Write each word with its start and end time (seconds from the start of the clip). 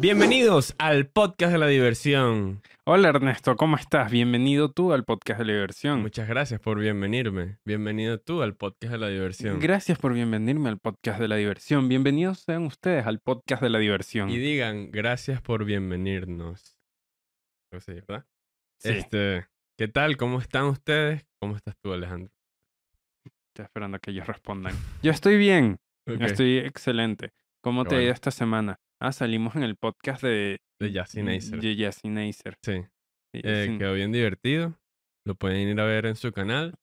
Bienvenidos 0.00 0.76
al 0.78 1.08
podcast 1.08 1.50
de 1.50 1.58
la 1.58 1.66
diversión. 1.66 2.62
Hola 2.84 3.08
Ernesto, 3.08 3.56
¿cómo 3.56 3.74
estás? 3.74 4.12
Bienvenido 4.12 4.70
tú 4.70 4.92
al 4.92 5.04
podcast 5.04 5.40
de 5.40 5.46
la 5.46 5.52
diversión. 5.54 6.02
Muchas 6.02 6.28
gracias 6.28 6.60
por 6.60 6.78
bienvenirme. 6.78 7.58
Bienvenido 7.64 8.20
tú 8.20 8.42
al 8.42 8.54
podcast 8.54 8.92
de 8.92 8.98
la 8.98 9.08
diversión. 9.08 9.58
Gracias 9.58 9.98
por 9.98 10.14
bienvenirme 10.14 10.68
al 10.68 10.78
podcast 10.78 11.18
de 11.18 11.26
la 11.26 11.34
diversión. 11.34 11.88
Bienvenidos 11.88 12.38
sean 12.38 12.62
ustedes 12.66 13.06
al 13.06 13.18
podcast 13.18 13.60
de 13.60 13.70
la 13.70 13.80
diversión. 13.80 14.30
Y 14.30 14.38
digan 14.38 14.92
gracias 14.92 15.42
por 15.42 15.64
bienvenirnos. 15.64 16.78
Sí, 17.80 17.94
¿verdad? 18.06 18.24
Sí, 18.78 18.90
Este, 18.90 19.48
¿qué 19.76 19.88
tal? 19.88 20.16
¿Cómo 20.16 20.38
están 20.38 20.66
ustedes? 20.66 21.26
¿Cómo 21.40 21.56
estás 21.56 21.76
tú, 21.82 21.92
Alejandro? 21.92 22.32
estoy 23.48 23.64
esperando 23.64 23.96
a 23.96 23.98
que 23.98 24.12
ellos 24.12 24.28
respondan. 24.28 24.76
Yo 25.02 25.10
estoy 25.10 25.36
bien, 25.36 25.78
estoy 26.06 26.58
excelente. 26.58 27.32
¿Cómo 27.60 27.84
te 27.84 27.96
ha 27.96 28.02
ido 28.02 28.12
esta 28.12 28.30
semana? 28.30 28.78
Ah, 29.00 29.12
salimos 29.12 29.54
en 29.54 29.62
el 29.62 29.76
podcast 29.76 30.22
de... 30.24 30.60
De 30.80 30.92
Jassy 30.92 31.22
Neisser. 31.22 31.60
De 31.60 31.76
Jassy 31.76 32.08
Neisser. 32.08 32.56
Sí. 32.62 32.82
Sí, 33.32 33.40
Eh, 33.44 33.76
quedó 33.78 33.94
bien 33.94 34.10
divertido. 34.10 34.76
Lo 35.24 35.36
pueden 35.36 35.68
ir 35.68 35.80
a 35.80 35.84
ver 35.84 36.06
en 36.06 36.16
su 36.16 36.32
canal 36.32 36.74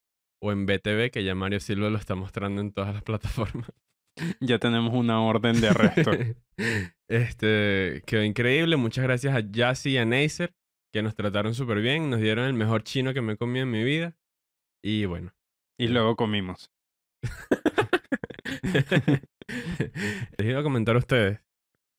o 0.42 0.52
en 0.54 0.66
BTV, 0.66 1.12
que 1.12 1.24
ya 1.26 1.36
Mario 1.36 1.60
Silva 1.60 1.90
lo 1.90 1.98
está 1.98 2.16
mostrando 2.16 2.62
en 2.62 2.72
todas 2.72 2.94
las 2.94 3.04
plataformas. 3.04 3.70
Ya 4.40 4.60
tenemos 4.60 4.94
una 4.94 5.22
orden 5.22 5.60
de 5.60 5.68
arresto. 5.68 6.12
este, 7.10 8.02
quedó 8.06 8.24
increíble. 8.24 8.78
Muchas 8.78 9.04
gracias 9.04 9.36
a 9.36 9.46
Jassy 9.54 9.90
y 9.90 9.98
a 9.98 10.06
Neisser, 10.06 10.54
que 10.94 11.04
nos 11.04 11.16
trataron 11.16 11.54
súper 11.54 11.82
bien. 11.82 12.10
Nos 12.10 12.22
dieron 12.22 12.46
el 12.46 12.54
mejor 12.54 12.84
chino 12.84 13.14
que 13.14 13.20
me 13.20 13.34
he 13.34 13.38
comido 13.38 13.64
en 13.64 13.72
mi 13.72 13.84
vida. 13.84 14.16
Y 14.82 15.04
bueno. 15.04 15.34
y 15.78 15.90
luego 15.90 16.16
comimos. 16.16 16.72
Les 20.38 20.48
iba 20.48 20.62
a 20.62 20.64
comentar 20.64 20.96
a 20.96 21.00
ustedes 21.00 21.45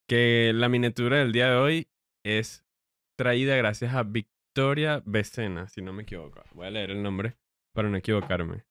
que 0.08 0.52
la 0.54 0.68
miniatura 0.68 1.18
del 1.18 1.32
día 1.32 1.50
de 1.50 1.56
hoy 1.56 1.88
es 2.24 2.64
traída 3.18 3.56
gracias 3.56 3.94
a 3.94 4.02
Victoria 4.02 5.02
Becena, 5.04 5.68
si 5.68 5.82
no 5.82 5.92
me 5.92 6.02
equivoco. 6.02 6.42
Voy 6.54 6.66
a 6.66 6.70
leer 6.70 6.90
el 6.90 7.02
nombre 7.02 7.36
para 7.74 7.88
no 7.88 7.96
equivocarme. 7.96 8.64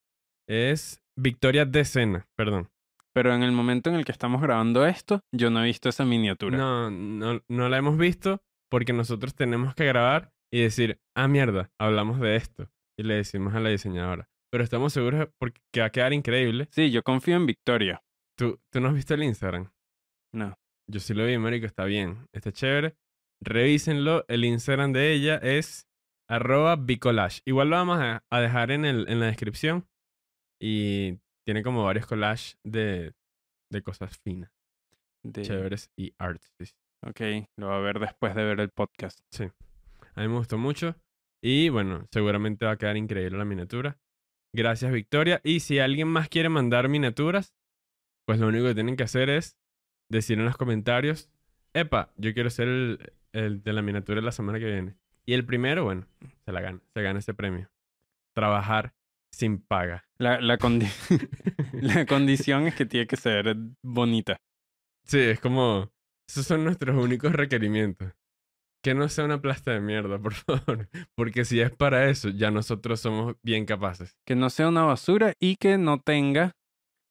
Es 0.47 1.02
Victoria 1.17 1.66
Decena, 1.66 2.27
perdón. 2.36 2.69
Pero 3.14 3.33
en 3.33 3.44
el 3.44 3.52
momento 3.52 3.89
en 3.89 3.95
el 3.95 4.05
que 4.05 4.11
estamos 4.11 4.42
grabando 4.42 4.86
esto, 4.86 5.22
yo 5.31 5.50
no 5.50 5.64
he 5.64 5.66
visto 5.66 5.88
esa 5.88 6.03
miniatura. 6.03 6.58
No, 6.58 6.92
no, 6.92 7.42
no 7.47 7.70
la 7.70 7.77
hemos 7.77 7.97
visto 7.97 8.42
porque 8.70 8.94
nosotros 8.94 9.33
tenemos 9.36 9.73
que 9.73 9.86
grabar 9.86 10.33
y 10.52 10.61
decir, 10.61 10.99
ah, 11.16 11.27
mierda, 11.27 11.72
hablamos 11.80 12.20
de 12.20 12.36
esto. 12.36 12.70
Y 12.97 13.03
le 13.03 13.16
decimos 13.16 13.55
a 13.55 13.59
la 13.59 13.70
diseñadora. 13.70 14.30
Pero 14.52 14.64
estamos 14.64 14.94
seguros 14.94 15.30
porque 15.38 15.61
que 15.73 15.80
va 15.81 15.88
a 15.88 15.92
quedar 15.92 16.14
increíble. 16.14 16.67
Sí, 16.72 16.92
yo 16.92 17.03
confío 17.03 17.36
en 17.36 17.45
Victoria. 17.45 18.03
¿Tú, 18.38 18.59
¿Tú 18.70 18.81
no 18.81 18.89
has 18.89 18.95
visto 18.95 19.14
el 19.14 19.23
Instagram? 19.23 19.72
No. 20.33 20.58
Yo 20.88 21.00
sí 21.00 21.14
lo 21.14 21.25
vi, 21.25 21.38
marico, 21.38 21.66
está 21.66 21.86
bien. 21.86 22.28
Está 22.31 22.52
chévere. 22.52 22.95
Revísenlo. 23.41 24.25
El 24.28 24.45
Instagram 24.45 24.94
de 24.94 25.14
ella 25.14 25.38
es 25.38 25.88
arroba 26.30 26.75
bicolage. 26.75 27.42
Igual 27.45 27.69
lo 27.69 27.75
vamos 27.75 28.00
a, 28.00 28.23
a 28.30 28.39
dejar 28.39 28.72
en, 28.72 28.86
el, 28.86 29.08
en 29.09 29.19
la 29.19 29.27
descripción. 29.27 29.88
Y 30.61 31.19
tiene 31.45 31.64
como 31.64 31.83
varios 31.83 32.05
collages 32.05 32.58
de, 32.64 33.14
de 33.72 33.81
cosas 33.81 34.17
finas, 34.23 34.52
De... 35.23 35.42
chéveres 35.42 35.92
y 35.97 36.14
artsy. 36.17 36.73
Ok, 37.05 37.22
lo 37.58 37.67
va 37.67 37.77
a 37.77 37.81
ver 37.81 37.99
después 37.99 38.33
de 38.36 38.44
ver 38.44 38.59
el 38.59 38.70
podcast. 38.70 39.20
A 39.39 40.22
mí 40.22 40.27
me 40.27 40.38
gustó 40.38 40.58
mucho. 40.58 40.95
Y 41.44 41.70
bueno, 41.70 42.08
seguramente 42.11 42.66
va 42.66 42.72
a 42.72 42.77
quedar 42.77 42.97
increíble 42.97 43.38
la 43.38 43.45
miniatura. 43.45 43.99
Gracias, 44.55 44.92
Victoria. 44.92 45.42
Y 45.44 45.59
si 45.59 45.80
alguien 45.80 46.08
más 46.08 46.30
quiere 46.30 46.49
mandar 46.49 46.88
miniaturas, 46.88 47.53
pues 48.25 48.39
lo 48.39 48.47
único 48.47 48.66
que 48.66 48.73
tienen 48.73 48.95
que 48.95 49.03
hacer 49.03 49.30
es 49.30 49.58
decir 50.09 50.38
en 50.39 50.45
los 50.45 50.58
comentarios, 50.58 51.30
epa, 51.73 52.11
yo 52.17 52.34
quiero 52.34 52.50
ser 52.50 52.67
el, 52.67 53.14
el 53.34 53.64
de 53.64 53.73
la 53.73 53.81
miniatura 53.81 54.20
de 54.22 54.25
la 54.25 54.31
semana 54.31 54.60
que 54.60 54.66
viene. 54.66 54.95
Y 55.26 55.33
el 55.33 55.45
primero, 55.45 55.83
bueno, 55.83 56.08
se 56.45 56.52
la 56.52 56.61
gana, 56.61 56.80
se 56.93 57.02
gana 57.02 57.20
ese 57.20 57.33
premio. 57.33 57.70
Trabajar 58.33 58.93
sin 59.32 59.60
paga. 59.60 60.05
La, 60.17 60.39
la, 60.39 60.58
condi- 60.58 60.89
la 61.82 62.05
condición 62.05 62.67
es 62.67 62.76
que 62.76 62.86
tiene 62.86 63.08
que 63.08 63.17
ser 63.17 63.55
bonita. 63.83 64.38
Sí, 65.05 65.20
es 65.20 65.39
como, 65.39 65.92
esos 66.30 66.45
son 66.45 66.64
nuestros 66.64 66.95
únicos 66.95 67.32
requerimientos. 67.33 68.14
Que 68.83 68.93
no 68.93 69.10
sea 69.10 69.26
una 69.26 69.42
plasta 69.42 69.72
de 69.72 69.82
mierda, 69.82 70.20
por 70.22 70.33
favor. 70.33 70.87
Porque 71.16 71.43
si 71.43 71.60
es 71.60 71.72
para 71.72 72.10
eso, 72.10 72.30
ya 72.30 72.52
nosotros 72.52 72.99
somos 72.99 73.36
bien 73.43 73.66
capaces. 73.66 74.16
Que 74.26 74.36
no 74.36 74.49
sea 74.49 74.67
una 74.70 74.83
basura 74.83 75.33
y 75.39 75.55
que 75.55 75.77
no 75.77 75.99
tenga 75.99 76.52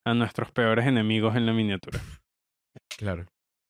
a 0.07 0.15
nuestros 0.15 0.53
peores 0.53 0.87
enemigos 0.87 1.35
en 1.37 1.47
la 1.47 1.53
miniatura. 1.53 2.01
Claro. 2.99 3.27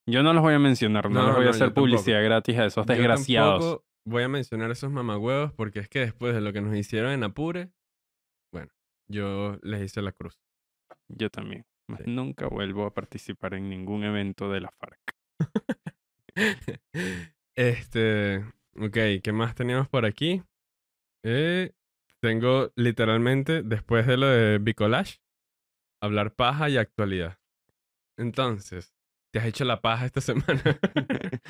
Yo 0.06 0.22
no 0.22 0.32
los 0.34 0.42
voy 0.42 0.54
a 0.54 0.58
mencionar, 0.58 1.10
no, 1.10 1.20
No, 1.20 1.26
les 1.28 1.34
voy 1.36 1.44
no, 1.44 1.48
a 1.48 1.50
hacer 1.50 1.60
yo 1.60 1.66
tampoco. 1.74 1.86
publicidad 1.86 2.22
gratis 2.22 2.58
a 2.58 2.66
esos 2.66 2.86
Yo 2.86 2.92
desgraciados. 2.94 3.60
tampoco 3.60 3.84
voy 4.06 4.22
a 4.22 4.28
mencionar 4.28 4.70
esos 4.70 4.90
mamagüevos 4.90 5.52
porque 5.54 5.78
es 5.80 5.88
que 5.88 6.00
después 6.00 6.34
de 6.34 6.42
lo 6.42 6.52
que 6.52 6.60
nos 6.60 6.76
hicieron 6.76 7.10
en 7.12 7.24
Apure, 7.24 7.70
bueno, 8.52 8.70
yo 9.08 9.58
les 9.62 9.82
hice 9.82 10.02
la 10.02 10.12
cruz. 10.12 10.38
Yo 11.08 11.30
también. 11.30 11.64
Más 11.88 12.00
Sí. 12.00 12.10
Nunca 12.10 12.48
vuelvo 12.48 12.86
a 12.86 12.94
participar 12.94 13.54
en 13.54 13.68
ningún 13.70 14.04
evento 14.04 14.50
de 14.50 14.60
la 14.60 14.70
FARC. 14.70 15.00
este, 17.56 18.38
ok, 18.76 18.96
¿qué 19.22 19.32
más 19.32 19.54
teníamos 19.54 19.88
por 19.88 20.04
aquí? 20.04 20.42
Eh, 21.24 21.72
tengo 22.20 22.70
literalmente, 22.76 23.62
después 23.62 24.06
de 24.06 24.16
lo 24.16 24.26
de 24.26 24.58
Bicolage, 24.58 25.18
hablar 26.02 26.34
paja 26.34 26.68
y 26.68 26.76
actualidad. 26.76 27.38
Entonces, 28.18 28.93
¿te 29.34 29.40
has 29.40 29.46
hecho 29.46 29.64
la 29.64 29.80
paja 29.80 30.06
esta 30.06 30.20
semana? 30.20 30.62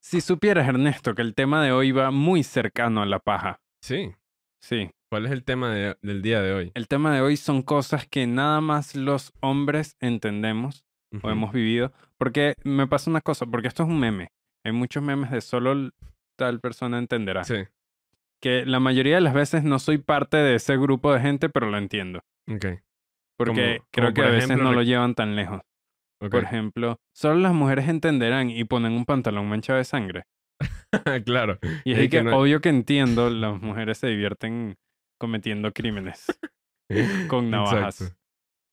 si 0.00 0.20
supieras, 0.20 0.68
Ernesto, 0.68 1.14
que 1.14 1.22
el 1.22 1.34
tema 1.34 1.62
de 1.64 1.72
hoy 1.72 1.92
va 1.92 2.10
muy 2.12 2.42
cercano 2.44 3.02
a 3.02 3.06
la 3.06 3.18
paja. 3.18 3.60
sí. 3.82 4.12
Sí, 4.64 4.88
¿Cuál 5.10 5.26
es 5.26 5.32
el 5.32 5.42
tema 5.42 5.74
de- 5.74 5.96
del 6.02 6.22
día 6.22 6.40
de 6.40 6.52
hoy? 6.54 6.70
el 6.76 6.86
tema 6.86 7.12
de 7.12 7.20
hoy 7.20 7.36
son 7.36 7.62
cosas 7.62 8.06
que 8.06 8.28
nada 8.28 8.60
más 8.60 8.94
los 8.94 9.32
hombres 9.40 9.96
entendemos 9.98 10.84
o 11.20 11.30
hemos 11.30 11.52
vivido. 11.52 11.92
Porque 12.16 12.54
me 12.62 12.86
pasa 12.86 13.10
una 13.10 13.20
cosa, 13.22 13.44
porque 13.44 13.66
esto 13.66 13.82
es 13.82 13.88
un 13.88 13.98
meme. 13.98 14.28
Hay 14.64 14.70
muchos 14.70 15.02
memes 15.02 15.32
de 15.32 15.40
solo 15.40 15.90
tal 16.38 16.60
persona 16.60 16.98
entenderá. 17.00 17.42
Sí, 17.42 17.56
Que 18.40 18.64
la 18.64 18.78
mayoría 18.78 19.16
de 19.16 19.20
las 19.22 19.34
veces 19.34 19.64
no 19.64 19.80
soy 19.80 19.98
parte 19.98 20.36
de 20.36 20.54
ese 20.54 20.76
grupo 20.76 21.12
de 21.12 21.18
gente, 21.20 21.48
pero 21.48 21.68
lo 21.68 21.76
entiendo. 21.78 22.20
ok. 22.48 22.66
Porque 23.36 23.78
Como- 23.78 23.88
creo 23.90 24.04
como 24.06 24.14
que 24.14 24.20
por 24.22 24.24
a 24.30 24.30
veces 24.30 24.44
ejemplo, 24.44 24.68
no 24.70 24.74
lo 24.76 24.82
llevan 24.82 25.16
tan 25.16 25.34
lejos. 25.34 25.60
Por 26.30 26.44
ejemplo, 26.44 27.00
solo 27.14 27.36
las 27.40 27.52
mujeres 27.54 27.88
entenderán 27.88 28.50
y 28.50 28.64
ponen 28.64 28.92
un 28.92 29.04
pantalón 29.04 29.48
manchado 29.48 29.78
de 29.78 29.84
sangre. 29.84 30.24
claro. 31.24 31.58
Y 31.84 31.92
es 31.92 31.98
que 31.98 32.08
que, 32.08 32.22
no- 32.22 32.38
obvio 32.38 32.60
que 32.60 32.68
entiendo, 32.68 33.30
las 33.30 33.60
mujeres 33.60 33.98
se 33.98 34.08
divierten 34.08 34.76
cometiendo 35.20 35.72
crímenes 35.72 36.26
con 37.28 37.50
navajas. 37.50 38.00
Exacto. 38.00 38.18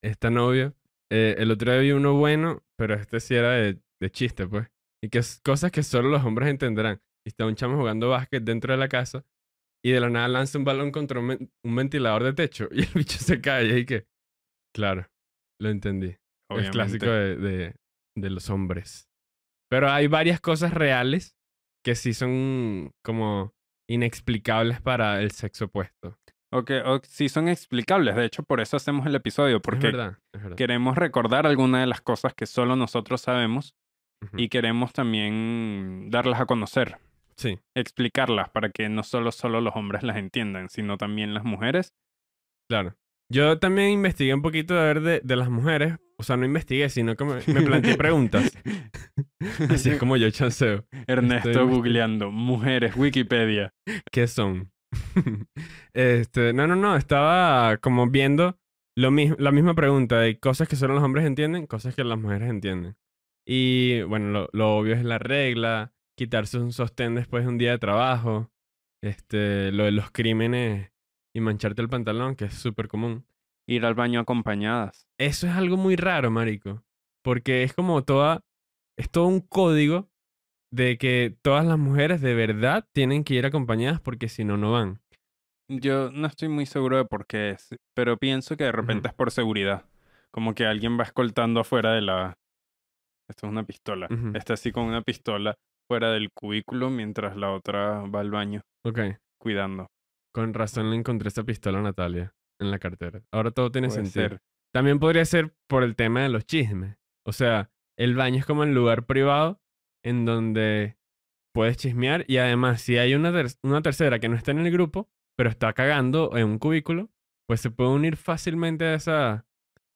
Está 0.03 0.29
novio. 0.29 0.75
Eh, 1.11 1.35
el 1.39 1.51
otro 1.51 1.71
día 1.71 1.81
vi 1.81 1.91
uno 1.91 2.13
bueno, 2.13 2.63
pero 2.77 2.93
este 2.95 3.19
sí 3.19 3.35
era 3.35 3.51
de, 3.51 3.79
de 4.01 4.11
chiste, 4.11 4.47
pues. 4.47 4.67
Y 5.03 5.09
que 5.09 5.19
es 5.19 5.41
cosas 5.43 5.71
que 5.71 5.83
solo 5.83 6.09
los 6.09 6.23
hombres 6.23 6.49
entenderán. 6.49 7.01
Y 7.25 7.29
está 7.29 7.45
un 7.45 7.55
chamo 7.55 7.77
jugando 7.77 8.09
básquet 8.09 8.43
dentro 8.43 8.73
de 8.73 8.79
la 8.79 8.87
casa 8.89 9.25
y 9.83 9.91
de 9.91 9.99
la 10.01 10.09
nada 10.09 10.27
lanza 10.27 10.57
un 10.57 10.65
balón 10.65 10.91
contra 10.91 11.19
un, 11.19 11.51
un 11.63 11.75
ventilador 11.75 12.23
de 12.23 12.33
techo 12.33 12.67
y 12.71 12.81
el 12.81 12.89
bicho 12.93 13.17
se 13.17 13.41
cae. 13.41 13.79
Y 13.79 13.85
que, 13.85 14.07
claro, 14.75 15.07
lo 15.61 15.69
entendí. 15.69 16.15
Es 16.49 16.69
clásico 16.71 17.05
de, 17.05 17.35
de, 17.35 17.75
de 18.17 18.29
los 18.29 18.49
hombres. 18.49 19.07
Pero 19.69 19.89
hay 19.91 20.07
varias 20.07 20.39
cosas 20.41 20.73
reales 20.73 21.35
que 21.85 21.95
sí 21.95 22.13
son 22.13 22.91
como 23.03 23.53
inexplicables 23.89 24.81
para 24.81 25.21
el 25.21 25.31
sexo 25.31 25.65
opuesto. 25.65 26.17
O 26.51 26.65
que 26.65 26.79
o 26.81 26.99
sí 27.03 27.29
son 27.29 27.47
explicables. 27.47 28.15
De 28.15 28.25
hecho, 28.25 28.41
por 28.43 28.59
eso 28.59 28.77
hacemos 28.77 29.05
el 29.05 29.13
episodio, 29.15 29.57
es 29.57 29.61
porque 29.61 29.87
verdad, 29.87 30.17
es 30.33 30.41
verdad. 30.41 30.57
queremos 30.57 30.97
recordar 30.97 31.45
algunas 31.45 31.81
de 31.81 31.87
las 31.87 32.01
cosas 32.01 32.33
que 32.33 32.47
solo 32.47 32.75
nosotros 32.75 33.21
sabemos 33.21 33.75
y 34.35 34.49
queremos 34.49 34.91
también 34.91 36.09
darlas 36.09 36.41
a 36.41 36.45
conocer, 36.45 36.97
Sí. 37.37 37.59
explicarlas 37.77 38.49
para 38.49 38.69
que 38.69 38.89
no 38.89 39.03
solo, 39.03 39.31
solo 39.31 39.61
los 39.61 39.75
hombres 39.75 40.01
las 40.03 40.17
entiendan, 40.17 40.69
sino 40.69 40.97
también 40.97 41.33
las 41.35 41.43
mujeres. 41.45 41.93
Claro. 42.67 42.95
Yo 43.31 43.59
también 43.59 43.91
investigué 43.91 44.33
un 44.33 44.41
poquito 44.41 44.73
de 44.73 44.81
ver 44.81 45.01
de, 45.01 45.21
de 45.23 45.35
las 45.35 45.49
mujeres. 45.49 45.95
O 46.17 46.23
sea, 46.23 46.35
no 46.35 46.45
investigué, 46.45 46.89
sino 46.89 47.15
que 47.15 47.23
me, 47.23 47.35
me 47.47 47.61
planteé 47.61 47.95
preguntas. 47.95 48.51
Así 49.69 49.91
es 49.91 49.97
como 49.99 50.17
yo 50.17 50.29
chanceo. 50.31 50.85
Ernesto 51.07 51.49
Estoy- 51.51 51.67
googleando 51.69 52.31
mujeres, 52.31 52.95
Wikipedia. 52.97 53.73
¿Qué 54.11 54.27
son? 54.27 54.71
este, 55.93 56.53
no, 56.53 56.67
no, 56.67 56.75
no. 56.75 56.95
Estaba 56.97 57.77
como 57.77 58.07
viendo 58.09 58.57
lo 58.97 59.11
mis- 59.11 59.37
la 59.39 59.51
misma 59.51 59.75
pregunta 59.75 60.19
de 60.19 60.39
cosas 60.39 60.67
que 60.67 60.75
solo 60.75 60.95
los 60.95 61.03
hombres 61.03 61.25
entienden, 61.25 61.67
cosas 61.67 61.95
que 61.95 62.03
las 62.03 62.19
mujeres 62.19 62.49
entienden. 62.49 62.97
Y 63.47 64.01
bueno, 64.03 64.29
lo, 64.31 64.49
lo 64.51 64.75
obvio 64.77 64.95
es 64.95 65.03
la 65.05 65.17
regla, 65.19 65.93
quitarse 66.17 66.59
un 66.59 66.73
sostén 66.73 67.15
después 67.15 67.43
de 67.43 67.49
un 67.49 67.57
día 67.57 67.71
de 67.71 67.79
trabajo, 67.79 68.51
este, 69.03 69.71
lo 69.71 69.85
de 69.85 69.91
los 69.91 70.11
crímenes 70.11 70.91
y 71.39 71.41
mancharte 71.41 71.81
el 71.81 71.89
pantalón, 71.89 72.35
que 72.35 72.45
es 72.45 72.53
súper 72.53 72.87
común. 72.87 73.25
Ir 73.67 73.85
al 73.85 73.95
baño 73.95 74.19
acompañadas. 74.19 75.07
Eso 75.17 75.47
es 75.47 75.53
algo 75.53 75.77
muy 75.77 75.95
raro, 75.95 76.31
marico. 76.31 76.83
Porque 77.23 77.63
es 77.63 77.73
como 77.73 78.03
toda 78.03 78.43
es 78.99 79.09
todo 79.09 79.27
un 79.27 79.39
código 79.39 80.09
de 80.71 80.97
que 80.97 81.35
todas 81.41 81.65
las 81.65 81.79
mujeres 81.79 82.19
de 82.19 82.33
verdad 82.33 82.85
tienen 82.91 83.23
que 83.23 83.33
ir 83.33 83.45
acompañadas 83.45 84.01
porque 84.01 84.27
si 84.27 84.43
no, 84.43 84.57
no 84.57 84.73
van. 84.73 84.99
Yo 85.69 86.11
no 86.11 86.27
estoy 86.27 86.49
muy 86.49 86.65
seguro 86.65 86.97
de 86.97 87.05
por 87.05 87.25
qué 87.25 87.51
es, 87.51 87.69
pero 87.95 88.17
pienso 88.17 88.57
que 88.57 88.65
de 88.65 88.71
repente 88.71 89.07
es 89.07 89.13
por 89.13 89.31
seguridad. 89.31 89.85
Como 90.31 90.53
que 90.53 90.65
alguien 90.65 90.99
va 90.99 91.03
escoltando 91.03 91.61
afuera 91.61 91.93
de 91.93 92.01
la... 92.01 92.37
Esto 93.29 93.45
es 93.45 93.51
una 93.51 93.63
pistola. 93.63 94.07
Está 94.33 94.55
así 94.55 94.71
con 94.71 94.85
una 94.85 95.01
pistola 95.01 95.55
fuera 95.87 96.11
del 96.11 96.29
cubículo 96.31 96.89
mientras 96.89 97.37
la 97.37 97.51
otra 97.51 98.01
va 98.01 98.19
al 98.19 98.31
baño 98.31 98.61
Ok, 98.83 98.99
cuidando. 99.39 99.87
Con 100.39 100.53
razón 100.53 100.89
le 100.89 100.95
encontré 100.95 101.27
esa 101.27 101.43
pistola 101.43 101.79
a 101.79 101.81
Natalia 101.81 102.33
en 102.61 102.71
la 102.71 102.79
cartera. 102.79 103.21
Ahora 103.31 103.51
todo 103.51 103.71
tiene 103.71 103.87
Puede 103.89 104.05
sentido. 104.05 104.29
ser. 104.29 104.41
También 104.73 104.99
podría 104.99 105.25
ser 105.25 105.53
por 105.67 105.83
el 105.83 105.95
tema 105.95 106.21
de 106.21 106.29
los 106.29 106.45
chismes. 106.45 106.97
O 107.25 107.31
sea, 107.33 107.71
el 107.97 108.15
baño 108.15 108.37
es 108.37 108.45
como 108.45 108.63
el 108.63 108.73
lugar 108.73 109.05
privado 109.05 109.61
en 110.05 110.25
donde 110.25 110.97
puedes 111.53 111.77
chismear 111.77 112.23
y 112.27 112.37
además 112.37 112.81
si 112.81 112.97
hay 112.97 113.15
una, 113.15 113.31
ter- 113.33 113.51
una 113.63 113.81
tercera 113.81 114.19
que 114.19 114.29
no 114.29 114.35
está 114.35 114.51
en 114.51 114.59
el 114.59 114.71
grupo, 114.71 115.09
pero 115.37 115.49
está 115.49 115.73
cagando 115.73 116.37
en 116.37 116.45
un 116.47 116.59
cubículo, 116.59 117.09
pues 117.47 117.59
se 117.61 117.71
puede 117.71 117.89
unir 117.89 118.15
fácilmente 118.15 118.85
a, 118.85 118.93
esa, 118.93 119.33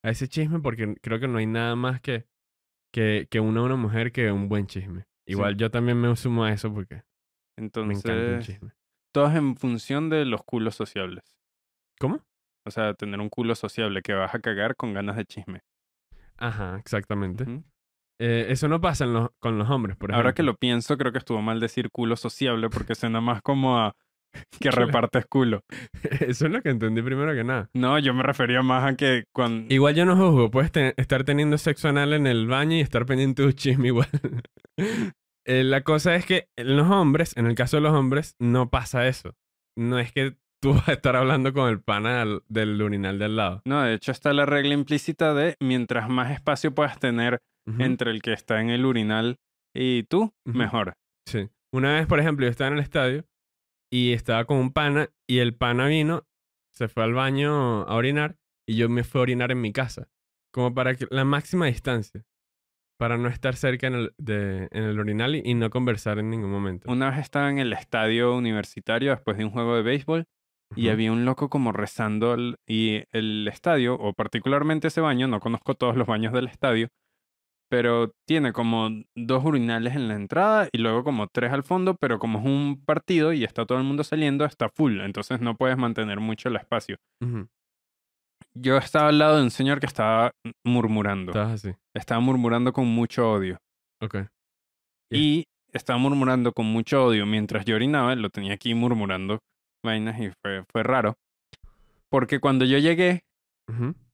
a 0.03 0.09
ese 0.09 0.27
chisme 0.27 0.59
porque 0.59 0.95
creo 1.01 1.19
que 1.19 1.27
no 1.27 1.37
hay 1.37 1.45
nada 1.45 1.75
más 1.75 2.01
que, 2.01 2.25
que, 2.93 3.27
que 3.29 3.39
una 3.39 3.61
a 3.61 3.63
una 3.63 3.75
mujer 3.75 4.11
que 4.11 4.31
un 4.31 4.49
buen 4.49 4.67
chisme. 4.67 5.05
Igual 5.27 5.55
yo 5.55 5.71
también 5.71 6.01
me 6.01 6.13
sumo 6.17 6.43
a 6.43 6.51
eso 6.51 6.73
porque 6.73 7.03
me 7.57 7.65
encanta 7.65 7.81
un 7.81 7.91
Entonces, 7.91 8.45
chisme. 8.45 8.71
Todo 9.13 9.27
es 9.27 9.35
en 9.35 9.55
función 9.55 10.09
de 10.09 10.25
los 10.25 10.43
culos 10.43 10.75
sociables. 10.75 11.23
¿Cómo? 11.99 12.19
O 12.65 12.71
sea, 12.71 12.93
tener 12.93 13.19
un 13.19 13.29
culo 13.29 13.55
sociable 13.55 14.01
que 14.01 14.13
vas 14.13 14.33
a 14.35 14.39
cagar 14.39 14.75
con 14.75 14.93
ganas 14.93 15.15
de 15.15 15.25
chisme. 15.25 15.61
Ajá, 16.37 16.77
exactamente. 16.79 17.45
Eh, 18.19 18.47
eso 18.49 18.67
no 18.67 18.79
pasa 18.81 19.05
en 19.05 19.13
los- 19.13 19.29
con 19.39 19.57
los 19.57 19.69
hombres, 19.69 19.95
por 19.97 20.09
ejemplo. 20.09 20.17
Ahora 20.17 20.33
que 20.33 20.43
lo 20.43 20.55
pienso, 20.55 20.97
creo 20.97 21.11
que 21.11 21.17
estuvo 21.19 21.41
mal 21.41 21.59
decir 21.59 21.89
culo 21.91 22.15
sociable 22.15 22.69
porque 22.69 22.95
suena 22.95 23.21
más 23.21 23.41
como 23.41 23.77
a 23.79 23.95
que 24.59 24.71
repartes 24.71 25.25
culo. 25.27 25.61
Eso 26.21 26.45
es 26.47 26.51
lo 26.51 26.61
que 26.61 26.69
entendí 26.69 27.01
primero 27.01 27.33
que 27.33 27.43
nada. 27.43 27.69
No, 27.73 27.99
yo 27.99 28.13
me 28.13 28.23
refería 28.23 28.61
más 28.61 28.83
a 28.91 28.95
que 28.95 29.25
cuando... 29.33 29.73
Igual 29.73 29.93
yo 29.95 30.05
no 30.05 30.15
juzgo, 30.15 30.49
puedes 30.49 30.71
te- 30.71 30.93
estar 30.99 31.23
teniendo 31.23 31.57
sexo 31.57 31.89
anal 31.89 32.13
en 32.13 32.25
el 32.27 32.47
baño 32.47 32.75
y 32.77 32.81
estar 32.81 33.05
pendiente 33.05 33.41
de 33.43 33.49
un 33.49 33.53
chisme 33.53 33.87
igual. 33.89 34.09
Eh, 35.45 35.63
la 35.63 35.81
cosa 35.81 36.15
es 36.15 36.25
que 36.25 36.49
en 36.57 36.77
los 36.77 36.89
hombres, 36.89 37.35
en 37.37 37.47
el 37.47 37.55
caso 37.55 37.77
de 37.77 37.81
los 37.81 37.93
hombres, 37.93 38.35
no 38.39 38.69
pasa 38.69 39.07
eso. 39.07 39.35
No 39.77 39.99
es 39.99 40.11
que 40.11 40.37
tú 40.61 40.73
vas 40.73 40.87
a 40.87 40.93
estar 40.93 41.15
hablando 41.15 41.53
con 41.53 41.69
el 41.69 41.81
pana 41.81 42.19
del, 42.19 42.41
del 42.47 42.81
urinal 42.81 43.19
de 43.19 43.25
al 43.25 43.35
lado. 43.35 43.61
No, 43.65 43.81
de 43.81 43.95
hecho 43.95 44.11
está 44.11 44.33
la 44.33 44.45
regla 44.45 44.73
implícita 44.73 45.33
de 45.33 45.55
mientras 45.59 46.09
más 46.09 46.31
espacio 46.31 46.73
puedas 46.73 46.99
tener 46.99 47.39
entre 47.79 48.11
el 48.11 48.21
que 48.21 48.33
está 48.33 48.59
en 48.59 48.69
el 48.69 48.85
urinal 48.85 49.39
y 49.73 50.03
tú, 50.03 50.33
mejor. 50.45 50.97
Sí. 51.25 51.49
Una 51.73 51.93
vez, 51.93 52.07
por 52.07 52.19
ejemplo, 52.19 52.45
yo 52.45 52.49
estaba 52.51 52.67
en 52.69 52.73
el 52.75 52.83
estadio 52.83 53.25
y 53.91 54.13
estaba 54.13 54.45
con 54.45 54.57
un 54.57 54.73
pana 54.73 55.09
y 55.27 55.39
el 55.39 55.55
pana 55.55 55.87
vino, 55.87 56.27
se 56.73 56.87
fue 56.87 57.03
al 57.03 57.13
baño 57.13 57.83
a 57.83 57.95
orinar 57.95 58.37
y 58.67 58.75
yo 58.75 58.89
me 58.89 59.03
fui 59.03 59.19
a 59.19 59.21
orinar 59.23 59.51
en 59.51 59.61
mi 59.61 59.71
casa. 59.71 60.09
Como 60.53 60.73
para 60.73 60.95
que 60.95 61.07
la 61.09 61.25
máxima 61.25 61.65
distancia. 61.67 62.25
Para 62.97 63.17
no 63.17 63.27
estar 63.27 63.55
cerca 63.55 63.87
en 63.87 63.95
el, 63.95 64.13
de, 64.17 64.67
en 64.71 64.83
el 64.83 64.99
urinal 64.99 65.35
y, 65.35 65.53
no 65.53 65.69
conversar 65.69 66.19
en 66.19 66.29
ningún 66.29 66.51
momento. 66.51 66.91
Una 66.91 67.09
vez 67.09 67.19
estaba 67.19 67.49
en 67.49 67.59
el 67.59 67.73
estadio 67.73 68.35
universitario 68.35 69.11
después 69.11 69.37
de 69.37 69.45
un 69.45 69.51
juego 69.51 69.75
de 69.75 69.81
béisbol 69.81 70.25
y 70.75 70.89
había 70.89 71.11
un 71.11 71.25
loco 71.25 71.49
como 71.49 71.71
rezando 71.71 72.35
y 72.67 73.03
el 73.11 73.47
estadio, 73.47 73.95
o 73.95 74.13
particularmente 74.13 74.87
ese 74.87 75.01
baño, 75.01 75.27
no 75.27 75.39
conozco 75.39 75.75
todos 75.75 75.95
los 75.95 76.07
baños 76.07 76.33
del 76.33 76.47
estadio, 76.47 76.87
pero 77.69 78.11
tiene 78.27 78.53
como 78.53 78.89
dos 79.15 79.43
urinales 79.43 79.95
en 79.95 80.07
la 80.07 80.15
entrada 80.15 80.67
y 80.71 80.77
luego 80.77 81.03
como 81.03 81.27
tres 81.27 81.51
al 81.51 81.63
fondo, 81.63 81.95
pero 81.99 82.19
como 82.19 82.39
es 82.39 82.45
un 82.45 82.83
partido 82.85 83.33
y 83.33 83.43
está 83.43 83.65
todo 83.65 83.77
el 83.77 83.83
mundo 83.83 84.03
saliendo, 84.03 84.45
está 84.45 84.69
full, 84.69 84.99
entonces 85.01 85.41
no 85.41 85.55
puedes 85.55 85.77
mantener 85.77 86.19
mucho 86.19 86.49
el 86.49 86.55
espacio. 86.55 86.97
Ujú. 87.21 87.47
Yo 88.55 88.77
estaba 88.77 89.09
al 89.09 89.17
lado 89.17 89.37
de 89.37 89.43
un 89.43 89.51
señor 89.51 89.79
que 89.79 89.85
estaba 89.87 90.31
murmurando, 90.65 91.31
Estabas 91.31 91.65
así. 91.65 91.75
estaba 91.95 92.21
murmurando 92.21 92.71
con 92.73 92.87
mucho 92.87 93.31
odio. 93.31 93.57
Ok. 94.01 94.17
Y 95.11 95.45
estaba 95.71 95.97
murmurando 95.97 96.51
con 96.53 96.65
mucho 96.67 97.05
odio 97.05 97.25
mientras 97.25 97.65
yo 97.65 97.75
orinaba, 97.75 98.15
lo 98.15 98.29
tenía 98.29 98.53
aquí 98.53 98.73
murmurando 98.73 99.39
vainas 99.83 100.19
y 100.19 100.31
fue, 100.41 100.63
fue 100.71 100.83
raro. 100.83 101.15
Porque 102.09 102.39
cuando 102.39 102.65
yo 102.65 102.77
llegué, 102.77 103.23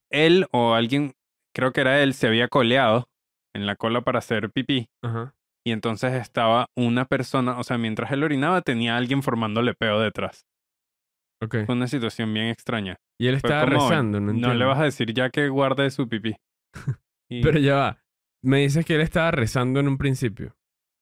él 0.09 0.47
o 0.51 0.73
alguien, 0.73 1.13
creo 1.53 1.71
que 1.73 1.81
era 1.81 2.01
él, 2.01 2.13
se 2.13 2.27
había 2.27 2.47
coleado 2.47 3.05
en 3.53 3.65
la 3.65 3.75
cola 3.75 4.01
para 4.01 4.19
hacer 4.19 4.49
pipí. 4.51 4.87
Ajá. 5.03 5.33
Y 5.65 5.71
entonces 5.71 6.13
estaba 6.13 6.67
una 6.77 7.05
persona, 7.05 7.59
o 7.59 7.63
sea, 7.63 7.77
mientras 7.77 8.11
él 8.11 8.23
orinaba 8.23 8.61
tenía 8.61 8.95
alguien 8.95 9.21
formándole 9.21 9.73
peo 9.73 9.99
detrás. 9.99 10.45
Ok. 11.43 11.65
Fue 11.65 11.75
una 11.75 11.87
situación 11.87 12.33
bien 12.33 12.47
extraña. 12.47 12.95
Y 13.19 13.27
él 13.27 13.35
estaba 13.35 13.65
rezando, 13.65 14.19
no 14.19 14.27
No 14.27 14.31
entiendo. 14.31 14.53
le 14.55 14.65
vas 14.65 14.79
a 14.79 14.83
decir 14.85 15.13
ya 15.13 15.29
que 15.29 15.49
guarde 15.49 15.89
su 15.89 16.07
pipí. 16.07 16.35
Y- 17.31 17.43
Pero 17.43 17.59
ya 17.59 17.75
va. 17.75 18.03
Me 18.43 18.59
dices 18.59 18.85
que 18.85 18.95
él 18.95 19.01
estaba 19.01 19.29
rezando 19.31 19.79
en 19.81 19.87
un 19.87 19.97
principio. 19.97 20.55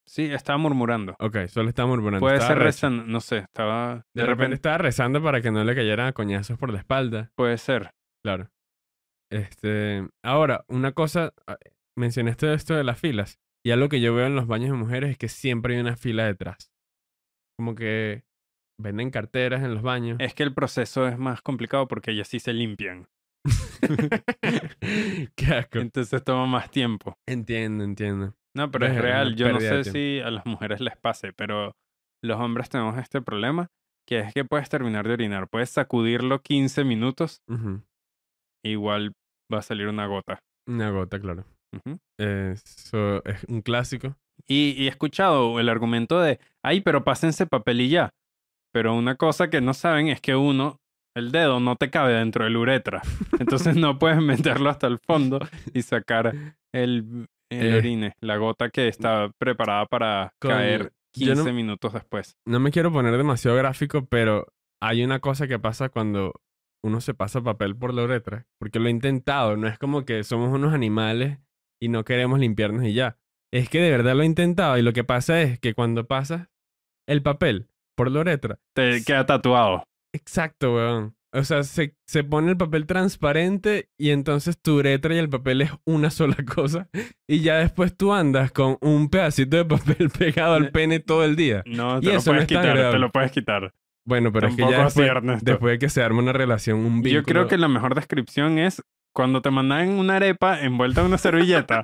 sí, 0.07 0.23
estaba 0.25 0.57
murmurando. 0.57 1.15
Ok, 1.19 1.45
solo 1.47 1.69
estaba 1.69 1.87
murmurando. 1.87 2.19
Puede 2.19 2.37
estaba 2.37 2.55
ser 2.55 2.63
rezando, 2.63 3.03
no 3.05 3.19
sé, 3.21 3.37
estaba... 3.39 4.03
De, 4.15 4.25
repente 4.25 4.55
estaba 4.55 4.77
rezando 4.79 5.21
para 5.21 5.41
que 5.41 5.51
no 5.51 5.63
le 5.63 5.75
cayeran 5.75 6.07
a 6.07 6.13
coñazos 6.13 6.57
por 6.57 6.71
la 6.71 6.79
espalda. 6.79 7.31
Puede 7.35 7.57
ser. 7.57 7.91
Claro. 8.25 8.49
Este, 9.31 10.07
ahora, 10.23 10.63
una 10.67 10.93
cosa, 10.93 11.33
ah, 11.47 11.57
mencionaste 11.97 12.53
esto 12.53 12.73
de 12.75 12.83
las 12.83 12.99
filas, 12.99 13.39
y 13.65 13.71
algo 13.71 13.89
que 13.89 13.99
yo 14.01 14.15
veo 14.15 14.25
en 14.25 14.35
los 14.35 14.47
baños 14.47 14.71
de 14.71 14.77
mujeres 14.77 15.11
es 15.11 15.17
que 15.17 15.27
siempre 15.27 15.75
hay 15.75 15.81
una 15.81 15.97
fila 15.97 16.25
detrás. 16.25 16.71
Como 17.57 17.75
que 17.75 18.23
venden 18.79 19.09
carteras 19.09 19.63
en 19.63 19.73
los 19.73 19.81
baños. 19.83 20.17
Es 20.19 20.33
que 20.33 20.43
el 20.43 20.53
proceso 20.53 21.07
es 21.07 21.17
más 21.17 21.41
complicado 21.41 21.87
porque 21.87 22.11
ellas 22.11 22.27
sí 22.27 22.39
se 22.39 22.53
limpian. 22.53 23.07
Qué 25.35 25.45
asco. 25.53 25.79
Entonces 25.79 26.23
toma 26.23 26.45
más 26.45 26.69
tiempo. 26.71 27.17
Entiendo, 27.27 27.83
entiendo. 27.83 28.35
No, 28.55 28.71
pero 28.71 28.85
es 28.87 28.93
Verga, 28.93 29.07
real. 29.07 29.35
Yo 29.35 29.51
no 29.51 29.59
sé 29.59 29.83
si 29.83 30.19
a 30.19 30.31
las 30.31 30.45
mujeres 30.45 30.79
les 30.81 30.97
pase, 30.97 31.33
pero 31.33 31.75
los 32.23 32.39
hombres 32.39 32.69
tenemos 32.69 32.97
este 32.97 33.21
problema, 33.21 33.67
que 34.07 34.19
es 34.19 34.33
que 34.33 34.45
puedes 34.45 34.69
terminar 34.69 35.07
de 35.07 35.13
orinar. 35.13 35.47
Puedes 35.47 35.69
sacudirlo 35.69 36.41
15 36.41 36.83
minutos, 36.83 37.41
Ujú. 37.47 37.83
igual 38.65 39.13
va 39.53 39.59
a 39.59 39.63
salir 39.63 39.87
una 39.87 40.07
gota. 40.07 40.39
Una 40.67 40.89
gota, 40.89 41.19
claro. 41.19 41.45
Ujú. 41.75 41.99
Eso 42.19 43.23
es 43.25 43.43
un 43.47 43.61
clásico. 43.61 44.15
Y, 44.47 44.71
y 44.77 44.85
he 44.85 44.89
escuchado 44.89 45.59
el 45.59 45.69
argumento 45.69 46.19
de, 46.19 46.39
ay, 46.63 46.81
pero 46.81 47.03
pásense 47.03 47.45
papel 47.45 47.81
y 47.81 47.89
ya. 47.89 48.09
Pero 48.77 48.93
una 48.93 49.15
cosa 49.15 49.49
que 49.49 49.59
no 49.59 49.73
saben 49.73 50.07
es 50.07 50.21
que 50.21 50.35
uno, 50.35 50.77
el 51.15 51.31
dedo 51.31 51.59
no 51.59 51.77
te 51.77 51.89
cabe 51.89 52.13
dentro 52.13 52.43
del 52.43 52.57
uretra. 52.57 53.01
Entonces 53.39 53.75
no 53.75 53.97
puedes 53.99 54.21
meterlo 54.21 54.69
hasta 54.69 54.85
el 54.85 54.99
fondo 54.99 55.39
y 55.73 55.81
sacar 55.81 56.27
el, 56.71 57.25
el 57.51 57.73
Eh. 57.73 57.77
orine, 57.79 58.13
la 58.21 58.37
gota 58.37 58.69
que 58.69 58.87
está 58.87 59.31
preparada 59.39 59.87
para 59.87 60.31
caer 60.39 60.91
yo 61.15 61.33
15 61.33 61.43
no- 61.45 61.53
minutos 61.53 61.93
después. 61.93 62.35
No 62.45 62.59
me 62.59 62.69
quiero 62.69 62.91
poner 62.91 63.17
demasiado 63.17 63.57
gráfico, 63.57 64.05
pero 64.05 64.45
hay 64.79 65.03
una 65.03 65.19
cosa 65.21 65.47
que 65.47 65.57
pasa 65.57 65.89
cuando 65.89 66.33
uno 66.85 67.01
se 67.01 67.15
pasa 67.15 67.41
papel 67.41 67.75
por 67.75 67.95
la 67.95 68.03
uretra. 68.03 68.45
Porque 68.59 68.77
lo 68.79 68.89
he 68.89 68.91
intentado. 68.91 69.57
No 69.57 69.67
es 69.67 69.79
como 69.79 70.05
que 70.05 70.23
somos 70.23 70.53
unos 70.53 70.71
animales 70.75 71.39
y 71.81 71.89
no 71.89 72.03
queremos 72.03 72.37
limpiarnos 72.39 72.83
y 72.85 72.93
ya. 72.93 73.17
Es 73.51 73.69
que 73.69 73.81
de 73.81 73.89
verdad 73.89 74.13
lo 74.15 74.21
he 74.21 74.27
intentado 74.27 74.77
y 74.77 74.83
lo 74.83 74.93
que 74.93 75.03
pasa 75.03 75.41
es 75.41 75.57
que 75.59 75.73
cuando 75.73 76.05
pasas 76.05 76.49
el 77.07 77.23
papel 77.23 77.69
por 77.97 78.09
la 78.11 78.19
uretra, 78.21 78.59
Te 78.73 79.03
queda 79.03 79.25
tatuado. 79.25 79.83
exacto, 80.13 80.75
weón. 80.75 81.15
O 81.33 81.43
sea, 81.43 81.63
se, 81.63 81.93
se 82.07 82.23
pone 82.23 82.51
el 82.51 82.57
papel 82.57 82.85
transparente 82.85 83.89
y 83.97 84.11
entonces 84.11 84.57
tu 84.59 84.77
uretra 84.77 85.13
y 85.13 85.17
el 85.17 85.29
papel 85.29 85.61
es 85.61 85.71
una 85.85 86.09
sola 86.09 86.37
cosa. 86.55 86.87
Y 87.27 87.41
ya 87.41 87.57
después 87.57 87.95
tú 87.97 88.13
andas 88.13 88.51
con 88.53 88.77
un 88.81 89.09
pedacito 89.09 89.57
de 89.57 89.65
papel 89.65 90.09
pegado 90.17 90.53
al 90.53 90.71
pene 90.71 90.99
todo 90.99 91.25
el 91.25 91.35
día. 91.35 91.63
No, 91.65 91.97
Y 91.97 92.01
te 92.01 92.07
lo 92.13 92.13
no 92.19 92.23
puedes 92.23 92.47
quitar, 92.47 92.91
te 92.91 92.97
lo 92.99 93.11
puedes 93.11 93.31
quitar. 93.31 93.73
Bueno, 94.05 94.31
pero 94.31 94.47
es 94.47 94.55
que 94.55 94.61
ya 94.61 94.85
después, 94.85 95.07
Ernesto. 95.09 95.43
después 95.51 95.71
de 95.73 95.79
que 95.79 95.89
se 95.89 96.01
arma 96.01 96.19
una 96.21 96.31
relación, 96.31 96.79
un 96.79 97.01
vínculo... 97.01 97.11
Yo 97.11 97.23
creo 97.23 97.47
que 97.47 97.57
la 97.57 97.67
mejor 97.67 97.93
descripción 97.93 98.57
es 98.57 98.81
cuando 99.13 99.41
te 99.41 99.51
mandaban 99.51 99.89
una 99.89 100.15
arepa 100.15 100.61
envuelta 100.61 101.01
en 101.01 101.07
una 101.07 101.17
servilleta 101.17 101.83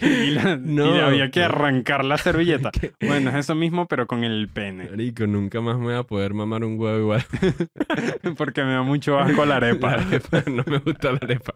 y, 0.26 0.30
la- 0.32 0.52
y 0.54 0.58
No. 0.60 0.94
había 0.94 1.30
que 1.30 1.42
arrancar 1.42 2.04
la 2.04 2.18
servilleta. 2.18 2.70
¿Qué? 2.80 2.92
Bueno, 3.06 3.30
es 3.30 3.36
eso 3.36 3.54
mismo, 3.54 3.86
pero 3.86 4.06
con 4.06 4.24
el 4.24 4.48
pene. 4.48 4.88
Marico, 4.90 5.26
nunca 5.26 5.60
más 5.60 5.78
me 5.78 5.84
voy 5.84 5.94
a 5.94 6.02
poder 6.04 6.34
mamar 6.34 6.64
un 6.64 6.78
huevo 6.78 6.98
igual. 6.98 7.24
Porque 8.36 8.62
me 8.64 8.72
da 8.72 8.82
mucho 8.82 9.18
asco 9.18 9.44
la 9.46 9.56
arepa. 9.56 9.96
La 9.96 10.02
arepa, 10.02 10.42
no 10.50 10.64
me 10.66 10.78
gusta 10.78 11.12
la 11.12 11.18
arepa. 11.22 11.54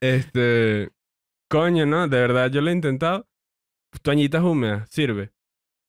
Este... 0.00 0.90
Coño, 1.50 1.84
¿no? 1.84 2.08
De 2.08 2.18
verdad, 2.18 2.50
yo 2.50 2.60
lo 2.62 2.70
he 2.70 2.72
intentado. 2.72 3.26
Toallitas 4.02 4.42
húmedas, 4.42 4.88
sirve. 4.90 5.32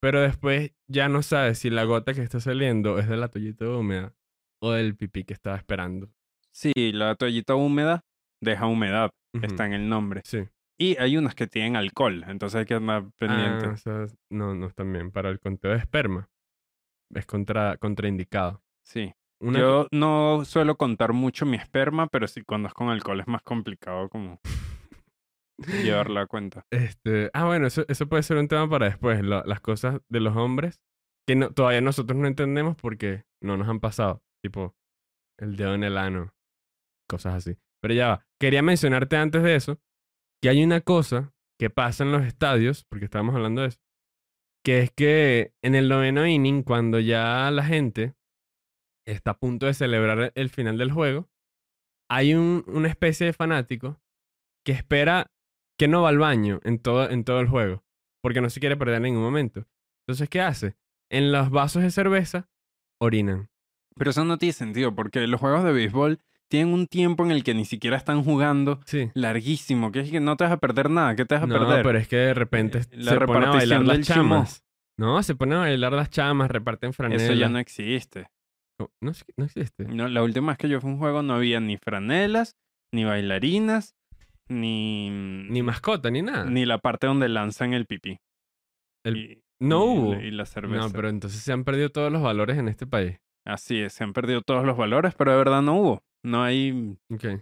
Pero 0.02 0.20
después 0.22 0.72
ya 0.90 1.08
no 1.08 1.22
sabes 1.24 1.60
si 1.60 1.70
la 1.70 1.86
gota 1.86 2.14
que 2.14 2.22
está 2.22 2.42
saliendo 2.42 3.00
es 3.00 3.08
de 3.08 3.16
la 3.16 3.30
toallita 3.30 3.66
húmeda 3.70 4.14
o 4.62 4.72
del 4.74 4.98
pipí 4.98 5.24
que 5.24 5.34
estaba 5.34 5.56
esperando. 5.56 6.10
Sí, 6.52 6.74
la 6.92 7.16
toallita 7.16 7.56
húmeda 7.56 8.02
deja 8.42 8.66
humedad. 8.68 9.10
Está 9.42 9.66
en 9.66 9.74
el 9.74 9.88
nombre. 9.88 10.22
Sí. 10.26 10.44
Y 10.80 10.98
hay 10.98 11.18
unas 11.18 11.36
que 11.36 11.48
tienen 11.48 11.76
alcohol, 11.76 12.26
entonces 12.28 12.60
hay 12.60 12.66
que 12.66 12.74
andar 12.74 13.06
pendiente. 13.18 13.68
Ah, 13.68 13.72
o 13.72 13.78
sea, 13.78 14.06
no, 14.30 14.56
no 14.56 14.68
están 14.68 14.92
bien. 14.92 15.12
Para 15.12 15.30
el 15.30 15.40
conteo 15.40 15.72
de 15.72 15.78
esperma 15.78 16.30
es 17.14 17.26
contra, 17.26 17.78
contraindicado. 17.78 18.64
Sí. 18.84 19.14
Una 19.40 19.60
Yo 19.60 19.88
no 19.92 20.44
suelo 20.46 20.78
contar 20.78 21.14
mucho 21.14 21.46
mi 21.46 21.58
esperma, 21.58 22.08
pero 22.08 22.28
sí 22.28 22.42
cuando 22.42 22.70
es 22.70 22.74
con 22.74 22.90
alcohol 22.90 23.20
es 23.20 23.28
más 23.28 23.44
complicado 23.44 24.10
como 24.10 24.40
llevar 25.84 26.10
la 26.10 26.26
cuenta. 26.28 26.66
Este, 26.72 27.30
ah, 27.34 27.46
bueno, 27.46 27.68
eso, 27.68 27.86
eso 27.88 28.08
puede 28.08 28.24
ser 28.24 28.38
un 28.38 28.48
tema 28.48 28.70
para 28.70 28.88
después. 28.88 29.22
las 29.24 29.60
cosas 29.62 30.02
de 30.10 30.20
los 30.20 30.36
hombres 30.36 30.82
que 31.28 31.36
no, 31.36 31.52
todavía 31.52 31.82
nosotros 31.82 32.18
no 32.18 32.28
entendemos 32.28 32.76
porque 32.76 33.26
no 33.42 33.58
nos 33.58 33.68
han 33.68 33.80
pasado. 33.80 34.24
Tipo, 34.42 34.76
el 35.38 35.56
dedo 35.56 35.74
en 35.76 35.84
el 35.84 35.98
ano, 35.98 36.34
cosas 37.08 37.36
así. 37.36 37.58
Pero 37.82 37.94
ya 37.94 38.08
va. 38.10 38.28
Quería 38.40 38.62
mencionarte 38.62 39.18
antes 39.18 39.44
de 39.44 39.56
eso 39.56 39.80
que 40.44 40.50
hay 40.50 40.62
una 40.62 40.82
cosa 40.82 41.34
que 41.58 41.70
pasa 41.70 42.04
en 42.04 42.12
los 42.12 42.24
estadios, 42.24 42.84
porque 42.84 43.06
estábamos 43.06 43.34
hablando 43.34 43.62
de 43.62 43.70
eso, 43.70 43.80
que 44.62 44.82
es 44.82 44.92
que 44.92 45.54
en 45.62 45.74
el 45.74 45.88
noveno 45.88 46.28
inning, 46.28 46.64
cuando 46.64 47.00
ya 47.00 47.50
la 47.50 47.64
gente 47.64 48.14
está 49.08 49.32
a 49.32 49.40
punto 49.40 49.68
de 49.68 49.74
celebrar 49.74 50.34
el 50.36 50.50
final 50.50 50.78
del 50.78 50.92
juego, 50.92 51.30
hay 52.12 52.34
un, 52.34 52.66
una 52.68 52.90
especie 52.90 53.26
de 53.26 53.32
fanático 53.32 54.02
que 54.66 54.74
espera 54.74 55.32
que 55.80 55.88
no 55.88 56.02
va 56.02 56.10
al 56.10 56.18
baño 56.18 56.60
en 56.66 56.78
todo, 56.78 57.10
en 57.10 57.24
todo 57.24 57.40
el 57.40 57.48
juego, 57.48 57.86
porque 58.22 58.42
no 58.42 58.50
se 58.50 58.60
quiere 58.60 58.76
perder 58.76 58.96
en 58.96 59.04
ningún 59.04 59.24
momento. 59.24 59.66
Entonces, 60.06 60.28
¿qué 60.28 60.42
hace? 60.42 60.76
En 61.10 61.32
los 61.32 61.52
vasos 61.52 61.84
de 61.84 61.92
cerveza, 61.92 62.50
orinan. 63.00 63.50
Pero 63.96 64.12
eso 64.12 64.26
no 64.26 64.38
tiene 64.38 64.52
sentido, 64.52 64.94
porque 64.94 65.26
los 65.26 65.40
juegos 65.40 65.64
de 65.64 65.72
béisbol 65.72 66.20
tienen 66.54 66.72
un 66.72 66.86
tiempo 66.86 67.26
en 67.26 67.32
el 67.32 67.44
que 67.44 67.56
ni 67.56 67.66
siquiera 67.66 67.98
están 67.98 68.24
jugando 68.24 68.80
Sí. 68.86 69.10
larguísimo, 69.16 69.92
que 69.92 70.02
es 70.02 70.12
que 70.12 70.20
no 70.20 70.38
te 70.38 70.44
vas 70.44 70.54
a 70.54 70.58
perder 70.58 70.92
nada, 70.92 71.16
¿qué 71.16 71.26
te 71.26 71.34
vas 71.34 71.46
a 71.46 71.48
No, 71.48 71.58
perder? 71.58 71.82
pero 71.84 71.98
es 71.98 72.08
que 72.08 72.16
de 72.18 72.34
repente 72.36 72.78
Eh, 72.78 72.86
la 72.92 73.12
se 73.14 73.20
ponen 73.22 73.44
a 73.46 73.50
bailar 73.56 73.80
repartición 73.80 73.88
las 73.88 74.00
chimo. 74.08 74.16
chamas. 74.16 74.64
No, 75.00 75.24
se 75.24 75.34
ponen 75.34 75.56
a 75.58 75.62
bailar 75.62 75.94
las 75.94 76.12
chamas, 76.12 76.52
reparten 76.52 76.94
franelas. 76.94 77.24
Eso 77.24 77.34
ya 77.34 77.50
no 77.50 77.58
existe. 77.58 78.28
no... 78.80 78.92
No, 79.02 79.12
no 79.38 79.46
existe. 79.46 79.86
No, 79.86 80.08
la 80.08 80.22
última 80.22 80.52
vez 80.52 80.58
que 80.60 80.70
yo 80.70 80.80
fui 80.80 80.92
a 80.92 80.94
un 80.94 81.00
juego 81.00 81.24
no 81.24 81.34
había 81.34 81.60
ni 81.60 81.78
franelas, 81.78 82.56
ni 82.94 83.04
bailarinas, 83.04 83.96
ni... 84.48 85.10
Ni 85.10 85.64
mascota, 85.64 86.12
ni 86.12 86.22
nada. 86.22 86.46
Ni 86.46 86.66
la 86.68 86.78
parte 86.78 87.08
donde 87.08 87.30
lanzan 87.30 87.74
el 87.74 87.88
pipí. 87.88 88.20
El- 89.04 89.18
Y- 89.18 89.42
No 89.60 89.86
y 89.86 89.98
hubo. 89.98 90.14
Y 90.22 90.30
la 90.32 90.46
cerveza. 90.46 90.86
No, 90.88 90.92
pero 90.94 91.10
entonces 91.10 91.42
se 91.42 91.52
han 91.52 91.64
perdido 91.64 91.90
todos 91.90 92.12
los 92.12 92.22
valores 92.22 92.58
en 92.60 92.68
este 92.68 92.86
país. 92.86 93.18
Así 93.44 93.80
es, 93.80 93.94
se 93.94 94.04
han 94.04 94.14
perdido 94.14 94.42
todos 94.42 94.64
los 94.66 94.78
valores, 94.78 95.16
pero 95.16 95.32
de 95.32 95.38
verdad 95.38 95.62
no 95.64 95.76
hubo. 95.78 96.04
No 96.26 96.44
hay, 96.44 96.98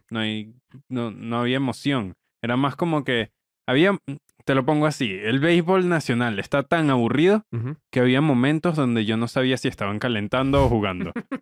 no 0.10 0.20
hay, 0.20 0.56
no, 0.90 1.12
no 1.12 1.40
había 1.40 1.58
emoción. 1.58 2.14
Era 2.44 2.58
más 2.58 2.76
como 2.76 3.04
que 3.04 3.32
había, 3.68 3.98
te 4.44 4.56
lo 4.56 4.66
pongo 4.66 4.88
así, 4.88 5.12
el 5.12 5.40
béisbol 5.40 5.88
nacional 5.88 6.40
está 6.40 6.64
tan 6.64 6.90
aburrido 6.90 7.46
que 7.92 8.00
había 8.00 8.22
momentos 8.22 8.76
donde 8.76 9.06
yo 9.06 9.18
no 9.18 9.28
sabía 9.28 9.58
si 9.58 9.68
estaban 9.68 10.00
calentando 10.00 10.66
o 10.66 10.70
jugando. 10.70 11.12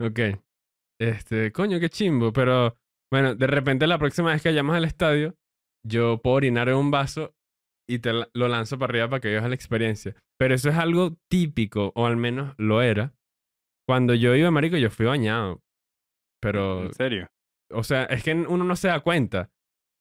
Ok. 0.00 0.18
Este, 1.00 1.52
coño, 1.52 1.78
qué 1.80 1.88
chimbo. 1.88 2.32
Pero 2.32 2.76
bueno, 3.12 3.34
de 3.34 3.46
repente 3.46 3.86
la 3.86 3.98
próxima 3.98 4.30
vez 4.32 4.42
que 4.42 4.48
vayamos 4.48 4.74
al 4.76 4.84
estadio, 4.84 5.36
yo 5.86 6.18
puedo 6.22 6.36
orinar 6.36 6.68
en 6.68 6.76
un 6.76 6.90
vaso 6.90 7.34
y 7.88 7.98
te 7.98 8.12
lo 8.12 8.48
lanzo 8.48 8.78
para 8.78 8.90
arriba 8.90 9.08
para 9.08 9.20
que 9.20 9.28
vivas 9.28 9.48
la 9.48 9.54
experiencia. 9.54 10.16
Pero 10.38 10.54
eso 10.54 10.70
es 10.70 10.76
algo 10.76 11.16
típico, 11.30 11.92
o 11.94 12.06
al 12.06 12.16
menos 12.16 12.54
lo 12.58 12.82
era. 12.82 13.14
Cuando 13.86 14.14
yo 14.14 14.34
iba, 14.34 14.50
marico, 14.50 14.76
yo 14.76 14.90
fui 14.90 15.06
bañado. 15.06 15.60
Pero, 16.42 16.82
en 16.86 16.92
serio. 16.94 17.28
o 17.72 17.82
sea, 17.84 18.04
es 18.04 18.22
que 18.24 18.34
uno 18.34 18.64
no 18.64 18.76
se 18.76 18.88
da 18.88 19.00
cuenta. 19.00 19.50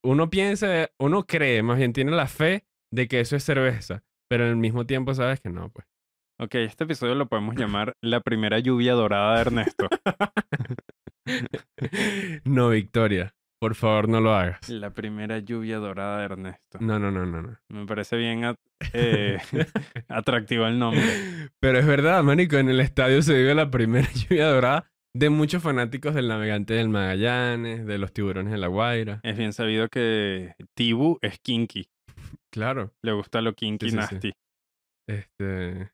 Uno 0.03 0.29
piensa, 0.31 0.89
uno 0.99 1.25
cree, 1.27 1.61
más 1.61 1.77
bien 1.77 1.93
tiene 1.93 2.11
la 2.11 2.27
fe 2.27 2.65
de 2.91 3.07
que 3.07 3.19
eso 3.19 3.35
es 3.35 3.43
cerveza. 3.43 4.03
Pero 4.29 4.45
al 4.45 4.55
mismo 4.57 4.85
tiempo 4.85 5.13
sabes 5.13 5.39
que 5.39 5.49
no, 5.49 5.69
pues. 5.69 5.85
Ok, 6.39 6.55
este 6.55 6.85
episodio 6.85 7.13
lo 7.13 7.27
podemos 7.29 7.55
llamar 7.55 7.93
La 8.01 8.21
primera 8.21 8.57
lluvia 8.57 8.93
dorada 8.93 9.35
de 9.35 9.41
Ernesto. 9.41 9.87
no, 12.45 12.69
Victoria. 12.69 13.35
Por 13.59 13.75
favor, 13.75 14.09
no 14.09 14.21
lo 14.21 14.33
hagas. 14.33 14.67
La 14.69 14.89
primera 14.89 15.37
lluvia 15.37 15.77
dorada 15.77 16.17
de 16.17 16.25
Ernesto. 16.25 16.79
No, 16.81 16.97
no, 16.97 17.11
no, 17.11 17.27
no, 17.27 17.43
no. 17.43 17.57
Me 17.69 17.85
parece 17.85 18.17
bien 18.17 18.43
at- 18.43 18.55
eh, 18.93 19.37
atractivo 20.07 20.65
el 20.65 20.79
nombre. 20.79 21.03
Pero 21.59 21.77
es 21.77 21.85
verdad, 21.85 22.23
manico, 22.23 22.57
en 22.57 22.69
el 22.69 22.79
estadio 22.79 23.21
se 23.21 23.35
vive 23.35 23.53
la 23.53 23.69
primera 23.69 24.07
lluvia 24.13 24.47
dorada 24.47 24.90
de 25.15 25.29
muchos 25.29 25.61
fanáticos 25.61 26.15
del 26.15 26.27
navegante 26.27 26.73
del 26.73 26.89
Magallanes, 26.89 27.85
de 27.85 27.97
los 27.97 28.13
tiburones 28.13 28.51
de 28.51 28.57
la 28.57 28.67
Guaira. 28.67 29.19
Es 29.23 29.37
bien 29.37 29.53
sabido 29.53 29.87
que 29.89 30.53
Tibu 30.75 31.17
es 31.21 31.37
kinky. 31.39 31.87
Claro, 32.53 32.91
Le 33.03 33.11
gusta 33.13 33.41
lo 33.41 33.53
kinky 33.53 33.89
Sí, 33.89 33.91
sí, 33.91 33.97
sí. 33.97 33.97
nasty. 34.13 34.31
este 35.09 35.91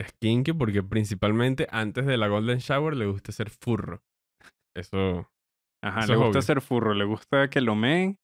es 0.00 0.12
kinky 0.20 0.52
porque 0.52 0.82
principalmente 0.82 1.68
antes 1.70 2.06
de 2.06 2.16
la 2.16 2.28
Golden 2.28 2.58
Shower 2.58 2.96
le 2.96 3.06
gusta 3.06 3.32
ser 3.32 3.50
furro. 3.50 4.00
Eso 4.76 5.28
Ajá, 5.84 6.00
Eso 6.00 6.12
le 6.12 6.18
gusta 6.18 6.30
obvio. 6.30 6.42
ser 6.42 6.60
furro, 6.60 6.94
le 6.94 7.04
gusta 7.04 7.48
que 7.50 7.60
lo 7.60 7.74
meen 7.74 8.16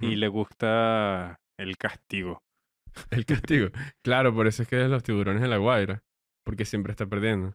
y 0.00 0.16
le 0.16 0.28
gusta 0.28 1.36
el 1.58 1.76
castigo. 1.78 2.42
el 3.10 3.24
castigo. 3.24 3.68
claro, 4.04 4.34
por 4.34 4.46
eso 4.46 4.62
es 4.62 4.68
que 4.68 4.82
es 4.82 4.90
los 4.90 5.02
tiburones 5.02 5.40
de 5.42 5.48
la 5.48 5.56
Guaira, 5.58 6.02
porque 6.44 6.64
siempre 6.64 6.90
está 6.92 7.06
perdiendo. 7.06 7.54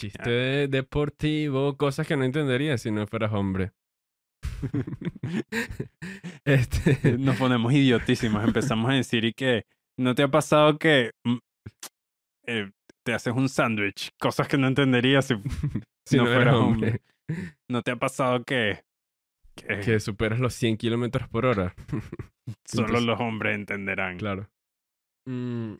Chiste 0.00 0.30
de- 0.30 0.68
deportivo, 0.68 1.76
cosas 1.76 2.06
que 2.06 2.16
no 2.16 2.24
entendería 2.24 2.78
si 2.78 2.90
no 2.90 3.06
fueras 3.06 3.32
hombre. 3.32 3.72
este 6.44 7.18
Nos 7.18 7.36
ponemos 7.36 7.72
idiotísimos, 7.72 8.44
empezamos 8.44 8.90
a 8.90 8.94
decir 8.94 9.24
y 9.24 9.32
que 9.32 9.66
no 9.98 10.14
te 10.14 10.22
ha 10.22 10.28
pasado 10.28 10.78
que 10.78 11.12
mm, 11.24 11.36
eh, 12.46 12.70
te 13.04 13.12
haces 13.12 13.34
un 13.34 13.48
sándwich, 13.48 14.10
cosas 14.18 14.48
que 14.48 14.58
no 14.58 14.66
entenderías 14.66 15.26
si 15.26 15.34
si 16.06 16.16
no 16.16 16.24
no, 16.24 16.28
fueras 16.30 16.42
eras 16.42 16.54
hombre. 16.56 17.00
hombre. 17.28 17.54
no 17.68 17.82
te 17.82 17.90
ha 17.90 17.96
pasado 17.96 18.42
que, 18.44 18.82
que 19.56 19.80
que 19.80 20.00
superas 20.00 20.40
los 20.40 20.54
100 20.54 20.76
kilómetros 20.78 21.28
por 21.28 21.46
hora. 21.46 21.74
solo 22.66 22.86
entonces- 22.88 23.04
los 23.06 23.20
hombres 23.20 23.54
entenderán. 23.54 24.18
Claro. 24.18 24.48
Mm, 25.28 25.74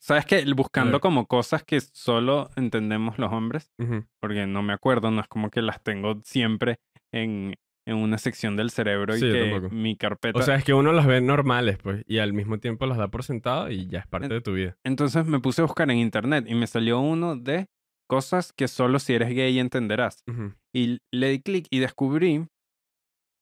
¿Sabes 0.00 0.24
qué? 0.26 0.44
Buscando 0.54 1.00
como 1.00 1.26
cosas 1.26 1.64
que 1.64 1.80
solo 1.80 2.48
entendemos 2.56 3.18
los 3.18 3.32
hombres, 3.32 3.70
ujú. 3.78 4.04
porque 4.20 4.46
no 4.46 4.62
me 4.62 4.72
acuerdo, 4.72 5.10
no 5.10 5.20
es 5.20 5.28
como 5.28 5.50
que 5.50 5.62
las 5.62 5.82
tengo 5.82 6.20
siempre 6.24 6.78
en, 7.12 7.54
en 7.86 7.96
una 7.96 8.18
sección 8.18 8.56
del 8.56 8.70
cerebro 8.70 9.16
y 9.16 9.20
Sí, 9.20 9.26
yo 9.26 9.32
que 9.34 9.50
tampoco. 9.50 9.74
mi 9.74 9.96
carpeta... 9.96 10.38
O 10.38 10.42
sea, 10.42 10.54
es 10.56 10.64
que 10.64 10.74
uno 10.74 10.92
las 10.92 11.06
ve 11.06 11.20
normales, 11.20 11.78
pues, 11.78 12.04
y 12.06 12.18
al 12.18 12.32
mismo 12.32 12.58
tiempo 12.58 12.86
las 12.86 12.98
da 12.98 13.08
por 13.08 13.24
sentado 13.24 13.70
y 13.70 13.86
ya 13.88 14.00
es 14.00 14.06
parte 14.06 14.28
de 14.28 14.40
tu 14.40 14.52
vida. 14.52 14.76
Entonces 14.84 15.26
me 15.26 15.40
puse 15.40 15.62
a 15.62 15.64
buscar 15.64 15.90
en 15.90 15.98
internet 15.98 16.44
y 16.48 16.54
me 16.54 16.66
salió 16.68 17.00
uno 17.00 17.34
de 17.36 17.66
cosas 18.08 18.52
que 18.52 18.68
solo 18.68 18.98
si 19.00 19.14
eres 19.14 19.30
gay 19.30 19.58
entenderás. 19.58 20.22
Ujú. 20.28 20.54
Y 20.72 20.98
le 21.12 21.30
di 21.30 21.40
clic 21.40 21.66
y 21.70 21.80
descubrí 21.80 22.46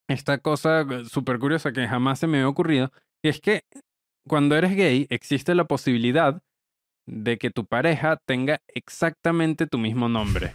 esta 0.08 0.38
cosa 0.38 0.82
eh, 0.82 1.04
súper 1.04 1.38
curiosa 1.38 1.72
que 1.72 1.86
jamás 1.86 2.18
se 2.18 2.26
me 2.26 2.38
había 2.38 2.48
ocurrido, 2.48 2.90
que 3.22 3.30
es 3.30 3.40
que 3.40 3.64
cuando 4.28 4.56
eres 4.56 4.74
gay 4.76 5.06
existe 5.10 5.54
la 5.54 5.64
posibilidad 5.64 6.42
de 7.06 7.38
que 7.38 7.50
tu 7.50 7.66
pareja 7.66 8.18
tenga 8.26 8.60
exactamente 8.68 9.66
tu 9.66 9.78
mismo 9.78 10.08
nombre. 10.08 10.54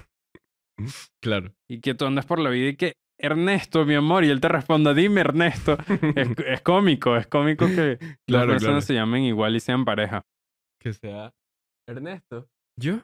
Claro. 1.24 1.56
Y 1.68 1.82
que 1.82 1.96
tú 1.96 2.06
andas 2.06 2.28
por 2.28 2.38
la 2.38 2.52
vida 2.52 2.70
y 2.70 2.76
que, 2.76 2.94
Ernesto, 3.20 3.84
mi 3.84 3.96
amor, 3.96 4.24
y 4.24 4.30
él 4.30 4.40
te 4.40 4.48
responda, 4.48 4.94
dime 4.94 5.22
Ernesto. 5.22 5.76
Es, 6.16 6.30
es 6.46 6.62
cómico, 6.62 7.18
es 7.18 7.26
cómico 7.26 7.66
que 7.66 7.98
las 8.28 8.46
personas 8.46 8.62
claro. 8.62 8.82
se 8.82 8.94
llamen 8.94 9.24
igual 9.24 9.56
y 9.56 9.60
sean 9.60 9.86
pareja. 9.86 10.24
que 10.80 10.94
sea 10.94 11.34
Ernesto. 11.88 12.48
¿Yo? 12.80 13.00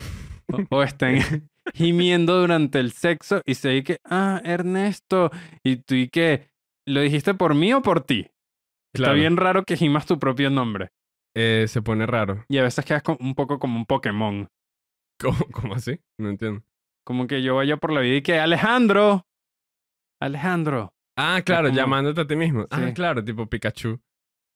O, 0.70 0.78
o 0.78 0.82
estén 0.82 1.48
gimiendo 1.74 2.40
durante 2.40 2.80
el 2.80 2.90
sexo 2.90 3.40
y 3.46 3.54
se 3.54 3.68
dice 3.68 3.84
que, 3.84 3.96
ah, 4.04 4.40
Ernesto. 4.42 5.30
Y 5.62 5.76
tú 5.76 5.94
y 5.94 6.08
que, 6.08 6.48
¿lo 6.88 7.02
dijiste 7.02 7.34
por 7.34 7.54
mí 7.54 7.72
o 7.72 7.82
por 7.82 8.00
ti? 8.00 8.26
Está 8.94 9.12
bien 9.12 9.36
raro 9.36 9.64
que 9.64 9.76
gimas 9.76 10.06
tu 10.06 10.18
propio 10.18 10.50
nombre. 10.50 10.90
Eh, 11.36 11.66
se 11.68 11.80
pone 11.82 12.06
raro. 12.06 12.44
Y 12.48 12.58
a 12.58 12.62
veces 12.64 12.84
quedas 12.84 13.02
un 13.20 13.34
poco 13.34 13.58
como 13.58 13.76
un 13.78 13.86
Pokémon. 13.86 14.48
¿Cómo, 15.20 15.38
cómo 15.52 15.74
así? 15.74 16.00
No 16.18 16.28
entiendo. 16.30 16.62
Como 17.06 17.26
que 17.26 17.42
yo 17.42 17.56
vaya 17.56 17.76
por 17.76 17.92
la 17.92 18.00
vida 18.00 18.16
y 18.16 18.22
que, 18.22 18.38
Alejandro. 18.38 19.26
Alejandro. 20.20 20.92
Ah, 21.16 21.40
claro, 21.44 21.68
como- 21.68 21.76
llamándote 21.78 22.20
a 22.22 22.26
ti 22.26 22.36
mismo. 22.36 22.66
Ah, 22.70 22.86
Sí. 22.88 22.94
claro, 22.94 23.24
tipo 23.24 23.46
Pikachu. 23.46 24.00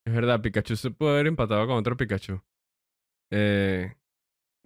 Es 0.06 0.12
verdad, 0.14 0.40
Pikachu 0.42 0.76
se 0.76 0.90
puede 0.90 1.12
haber 1.14 1.26
empatado 1.28 1.66
con 1.66 1.76
otro 1.76 1.96
Pikachu. 1.96 2.42
Eh, 3.32 3.94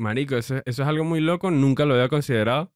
marico, 0.01 0.37
eso, 0.37 0.57
eso 0.65 0.83
es 0.83 0.89
algo 0.89 1.05
muy 1.05 1.21
loco. 1.21 1.51
Nunca 1.51 1.85
lo 1.85 1.95
había 1.95 2.09
considerado. 2.09 2.73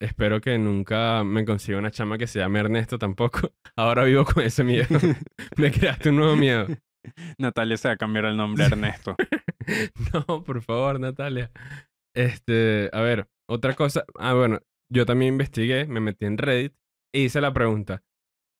Espero 0.00 0.40
que 0.40 0.58
nunca 0.58 1.24
me 1.24 1.44
consiga 1.44 1.78
una 1.78 1.90
chama 1.90 2.18
que 2.18 2.26
se 2.26 2.38
llame 2.38 2.60
Ernesto 2.60 2.98
tampoco. 2.98 3.52
Ahora 3.76 4.04
vivo 4.04 4.24
con 4.24 4.42
ese 4.42 4.62
miedo. 4.64 4.86
me 5.56 5.70
creaste 5.70 6.10
un 6.10 6.16
nuevo 6.16 6.36
miedo. 6.36 6.66
Natalia 7.38 7.76
se 7.76 7.88
va 7.88 7.94
a 7.94 7.98
cambiar 7.98 8.26
el 8.26 8.36
nombre 8.36 8.64
a 8.64 8.66
Ernesto. 8.66 9.16
No, 10.12 10.44
por 10.44 10.62
favor, 10.62 11.00
Natalia. 11.00 11.50
Este, 12.14 12.90
a 12.92 13.00
ver, 13.00 13.28
otra 13.48 13.74
cosa. 13.74 14.04
Ah, 14.18 14.34
bueno, 14.34 14.60
yo 14.92 15.06
también 15.06 15.34
investigué, 15.34 15.86
me 15.86 16.00
metí 16.00 16.24
en 16.24 16.38
Reddit 16.38 16.74
e 17.12 17.20
hice 17.20 17.40
la 17.40 17.52
pregunta: 17.52 18.04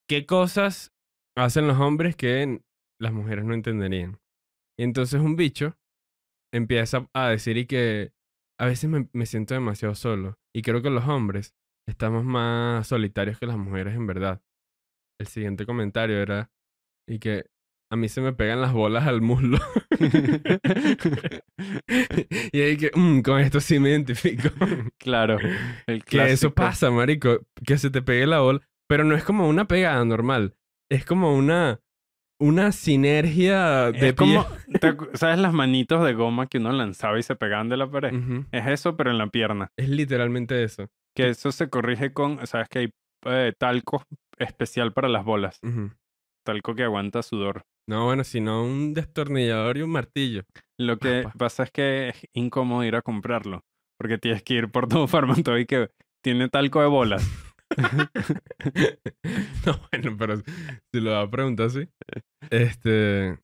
¿Qué 0.09 0.27
cosas 0.27 0.93
hacen 1.37 1.69
los 1.69 1.79
hombres 1.79 2.17
que 2.17 2.61
las 3.01 3.13
mujeres 3.13 3.45
no 3.45 3.55
entenderían. 3.55 4.19
Y 4.79 4.85
entonces 4.85 5.21
un 5.21 5.37
bicho 5.37 5.77
empieza 6.53 7.09
a 7.15 7.29
decir 7.29 7.57
y 7.57 7.67
que 7.67 8.13
a 8.59 8.67
veces 8.67 8.89
me, 8.91 9.09
me 9.13 9.27
siento 9.27 9.55
demasiado 9.55 9.95
solo. 9.95 10.39
Y 10.55 10.63
creo 10.63 10.83
que 10.83 10.91
los 10.91 11.07
hombres 11.07 11.55
estamos 11.89 12.25
más 12.25 12.87
solitarios 12.87 13.39
que 13.39 13.47
las 13.47 13.59
mujeres 13.59 13.95
en 13.95 14.07
verdad. 14.07 14.43
El 15.21 15.27
siguiente 15.27 15.67
comentario 15.67 16.19
era 16.19 16.51
y 17.09 17.19
que 17.19 17.47
a 17.93 17.97
mí 17.97 18.09
se 18.09 18.21
me 18.21 18.33
pegan 18.33 18.61
las 18.61 18.73
bolas 18.73 19.07
al 19.07 19.21
muslo. 19.21 19.59
y 22.53 22.61
ahí 22.61 22.77
que, 22.77 22.91
"Mm, 22.95 23.21
con 23.21 23.41
esto 23.41 23.61
sí 23.61 23.79
me 23.79 23.91
identifico. 23.91 24.49
Claro. 24.99 25.39
El 25.87 26.05
que 26.05 26.33
eso 26.33 26.53
pasa, 26.53 26.91
marico, 26.91 27.47
que 27.65 27.79
se 27.79 27.91
te 27.91 28.03
pegue 28.03 28.27
la 28.27 28.41
bola, 28.41 28.61
pero 28.89 29.05
no 29.05 29.15
es 29.15 29.23
como 29.23 29.49
una 29.49 29.69
pegada 29.69 30.05
normal, 30.05 30.57
es 30.91 31.05
como 31.05 31.37
una 31.37 31.81
una 32.39 32.73
sinergia 32.73 33.93
de 33.93 34.09
Es 34.09 34.15
como, 34.15 34.45
pie- 34.45 34.79
¿te 34.81 34.89
acu- 34.97 35.11
¿sabes 35.15 35.39
las 35.39 35.53
manitos 35.53 36.05
de 36.05 36.13
goma 36.15 36.47
que 36.47 36.59
uno 36.59 36.73
lanzaba 36.73 37.19
y 37.19 37.23
se 37.23 37.37
pegaban 37.37 37.69
de 37.69 37.77
la 37.77 37.91
pared? 37.91 38.13
Es 38.53 38.67
eso, 38.67 38.97
pero 38.97 39.11
en 39.11 39.19
la 39.19 39.29
pierna. 39.29 39.69
Es 39.77 39.89
literalmente 39.89 40.63
eso. 40.63 40.87
Que 41.15 41.31
eso 41.31 41.51
se 41.53 41.69
corrige 41.71 42.13
con, 42.13 42.47
sabes 42.47 42.69
que 42.69 42.79
hay 42.81 42.91
eh, 43.27 43.53
talco 43.59 44.03
especial 44.39 44.93
para 44.93 45.09
las 45.09 45.25
bolas. 45.25 45.61
Talco 46.45 46.75
que 46.75 46.85
aguanta 46.85 47.23
sudor. 47.23 47.63
No, 47.89 48.05
bueno, 48.05 48.25
sino 48.25 48.65
un 48.65 48.95
destornillador 48.95 49.79
y 49.79 49.83
un 49.83 49.91
martillo. 49.91 50.43
Lo 50.79 50.99
que 50.99 51.25
pasa 51.39 51.63
es 51.63 51.71
que 51.71 52.09
es 52.11 52.27
incómodo 52.35 52.85
ir 52.85 52.97
a 52.97 53.03
comprarlo. 53.03 53.63
Porque 53.99 54.19
tienes 54.19 54.43
que 54.43 54.55
ir 54.55 54.71
por 54.71 54.89
todo 54.89 55.07
Farmatoy 55.09 55.65
que 55.67 55.89
tiene 56.23 56.49
talco 56.49 56.81
de 56.83 56.89
bolas. 56.89 57.27
no, 59.67 59.81
bueno, 59.91 60.17
pero 60.19 60.37
si 60.37 61.01
lo 61.01 61.13
va 61.13 61.23
a 61.23 61.31
preguntar 61.31 61.67
así. 61.67 61.89
Este. 62.51 63.39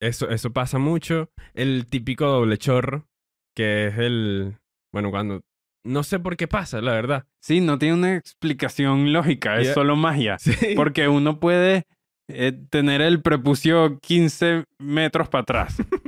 Eso, 0.00 0.30
eso 0.30 0.52
pasa 0.52 0.78
mucho. 0.78 1.30
El 1.54 1.86
típico 1.86 2.26
doble 2.26 2.58
chorro, 2.58 3.08
que 3.54 3.88
es 3.88 3.98
el. 3.98 4.56
Bueno, 4.92 5.10
cuando. 5.10 5.42
No 5.84 6.02
sé 6.02 6.18
por 6.18 6.36
qué 6.36 6.46
pasa, 6.46 6.80
la 6.80 6.92
verdad. 6.92 7.26
Sí, 7.40 7.60
no 7.60 7.78
tiene 7.78 7.94
una 7.94 8.14
explicación 8.16 9.12
lógica, 9.12 9.58
es 9.60 9.72
solo 9.72 9.96
magia. 9.96 10.38
Sí. 10.38 10.74
Porque 10.76 11.08
uno 11.08 11.40
puede 11.40 11.86
eh, 12.28 12.52
tener 12.70 13.00
el 13.00 13.22
prepucio 13.22 13.98
15 14.00 14.64
metros 14.78 15.28
para 15.28 15.42
atrás. 15.42 15.76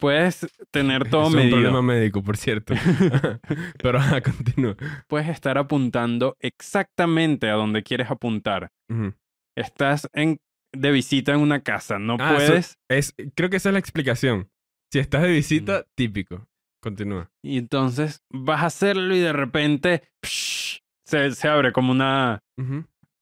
Puedes 0.00 0.46
tener 0.70 1.08
todo 1.10 1.22
es 1.22 1.28
un 1.30 1.36
medido. 1.36 1.56
problema 1.56 1.82
médico, 1.82 2.22
por 2.22 2.36
cierto. 2.36 2.74
pero 3.82 3.98
ajá, 3.98 4.20
continúa. 4.20 4.76
Puedes 5.06 5.28
estar 5.28 5.58
apuntando 5.58 6.36
exactamente 6.40 7.48
a 7.48 7.54
donde 7.54 7.82
quieres 7.82 8.10
apuntar. 8.10 8.70
Estás 9.56 10.08
en, 10.12 10.38
de 10.72 10.90
visita 10.90 11.32
en 11.32 11.40
una 11.40 11.60
casa, 11.62 11.98
no 11.98 12.16
Ah, 12.20 12.34
puedes. 12.34 12.78
Es, 12.88 13.14
creo 13.34 13.48
que 13.50 13.56
esa 13.56 13.70
es 13.70 13.72
la 13.74 13.78
explicación. 13.78 14.50
Si 14.92 14.98
estás 14.98 15.22
de 15.22 15.30
visita, 15.30 15.84
típico. 15.96 16.46
Continúa. 16.82 17.30
Y 17.42 17.58
entonces 17.58 18.22
vas 18.30 18.62
a 18.62 18.66
hacerlo 18.66 19.14
y 19.16 19.18
de 19.20 19.32
repente 19.32 20.02
psh, 20.22 20.78
se, 21.06 21.30
se 21.32 21.48
abre 21.48 21.72
como 21.72 21.92
una. 21.92 22.40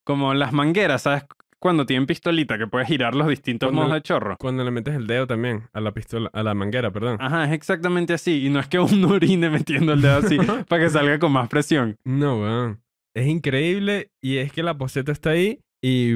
Como 0.07 0.35
las 0.35 0.53
mangueras, 0.53 1.03
¿sabes? 1.03 1.25
Cuando 1.65 1.87
tienen 1.87 2.05
pistolita 2.07 2.59
que 2.59 2.67
puedes 2.67 2.87
girar 2.89 3.15
los 3.15 3.27
distintos 3.27 3.69
Cuando 3.69 3.85
modos 3.85 3.95
de 3.95 4.03
chorro. 4.03 4.37
Cuando 4.39 4.63
le 4.65 4.71
metes 4.71 4.95
el 4.97 5.07
dedo 5.07 5.27
también 5.27 5.71
a 5.73 5.81
la 5.81 5.93
pistola, 5.93 6.29
a 6.35 6.43
la 6.43 6.53
manguera, 6.53 6.91
perdón. 6.91 7.17
Ajá, 7.19 7.47
es 7.47 7.53
exactamente 7.53 8.13
así. 8.13 8.45
Y 8.45 8.51
no 8.51 8.61
es 8.61 8.69
que 8.69 8.79
uno 8.79 9.09
orine 9.15 9.49
metiendo 9.49 9.95
el 9.95 10.03
dedo 10.03 10.19
así 10.19 10.37
para 10.69 10.83
que 10.83 10.91
salga 10.91 11.19
con 11.19 11.33
más 11.33 11.49
presión. 11.49 11.97
No, 12.05 12.39
weón. 12.43 12.83
Es 13.17 13.27
increíble 13.27 14.11
y 14.23 14.37
es 14.37 14.53
que 14.53 14.63
la 14.63 14.77
poseta 14.77 15.11
está 15.11 15.31
ahí 15.31 15.59
y 15.83 16.13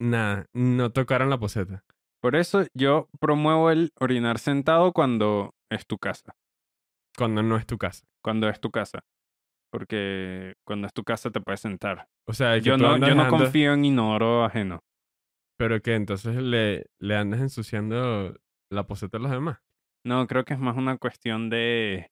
nada, 0.00 0.46
no 0.54 0.90
tocaron 0.90 1.28
la 1.28 1.38
poseta. 1.38 1.84
Por 2.22 2.34
eso 2.34 2.64
yo 2.72 3.10
promuevo 3.20 3.70
el 3.70 3.92
orinar 4.00 4.38
sentado 4.38 4.94
cuando 4.94 5.52
es 5.70 5.86
tu 5.86 5.98
casa. 5.98 6.34
Cuando 7.14 7.42
no 7.42 7.58
es 7.58 7.66
tu 7.66 7.76
casa. 7.76 8.06
Cuando 8.24 8.48
es 8.48 8.58
tu 8.58 8.70
casa. 8.70 9.00
Porque 9.70 10.54
cuando 10.64 10.86
es 10.86 10.92
tu 10.92 11.04
casa 11.04 11.30
te 11.30 11.40
puedes 11.40 11.60
sentar. 11.60 12.08
O 12.26 12.32
sea, 12.32 12.58
Yo 12.58 12.76
no, 12.76 12.98
yo 12.98 13.14
no 13.14 13.28
confío 13.28 13.74
en 13.74 13.84
inodoro 13.84 14.44
ajeno. 14.44 14.80
Pero 15.56 15.80
que 15.80 15.94
entonces 15.94 16.36
le, 16.36 16.86
le 16.98 17.16
andas 17.16 17.40
ensuciando 17.40 18.34
la 18.70 18.86
poseta 18.86 19.18
a 19.18 19.20
los 19.20 19.30
demás. 19.30 19.58
No, 20.04 20.26
creo 20.26 20.44
que 20.44 20.54
es 20.54 20.60
más 20.60 20.76
una 20.76 20.96
cuestión 20.96 21.50
de. 21.50 22.10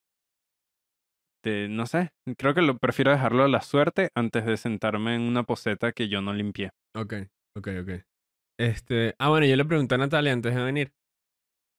de. 1.43 1.69
no 1.69 1.87
sé. 1.87 2.13
Creo 2.37 2.55
que 2.55 2.63
lo 2.63 2.77
prefiero 2.79 3.11
dejarlo 3.11 3.45
a 3.45 3.49
la 3.49 3.63
suerte 3.63 4.11
antes 4.15 4.45
de 4.45 4.57
sentarme 4.57 5.15
en 5.15 5.23
una 5.23 5.45
poseta 5.45 5.93
que 5.93 6.09
yo 6.09 6.21
no 6.21 6.35
limpié. 6.35 6.71
Ok, 6.95 7.15
ok, 7.57 7.69
ok. 7.83 7.91
Este, 8.61 9.15
ah, 9.19 9.31
bueno, 9.31 9.47
yo 9.47 9.57
le 9.57 9.65
pregunté 9.65 9.95
a 9.95 9.99
Natalia 9.99 10.33
antes 10.33 10.55
de 10.55 10.63
venir 10.63 10.93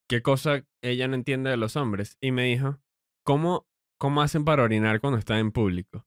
qué 0.10 0.22
cosa 0.24 0.66
ella 0.82 1.08
no 1.08 1.16
entiende 1.16 1.52
de 1.52 1.58
los 1.58 1.76
hombres 1.76 2.18
y 2.20 2.32
me 2.32 2.46
dijo, 2.46 2.80
¿cómo, 3.24 3.68
cómo 4.00 4.22
hacen 4.24 4.44
para 4.46 4.64
orinar 4.64 5.00
cuando 5.00 5.20
están 5.20 5.38
en 5.38 5.52
público? 5.52 6.06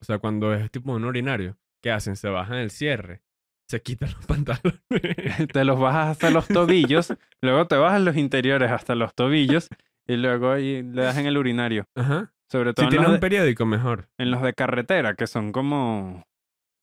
O 0.00 0.04
sea, 0.06 0.18
cuando 0.18 0.54
es 0.54 0.70
tipo 0.70 0.92
un 0.92 1.04
urinario, 1.04 1.58
¿qué 1.82 1.90
hacen? 1.90 2.16
Se 2.16 2.28
bajan 2.30 2.56
el 2.58 2.70
cierre, 2.70 3.22
se 3.68 3.82
quitan 3.82 4.10
los 4.12 4.24
pantalones. 4.26 4.80
te 5.52 5.64
los 5.64 5.78
bajas 5.78 6.08
hasta 6.08 6.30
los 6.30 6.48
tobillos, 6.48 7.12
luego 7.42 7.66
te 7.66 7.76
bajas 7.76 8.00
los 8.00 8.16
interiores 8.16 8.70
hasta 8.70 8.94
los 8.94 9.14
tobillos 9.14 9.68
y 10.06 10.16
luego 10.16 10.52
ahí 10.52 10.82
le 10.82 11.02
das 11.02 11.18
en 11.18 11.26
el 11.26 11.36
urinario. 11.36 11.86
Ajá. 11.94 12.32
Sobre 12.50 12.74
todo 12.74 12.84
Si 12.84 12.94
en, 12.94 13.00
tienes 13.02 13.08
un 13.14 13.20
periódico, 13.20 13.64
mejor. 13.66 14.08
en 14.18 14.30
los 14.30 14.42
de 14.42 14.52
carretera, 14.52 15.14
que 15.14 15.26
son 15.26 15.50
como 15.50 16.24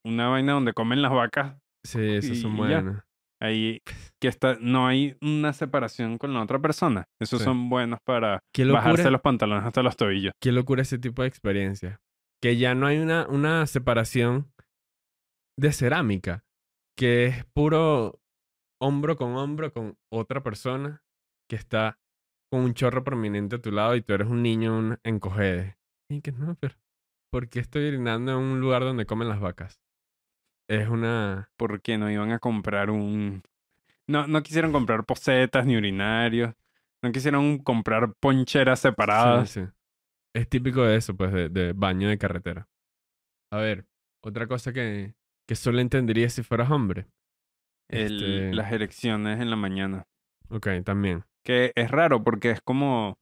una 0.04 0.28
vaina 0.28 0.52
donde 0.52 0.72
comen 0.74 1.00
las 1.02 1.12
vacas. 1.12 1.56
Sí, 1.84 2.00
esos 2.16 2.38
son 2.38 2.56
buenos. 2.56 3.02
Ahí 3.42 3.82
que 4.20 4.28
está, 4.28 4.56
no 4.60 4.86
hay 4.86 5.16
una 5.20 5.52
separación 5.52 6.16
con 6.16 6.32
la 6.32 6.42
otra 6.42 6.60
persona. 6.60 7.06
Esos 7.20 7.40
Sí. 7.40 7.44
son 7.44 7.68
buenos 7.68 7.98
para 8.04 8.38
bajarse 8.72 9.10
los 9.10 9.20
pantalones 9.20 9.64
hasta 9.64 9.82
los 9.82 9.96
tobillos. 9.96 10.32
qué 10.40 10.52
locura 10.52 10.82
ese 10.82 10.98
tipo 10.98 11.22
de 11.22 11.28
experiencia. 11.28 12.00
Que 12.40 12.56
ya 12.56 12.74
no 12.76 12.86
hay 12.86 12.98
una, 12.98 13.26
una 13.28 13.66
separación 13.66 14.52
de 15.58 15.72
cerámica, 15.72 16.44
que 16.96 17.26
es 17.26 17.44
puro 17.52 18.20
hombro 18.80 19.16
con 19.16 19.36
hombro 19.36 19.72
con 19.72 19.96
otra 20.12 20.42
persona 20.42 21.02
que 21.48 21.56
está 21.56 21.98
con 22.50 22.60
un 22.62 22.74
chorro 22.74 23.02
prominente 23.02 23.56
a 23.56 23.60
tu 23.60 23.72
lado 23.72 23.96
y 23.96 24.02
tú 24.02 24.12
eres 24.14 24.28
un 24.28 24.42
niño 24.42 24.76
un 24.78 24.98
encogede. 25.04 25.78
Y 26.08 26.20
que 26.20 26.30
no, 26.32 26.56
pero 26.60 26.76
¿por 27.32 27.48
qué 27.48 27.58
estoy 27.60 27.88
orinando 27.88 28.32
en 28.32 28.38
un 28.38 28.60
lugar 28.60 28.82
donde 28.82 29.06
comen 29.06 29.28
las 29.28 29.40
vacas? 29.40 29.81
Es 30.68 30.88
una... 30.88 31.50
Porque 31.56 31.98
no 31.98 32.10
iban 32.10 32.32
a 32.32 32.38
comprar 32.38 32.90
un... 32.90 33.42
No, 34.06 34.26
no 34.26 34.42
quisieron 34.42 34.72
comprar 34.72 35.04
posetas 35.04 35.66
ni 35.66 35.76
urinarios. 35.76 36.54
No 37.02 37.12
quisieron 37.12 37.58
comprar 37.58 38.12
poncheras 38.20 38.80
sí, 38.80 38.88
separadas. 38.88 39.50
sí. 39.50 39.62
Es 40.34 40.48
típico 40.48 40.82
de 40.82 40.96
eso, 40.96 41.14
pues, 41.16 41.32
de, 41.32 41.48
de 41.48 41.72
baño 41.72 42.08
de 42.08 42.18
carretera. 42.18 42.68
A 43.52 43.58
ver, 43.58 43.86
otra 44.22 44.46
cosa 44.46 44.72
que, 44.72 45.14
que 45.46 45.54
solo 45.56 45.80
entendería 45.80 46.28
si 46.30 46.42
fueras 46.42 46.70
hombre. 46.70 47.06
El- 47.90 48.22
Este, 48.22 48.54
Las 48.54 48.72
elecciones 48.72 49.40
en 49.40 49.50
la 49.50 49.56
mañana. 49.56 50.06
Ok, 50.48 50.68
también. 50.84 51.24
Que 51.44 51.72
es 51.74 51.90
raro 51.90 52.22
porque 52.24 52.50
es 52.50 52.60
como... 52.62 53.18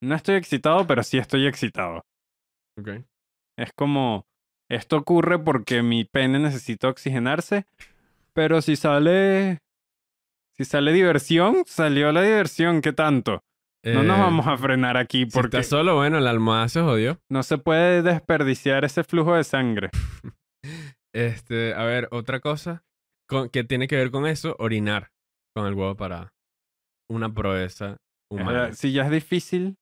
No 0.00 0.14
estoy 0.14 0.36
excitado, 0.36 0.86
pero 0.86 1.02
sí 1.02 1.18
estoy 1.18 1.46
excitado. 1.46 2.06
Ok. 2.78 2.88
Es 3.56 3.72
como... 3.74 4.26
Esto 4.70 4.96
ocurre 4.98 5.38
porque 5.38 5.82
mi 5.82 6.04
pene 6.04 6.38
necesita 6.38 6.88
oxigenarse, 6.88 7.66
pero 8.32 8.60
si 8.62 8.76
sale... 8.76 9.58
Si 10.56 10.64
sale 10.64 10.92
diversión, 10.92 11.62
salió 11.66 12.10
la 12.10 12.20
diversión, 12.22 12.82
¿qué 12.82 12.92
tanto? 12.92 13.44
No 13.84 14.02
nos 14.02 14.18
Eh, 14.18 14.20
vamos 14.20 14.46
a 14.48 14.56
frenar 14.56 14.96
aquí 14.96 15.24
Si 15.24 15.30
porque 15.30 15.58
estás 15.58 15.68
solo, 15.68 15.94
bueno, 15.94 16.18
la 16.18 16.30
almohada 16.30 16.68
se 16.68 16.80
jodió. 16.80 17.20
no 17.30 17.44
se 17.44 17.58
puede 17.58 18.02
desperdiciar 18.02 18.84
ese 18.84 19.04
flujo 19.04 19.34
de 19.34 19.44
sangre. 19.44 19.90
Este, 21.14 21.72
a 21.74 21.84
ver, 21.84 22.06
otra 22.10 22.38
cosa 22.40 22.84
con, 23.26 23.48
que 23.48 23.64
tiene 23.64 23.88
que 23.88 23.96
ver 23.96 24.10
con 24.10 24.26
eso, 24.26 24.54
orinar 24.58 25.10
con 25.56 25.66
el 25.66 25.74
huevo 25.74 25.96
parado. 25.96 26.28
Una 27.08 27.32
proeza 27.32 27.96
humana. 28.30 28.68
Eh, 28.68 28.74
si 28.74 28.92
ya 28.92 29.04
es 29.04 29.10
difícil 29.10 29.78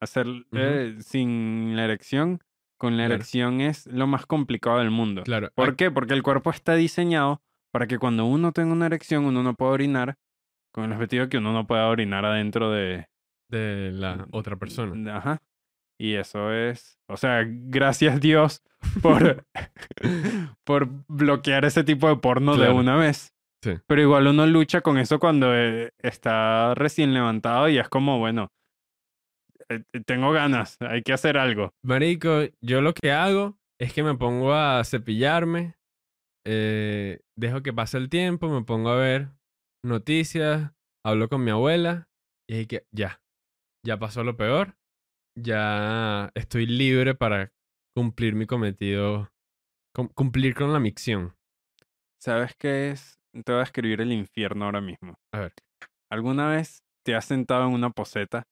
hacer 0.00 0.26
eh, 0.52 0.96
sin 1.00 1.74
la 1.74 1.84
erección, 1.84 2.42
con 2.78 2.96
la 2.96 3.04
Claro. 3.04 3.14
erección 3.14 3.60
es 3.60 3.86
lo 3.86 4.06
más 4.06 4.26
complicado 4.26 4.78
del 4.78 4.90
mundo. 4.90 5.22
Claro. 5.24 5.50
¿Por 5.54 5.76
qué? 5.76 5.90
Porque 5.90 6.14
el 6.14 6.22
cuerpo 6.22 6.50
está 6.50 6.74
diseñado 6.74 7.42
para 7.72 7.86
que 7.86 7.98
cuando 7.98 8.24
uno 8.26 8.52
tenga 8.52 8.72
una 8.72 8.86
erección 8.86 9.24
uno 9.24 9.42
no 9.42 9.54
pueda 9.54 9.72
orinar, 9.72 10.14
con 10.72 10.84
el 10.84 10.92
objetivo 10.92 11.24
de 11.24 11.28
que 11.30 11.38
uno 11.38 11.52
no 11.52 11.66
pueda 11.66 11.88
orinar 11.88 12.24
adentro 12.24 12.70
de... 12.70 13.06
De 13.48 13.90
la 13.92 14.26
otra 14.32 14.56
persona. 14.56 15.16
Ajá. 15.16 15.40
Y 15.98 16.14
eso 16.14 16.52
es, 16.52 16.98
o 17.08 17.16
sea, 17.16 17.44
gracias 17.46 18.20
Dios 18.20 18.60
por, 19.02 19.46
por 20.64 20.88
bloquear 21.08 21.64
ese 21.64 21.84
tipo 21.84 22.08
de 22.08 22.16
porno 22.16 22.56
de 22.56 22.68
una 22.70 22.96
vez. 22.96 23.32
Sí. 23.62 23.72
Pero 23.86 24.02
igual 24.02 24.26
uno 24.26 24.46
lucha 24.46 24.80
con 24.82 24.98
eso 24.98 25.18
cuando 25.18 25.54
eh, 25.54 25.90
está 25.98 26.74
recién 26.74 27.14
levantado 27.14 27.68
y 27.68 27.78
es 27.78 27.88
como, 27.88 28.18
bueno, 28.18 28.48
tengo 30.06 30.32
ganas, 30.32 30.76
hay 30.80 31.02
que 31.02 31.12
hacer 31.12 31.38
algo. 31.38 31.70
Marico, 31.84 32.42
yo 32.60 32.80
lo 32.80 32.94
que 32.94 33.12
hago 33.12 33.58
es 33.80 33.92
que 33.92 34.02
me 34.02 34.14
pongo 34.14 34.54
a 34.54 34.82
cepillarme 34.84 35.74
eh, 36.46 37.20
dejo 37.36 37.62
que 37.62 37.72
pase 37.72 37.98
el 37.98 38.08
tiempo, 38.08 38.48
me 38.48 38.64
pongo 38.64 38.90
a 38.90 38.96
ver 38.96 39.30
noticias, 39.84 40.72
hablo 41.04 41.28
con 41.28 41.42
mi 41.42 41.50
abuela 41.50 42.08
y 42.48 42.66
que 42.66 42.84
ya, 42.94 43.20
ya 43.84 43.98
pasó 43.98 44.22
lo 44.22 44.36
peor, 44.36 44.76
ya 45.36 46.30
estoy 46.34 46.66
libre 46.66 47.14
para 47.14 47.52
cumplir 47.96 48.34
mi 48.36 48.46
cometido, 48.46 49.28
cum- 49.94 50.08
cumplir 50.14 50.54
con 50.54 50.72
la 50.72 50.78
micción. 50.78 51.34
¿Sabes 52.22 52.54
qué 52.56 52.90
es? 52.90 53.18
Te 53.44 53.52
voy 53.52 53.60
a 53.60 53.64
escribir 53.64 54.00
el 54.00 54.12
infierno 54.12 54.64
ahora 54.66 54.80
mismo. 54.80 55.16
A 55.34 55.40
ver. 55.40 55.52
¿Alguna 56.10 56.48
vez 56.48 56.78
te 57.04 57.14
has 57.16 57.24
sentado 57.24 57.66
en 57.66 57.74
una 57.74 57.90
poseta 57.90 58.44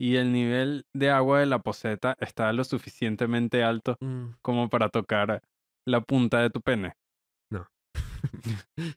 y 0.00 0.16
el 0.16 0.32
nivel 0.32 0.86
de 0.94 1.10
agua 1.10 1.40
de 1.40 1.46
la 1.46 1.58
poseta 1.58 2.16
está 2.20 2.52
lo 2.52 2.64
suficientemente 2.64 3.62
alto 3.62 3.96
Mm, 4.00 4.30
como 4.42 4.68
para 4.70 4.88
tocar 4.88 5.42
la 5.86 6.00
punta 6.00 6.40
de 6.40 6.50
tu 6.50 6.60
pene? 6.62 6.94
no, 7.50 7.66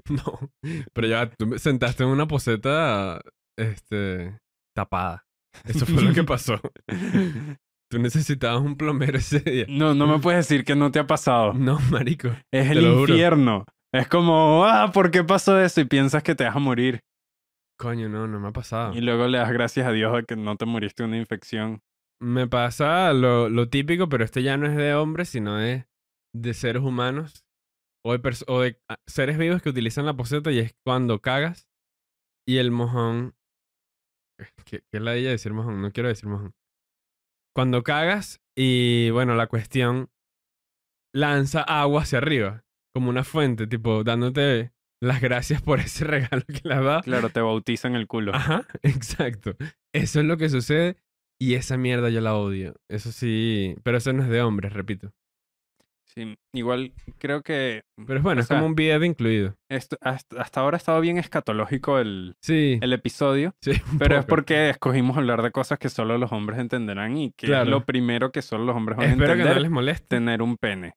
pero 0.93 1.07
ya, 1.07 1.29
tú 1.37 1.47
me 1.47 1.59
sentaste 1.59 2.03
en 2.03 2.09
una 2.09 2.27
poseta, 2.27 3.21
este, 3.57 4.37
tapada. 4.75 5.23
Eso 5.65 5.85
fue 5.85 6.01
lo 6.03 6.13
que 6.13 6.23
pasó. 6.23 6.59
Tú 7.91 7.99
necesitabas 7.99 8.61
un 8.61 8.75
plomero 8.75 9.17
ese 9.17 9.39
día. 9.39 9.65
No, 9.69 9.93
no 9.93 10.07
me 10.07 10.19
puedes 10.19 10.47
decir 10.47 10.65
que 10.65 10.75
no 10.75 10.91
te 10.91 10.99
ha 10.99 11.05
pasado. 11.07 11.53
No, 11.53 11.79
marico. 11.91 12.29
Es 12.51 12.69
el 12.71 12.81
juro. 12.81 13.01
infierno. 13.13 13.65
Es 13.93 14.07
como, 14.07 14.65
ah, 14.65 14.91
¿por 14.91 15.11
qué 15.11 15.23
pasó 15.23 15.59
eso? 15.61 15.79
Y 15.81 15.85
piensas 15.85 16.23
que 16.23 16.33
te 16.33 16.43
vas 16.43 16.55
a 16.55 16.59
morir. 16.59 17.01
Coño, 17.77 18.09
no, 18.09 18.27
no 18.27 18.39
me 18.39 18.49
ha 18.49 18.51
pasado. 18.51 18.93
Y 18.93 19.01
luego 19.01 19.27
le 19.27 19.37
das 19.37 19.51
gracias 19.51 19.87
a 19.87 19.91
Dios 19.91 20.13
de 20.13 20.23
que 20.23 20.35
no 20.35 20.55
te 20.55 20.65
moriste 20.65 21.03
de 21.03 21.09
una 21.09 21.17
infección. 21.17 21.81
Me 22.21 22.47
pasa 22.47 23.11
lo, 23.13 23.49
lo 23.49 23.69
típico, 23.69 24.07
pero 24.07 24.23
este 24.23 24.43
ya 24.43 24.57
no 24.57 24.67
es 24.67 24.75
de 24.75 24.93
hombres, 24.93 25.29
sino 25.29 25.57
de, 25.57 25.87
de 26.33 26.53
seres 26.53 26.83
humanos 26.83 27.45
o 28.05 28.17
de, 28.17 28.45
o 28.47 28.61
de 28.61 28.79
ah, 28.89 28.97
seres 29.07 29.37
vivos 29.37 29.61
que 29.61 29.69
utilizan 29.69 30.05
la 30.05 30.15
poseta 30.15 30.51
y 30.51 30.59
es 30.59 30.75
cuando 30.85 31.19
cagas 31.19 31.67
y 32.47 32.57
el 32.57 32.71
mojón... 32.71 33.35
¿Qué, 34.65 34.83
qué 34.91 34.97
es 34.97 35.01
la 35.01 35.11
de 35.11 35.21
decir 35.21 35.53
mojón? 35.53 35.81
No 35.81 35.91
quiero 35.91 36.09
decir 36.09 36.27
mojón. 36.27 36.53
Cuando 37.55 37.83
cagas 37.83 38.41
y, 38.57 39.09
bueno, 39.11 39.35
la 39.35 39.47
cuestión 39.47 40.09
lanza 41.13 41.61
agua 41.61 42.01
hacia 42.01 42.17
arriba, 42.17 42.63
como 42.93 43.09
una 43.09 43.23
fuente, 43.23 43.67
tipo 43.67 44.03
dándote 44.03 44.73
las 45.03 45.21
gracias 45.21 45.61
por 45.61 45.79
ese 45.79 46.05
regalo 46.05 46.43
que 46.47 46.73
has 46.73 46.83
dado. 46.83 47.01
Claro, 47.01 47.29
te 47.29 47.41
bautizan 47.41 47.95
el 47.95 48.07
culo. 48.07 48.33
Ajá, 48.33 48.65
exacto. 48.83 49.55
Eso 49.93 50.19
es 50.19 50.25
lo 50.25 50.37
que 50.37 50.49
sucede 50.49 50.97
y 51.39 51.55
esa 51.55 51.77
mierda 51.77 52.09
yo 52.09 52.21
la 52.21 52.35
odio. 52.35 52.75
Eso 52.89 53.11
sí, 53.11 53.75
pero 53.83 53.97
eso 53.97 54.13
no 54.13 54.23
es 54.23 54.29
de 54.29 54.41
hombres, 54.41 54.73
repito. 54.73 55.11
Sí, 56.05 56.37
igual 56.53 56.93
creo 57.17 57.41
que 57.41 57.85
Pero 58.05 58.17
es 58.19 58.23
bueno, 58.23 58.41
es 58.41 58.47
como 58.47 58.67
un 58.67 58.75
video 58.75 59.03
incluido. 59.03 59.55
esto, 59.67 59.97
hasta, 59.99 60.39
hasta 60.43 60.59
ahora 60.61 60.75
ha 60.75 60.77
estado 60.77 61.01
bien 61.01 61.17
escatológico 61.17 61.97
el, 61.97 62.35
Sí, 62.39 62.77
el 62.83 62.93
episodio, 62.93 63.55
sí, 63.61 63.71
pero 63.97 64.19
es 64.19 64.25
porque 64.25 64.69
escogimos 64.69 65.17
hablar 65.17 65.41
de 65.41 65.49
cosas 65.49 65.79
que 65.79 65.89
solo 65.89 66.19
los 66.19 66.31
hombres 66.31 66.59
entenderán 66.59 67.17
y 67.17 67.31
que 67.31 67.47
Claro. 67.47 67.63
es 67.63 67.69
lo 67.69 67.85
primero 67.85 68.31
que 68.31 68.43
solo 68.43 68.63
los 68.63 68.75
hombres 68.75 68.97
van 68.97 69.07
a 69.07 69.11
Espero 69.13 69.27
que 69.33 69.39
entender, 69.39 69.55
no 69.55 69.61
les 69.63 69.71
moleste. 69.71 70.05
tener 70.07 70.43
un 70.43 70.55
pene. 70.57 70.93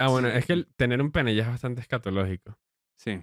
Ah, 0.00 0.08
bueno, 0.08 0.30
Sí. 0.30 0.38
es 0.38 0.46
que 0.46 0.52
el 0.54 0.66
tener 0.76 1.02
un 1.02 1.10
pene 1.12 1.34
ya 1.34 1.42
es 1.42 1.48
bastante 1.48 1.82
escatológico. 1.82 2.56
Sí. 2.98 3.22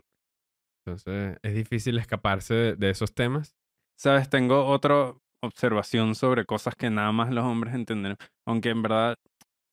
Entonces 0.85 1.37
es 1.41 1.55
difícil 1.55 1.97
escaparse 1.97 2.53
de, 2.53 2.75
de 2.75 2.89
esos 2.89 3.13
temas. 3.13 3.55
Sabes, 3.97 4.29
tengo 4.29 4.65
otra 4.65 5.13
observación 5.41 6.15
sobre 6.15 6.45
cosas 6.45 6.75
que 6.75 6.89
nada 6.89 7.11
más 7.11 7.31
los 7.31 7.43
hombres 7.43 7.73
entenderán, 7.73 8.17
aunque 8.47 8.69
en 8.69 8.81
verdad 8.81 9.15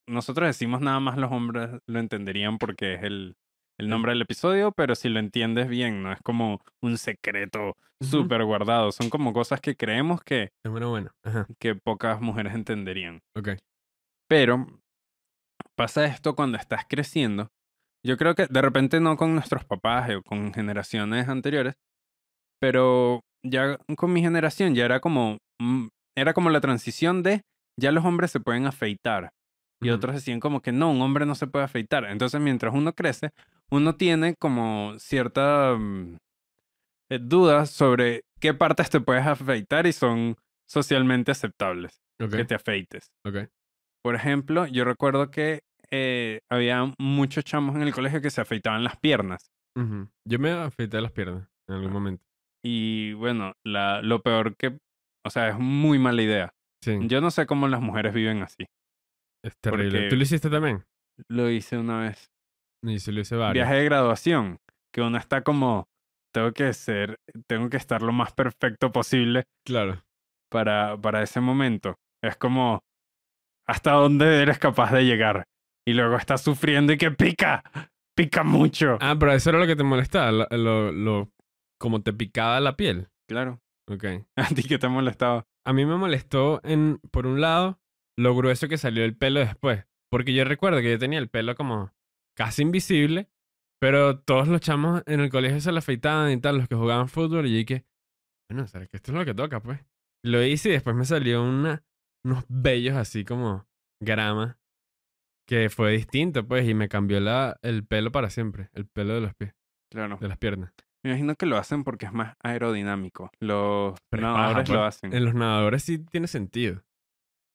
nosotros 0.08 0.48
decimos 0.48 0.80
nada 0.80 1.00
más 1.00 1.16
los 1.16 1.30
hombres 1.30 1.70
lo 1.86 2.00
entenderían 2.00 2.58
porque 2.58 2.94
es 2.94 3.02
el, 3.04 3.36
el 3.78 3.88
nombre 3.88 4.12
del 4.12 4.22
episodio, 4.22 4.72
pero 4.72 4.94
si 4.94 5.08
lo 5.08 5.20
entiendes 5.20 5.68
bien, 5.68 6.02
no 6.02 6.12
es 6.12 6.20
como 6.22 6.60
un 6.82 6.98
secreto 6.98 7.76
Ujú. 8.00 8.10
súper 8.10 8.44
guardado, 8.44 8.92
son 8.92 9.10
como 9.10 9.32
cosas 9.32 9.60
que 9.60 9.76
creemos 9.76 10.22
que, 10.22 10.50
bueno, 10.64 10.90
bueno. 10.90 11.10
Ajá, 11.22 11.46
que 11.58 11.74
pocas 11.74 12.20
mujeres 12.20 12.54
entenderían. 12.54 13.20
Pero 14.28 14.66
pasa 15.76 16.04
esto 16.06 16.34
cuando 16.34 16.58
estás 16.58 16.84
creciendo. 16.88 17.50
Yo 18.04 18.16
creo 18.16 18.34
que 18.34 18.46
de 18.46 18.62
repente 18.62 19.00
no 19.00 19.16
con 19.16 19.34
nuestros 19.34 19.64
papás 19.64 20.10
o 20.10 20.22
con 20.22 20.52
generaciones 20.54 21.28
anteriores, 21.28 21.74
pero 22.60 23.20
ya 23.44 23.78
con 23.96 24.12
mi 24.12 24.20
generación 24.20 24.74
ya 24.74 24.84
era 24.84 25.00
como 25.00 25.38
mm, 25.60 25.88
era 26.16 26.34
como 26.34 26.50
la 26.50 26.60
transición 26.60 27.22
de 27.22 27.42
ya 27.78 27.92
los 27.92 28.04
hombres 28.04 28.30
se 28.30 28.40
pueden 28.40 28.66
afeitar 28.66 29.30
y 29.82 29.90
otros 29.90 30.14
decían 30.14 30.40
como 30.40 30.60
que 30.60 30.72
no, 30.72 30.90
un 30.90 31.00
hombre 31.00 31.24
no 31.24 31.34
se 31.34 31.46
puede 31.46 31.64
afeitar. 31.64 32.04
Entonces, 32.04 32.40
mientras 32.40 32.74
uno 32.74 32.92
crece, 32.92 33.30
uno 33.70 33.96
tiene 33.96 34.34
como 34.38 34.94
cierta 34.98 35.74
mm, 35.78 36.16
eh, 37.10 37.18
dudas 37.18 37.70
sobre 37.70 38.22
qué 38.40 38.52
partes 38.52 38.90
te 38.90 39.00
puedes 39.00 39.26
afeitar 39.26 39.86
y 39.86 39.92
son 39.92 40.36
socialmente 40.68 41.32
aceptables 41.32 42.02
que 42.18 42.44
te 42.44 42.54
afeites. 42.54 43.10
ok. 43.26 43.48
Por 44.02 44.14
ejemplo, 44.14 44.66
yo 44.66 44.84
recuerdo 44.84 45.30
que 45.30 45.60
eh, 45.92 46.40
había 46.50 46.92
muchos 46.98 47.44
chamos 47.44 47.76
en 47.76 47.83
el 47.83 47.92
colegio 47.94 48.20
que 48.20 48.31
se 48.31 48.40
afeitaban 48.40 48.85
las 48.85 48.96
piernas. 48.98 49.50
Yo 50.26 50.38
me 50.38 50.50
afeité 50.50 51.00
las 51.00 51.12
piernas 51.12 51.48
en 51.68 51.76
algún 51.76 51.92
momento. 51.92 52.24
Y 52.64 53.14
bueno, 53.14 53.55
la, 53.64 54.03
lo 54.03 54.20
peor 54.22 54.57
que, 54.57 54.79
o 55.24 55.31
sea, 55.31 55.48
es 55.48 55.59
muy 55.59 55.98
mala 55.98 56.20
idea. 56.22 56.53
Sí, 56.85 56.98
Yo 57.03 57.20
no 57.20 57.31
sé 57.31 57.46
cómo 57.46 57.68
las 57.68 57.81
mujeres 57.81 58.12
viven 58.12 58.42
así. 58.42 58.66
es 59.44 59.55
terrible. 59.62 60.09
¿Tú 60.09 60.16
lo 60.16 60.22
hiciste 60.22 60.50
también? 60.50 60.85
Lo 61.29 61.48
hice 61.50 61.79
una 61.79 62.00
vez. 62.00 62.31
Y 62.83 62.98
se 62.98 63.12
lo 63.12 63.20
hice 63.20 63.37
varios. 63.37 63.55
Viaje 63.55 63.74
de 63.81 63.85
graduación, 63.85 64.59
que 64.92 65.03
uno 65.03 65.16
está 65.18 65.42
como, 65.42 65.88
tengo 66.35 66.53
que 66.53 66.72
ser, 66.72 67.16
tengo 67.46 67.68
que 67.70 67.76
estar 67.76 68.03
lo 68.03 68.12
más 68.12 68.33
perfecto 68.33 68.90
posible 68.92 69.44
Claro. 69.66 70.03
para, 70.50 70.96
para 71.00 71.22
ese 71.22 71.40
momento. 71.40 71.96
Es 72.22 72.37
como, 72.37 72.81
¿hasta 73.66 73.92
dónde 73.92 74.42
eres 74.42 74.59
capaz 74.59 74.92
de 74.92 75.05
llegar? 75.05 75.44
Y 75.90 75.92
luego 75.92 76.16
estás 76.16 76.42
sufriendo 76.42 76.92
y 76.92 76.98
que 76.98 77.11
pica, 77.11 77.64
pica 78.16 78.44
mucho. 78.44 78.96
Ah, 79.00 79.16
pero 79.18 79.33
eso 79.33 79.50
era 79.50 79.59
lo 79.59 79.66
que 79.66 79.74
te 79.74 79.83
molestaba, 79.83 80.31
lo, 80.31 80.46
lo, 80.57 80.92
lo- 80.92 81.33
como 81.81 82.00
te 82.03 82.12
picaba 82.12 82.61
la 82.61 82.76
piel. 82.76 83.09
Claro. 83.29 83.61
Ok. 83.88 84.05
¿A 84.37 84.46
ti 84.55 84.62
qué 84.62 84.79
te 84.79 84.88
molestaba? 84.88 85.46
A 85.66 85.72
mí 85.72 85.85
me 85.85 85.96
molestó, 85.96 86.61
en, 86.62 86.98
por 87.11 87.26
un 87.26 87.40
lado, 87.40 87.81
lo 88.16 88.37
grueso 88.37 88.68
que 88.68 88.79
salió 88.79 89.05
el 89.05 89.16
pelo 89.16 89.40
después. 89.40 89.85
Porque 90.12 90.33
yo 90.33 90.44
recuerdo 90.44 90.81
que 90.81 90.92
yo 90.92 90.98
tenía 90.98 91.18
el 91.18 91.29
pelo 91.29 91.57
como 91.57 91.92
casi 92.37 92.62
invisible, 92.62 93.29
pero 93.81 94.20
todos 94.20 94.46
los 94.46 94.61
chamos 94.61 95.03
en 95.07 95.18
el 95.20 95.31
colegio 95.31 95.61
se 95.61 95.72
lo 95.72 95.79
afeitaban 95.79 96.31
y 96.31 96.40
tal, 96.40 96.59
los 96.59 96.68
que 96.68 96.76
jugaban 96.76 97.09
fútbol, 97.09 97.46
y 97.46 97.50
yo 97.50 97.57
dije, 97.59 97.85
bueno, 98.48 98.66
¿sabes 98.68 98.88
que 98.88 98.96
esto 98.96 99.11
es 99.12 99.18
lo 99.18 99.24
que 99.24 99.35
toca, 99.35 99.61
pues? 99.61 99.81
Lo 100.24 100.42
hice 100.44 100.68
y 100.68 100.72
después 100.72 100.94
me 100.94 101.05
salió 101.05 101.42
una, 101.42 101.83
unos 102.24 102.44
vellos 102.48 102.96
así 102.96 103.24
como 103.24 103.66
grama, 104.03 104.59
que 105.50 105.68
fue 105.68 105.90
distinto, 105.90 106.46
pues, 106.46 106.68
y 106.68 106.74
me 106.74 106.88
cambió 106.88 107.18
la, 107.18 107.58
el 107.62 107.84
pelo 107.84 108.12
para 108.12 108.30
siempre, 108.30 108.68
el 108.72 108.86
pelo 108.86 109.14
de 109.14 109.20
los 109.20 109.34
pies, 109.34 109.52
Claro. 109.90 110.16
de 110.20 110.28
las 110.28 110.38
piernas. 110.38 110.72
Me 111.02 111.10
imagino 111.10 111.34
que 111.34 111.46
lo 111.46 111.56
hacen 111.56 111.82
porque 111.82 112.06
es 112.06 112.12
más 112.12 112.36
aerodinámico. 112.40 113.30
Los 113.40 113.98
Pero 114.10 114.28
es 114.28 114.32
nadadores 114.36 114.68
lo 114.68 114.74
pues. 114.76 114.86
hacen. 114.88 115.12
En 115.12 115.24
los 115.24 115.34
nadadores 115.34 115.82
sí 115.82 115.98
tiene 115.98 116.28
sentido. 116.28 116.82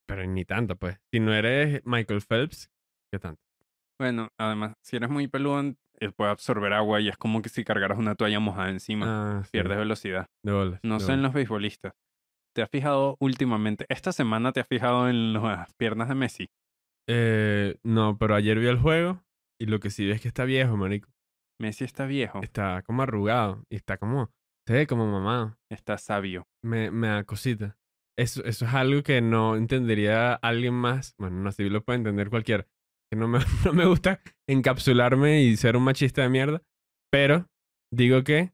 Pero 0.08 0.26
ni 0.28 0.44
tanto, 0.44 0.76
pues. 0.76 0.98
Si 1.14 1.22
no 1.22 1.34
eres 1.34 1.82
Michael 1.86 2.22
Phelps, 2.22 2.70
¿qué 3.14 3.20
tanto? 3.20 3.42
Bueno, 3.98 4.28
además, 4.38 4.74
si 4.84 4.98
eres 4.98 5.10
muy 5.10 5.28
peludo, 5.30 5.62
él 5.62 6.12
puede 6.18 6.32
absorber 6.32 6.74
agua 6.74 7.00
y 7.00 7.08
es 7.08 7.16
como 7.18 7.42
que 7.42 7.48
si 7.48 7.64
cargaras 7.64 7.98
una 7.98 8.16
toalla 8.16 8.42
mojada 8.42 8.70
encima, 8.72 9.06
Ah, 9.40 9.44
sí, 9.46 9.52
pierdes 9.54 9.78
velocidad. 9.78 10.26
De 10.44 10.52
bolas. 10.52 10.80
No 10.84 10.96
de 11.00 11.06
sé 11.06 11.14
en 11.14 11.22
los 11.22 11.32
beisbolistas. 11.34 11.94
¿Te 12.54 12.62
has 12.62 12.70
fijado 12.70 13.16
últimamente? 13.22 13.86
Esta 13.88 14.12
semana 14.12 14.52
te 14.52 14.60
has 14.60 14.68
fijado 14.68 15.08
en 15.08 15.32
las 15.34 15.74
piernas 15.76 16.10
de 16.10 16.16
Messi. 16.16 16.50
Eh, 17.08 17.78
no, 17.84 18.18
pero 18.18 18.36
ayer 18.36 18.60
vi 18.60 18.68
el 18.68 18.80
juego 18.80 19.24
y 19.60 19.68
lo 19.68 19.80
que 19.80 19.90
sí 19.90 20.06
ves 20.06 20.16
es 20.16 20.22
que 20.22 20.28
está 20.28 20.46
viejo, 20.46 20.76
marico. 20.78 21.10
Messi 21.60 21.86
está 21.86 22.06
viejo, 22.06 22.42
Está 22.44 22.82
como 22.82 23.04
arrugado 23.04 23.64
y 23.70 23.76
está 23.76 23.98
como, 23.98 24.32
se 24.68 24.74
ve 24.74 24.88
como 24.88 25.10
mamado. 25.10 25.58
está 25.70 25.98
sabio. 25.98 26.48
Me, 26.64 26.92
me 26.92 27.08
da 27.08 27.24
cosita. 27.24 27.78
Eso, 28.18 28.44
eso 28.46 28.66
es 28.66 28.74
algo 28.74 29.04
que 29.04 29.22
no 29.22 29.56
entendería 29.56 30.34
alguien 30.36 30.74
más. 30.74 31.16
Bueno, 31.18 31.38
no, 31.42 31.52
sí 31.52 31.70
lo 31.70 31.84
puede 31.84 31.98
entender 31.98 32.30
cualquiera. 32.30 32.68
Que 33.12 33.18
no 33.18 33.28
me, 33.28 33.40
no 33.66 33.74
me 33.74 33.86
gusta 33.86 34.22
encapsularme 34.50 35.44
y 35.44 35.56
ser 35.58 35.78
un 35.78 35.84
machista 35.84 36.24
de 36.24 36.30
mierda. 36.30 36.62
Pero 37.12 37.48
digo 37.94 38.24
que 38.24 38.52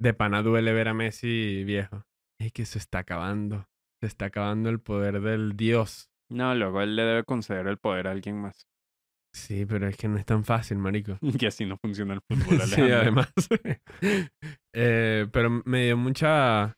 de 0.00 0.14
pana 0.14 0.42
duele 0.42 0.72
ver 0.72 0.88
a 0.88 0.94
Messi 0.94 1.64
viejo. 1.64 2.04
Es 2.40 2.52
que 2.52 2.66
se 2.66 2.78
está 2.78 2.98
acabando. 2.98 3.66
Se 4.00 4.06
está 4.06 4.26
acabando 4.26 4.68
el 4.68 4.80
poder 4.80 5.20
del 5.20 5.56
dios. 5.56 6.10
No, 6.30 6.54
luego 6.54 6.82
él 6.82 6.96
le 6.96 7.02
debe 7.02 7.24
conceder 7.24 7.66
el 7.66 7.78
poder 7.78 8.08
a 8.08 8.10
alguien 8.12 8.40
más. 8.40 8.66
Sí, 9.34 9.66
pero 9.66 9.86
es 9.86 9.96
que 9.96 10.08
no 10.08 10.16
es 10.18 10.24
tan 10.24 10.44
fácil, 10.44 10.78
marico. 10.78 11.18
Y 11.42 11.46
así 11.46 11.66
no 11.66 11.76
funciona 11.76 12.14
el 12.14 12.20
fútbol, 12.28 12.60
sí, 12.62 12.80
Alejandro. 12.80 12.96
además. 12.96 13.32
Eh, 14.78 15.26
pero 15.32 15.62
me 15.64 15.84
dio 15.86 15.96
mucha 15.96 16.76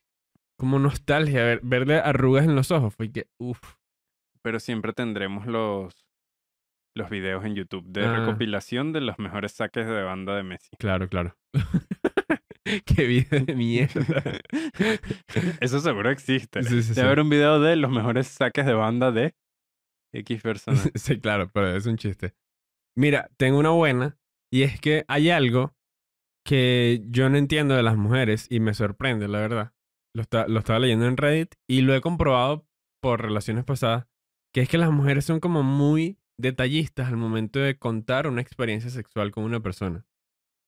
como 0.59 0.79
nostalgia 0.79 1.43
ver, 1.45 1.61
verle 1.63 1.97
arrugas 1.99 2.45
en 2.45 2.55
los 2.55 2.71
ojos. 2.71 2.95
Fue 2.95 3.11
que, 3.11 3.27
uff. 3.41 3.61
Pero 4.43 4.61
siempre 4.61 4.93
tendremos 4.93 5.47
los, 5.47 6.07
los 6.97 7.11
videos 7.11 7.45
en 7.45 7.55
YouTube 7.55 7.85
de 7.89 8.05
Ah. 8.07 8.19
recopilación 8.21 8.93
de 8.93 9.01
los 9.01 9.19
mejores 9.19 9.53
saques 9.53 9.87
de 9.87 10.03
banda 10.03 10.37
de 10.37 10.43
Messi. 10.45 10.77
Claro, 10.79 11.09
claro. 11.09 11.37
Qué 12.85 13.07
video 13.07 13.44
de 13.44 13.54
mierda. 13.54 14.22
Eso 15.61 15.81
seguro 15.81 16.11
existe. 16.11 16.62
Sí, 16.62 16.83
sí, 16.83 16.88
Debe 16.88 16.94
sí. 16.94 17.00
haber 17.00 17.20
un 17.20 17.31
video 17.31 17.61
de 17.61 17.76
los 17.76 17.90
mejores 17.90 18.26
saques 18.26 18.66
de 18.66 18.74
banda 18.74 19.12
de 19.12 19.35
X 20.12 20.42
persona. 20.42 20.78
Sí, 20.94 21.20
claro, 21.20 21.50
pero 21.52 21.74
es 21.76 21.87
un 21.87 21.96
chiste. 21.96 22.35
Mira, 22.96 23.31
tengo 23.37 23.59
una 23.59 23.70
buena 23.70 24.18
y 24.52 24.62
es 24.62 24.81
que 24.81 25.04
hay 25.09 25.31
algo 25.31 25.74
que 26.44 27.02
yo 27.09 27.28
no 27.28 27.37
entiendo 27.37 27.74
de 27.74 27.83
las 27.83 27.96
mujeres 27.96 28.46
y 28.50 28.61
me 28.61 28.74
sorprende, 28.74 29.28
la 29.28 29.38
verdad. 29.40 29.72
Lo, 30.14 30.22
está- 30.22 30.48
lo 30.48 30.59
estaba 30.59 30.78
leyendo 30.78 31.07
en 31.07 31.16
Reddit 31.16 31.54
y 31.68 31.83
lo 31.83 31.94
he 31.94 32.00
comprobado 32.00 32.66
por 33.02 33.20
relaciones 33.22 33.64
pasadas, 33.64 34.07
que 34.54 34.62
es 34.62 34.68
que 34.68 34.78
las 34.78 34.90
mujeres 34.90 35.24
son 35.24 35.40
como 35.40 35.62
muy 35.62 36.18
detallistas 36.40 37.09
al 37.09 37.16
momento 37.16 37.59
de 37.61 37.78
contar 37.78 38.26
una 38.26 38.40
experiencia 38.40 38.90
sexual 38.90 39.31
con 39.31 39.44
una 39.44 39.61
persona. 39.61 40.07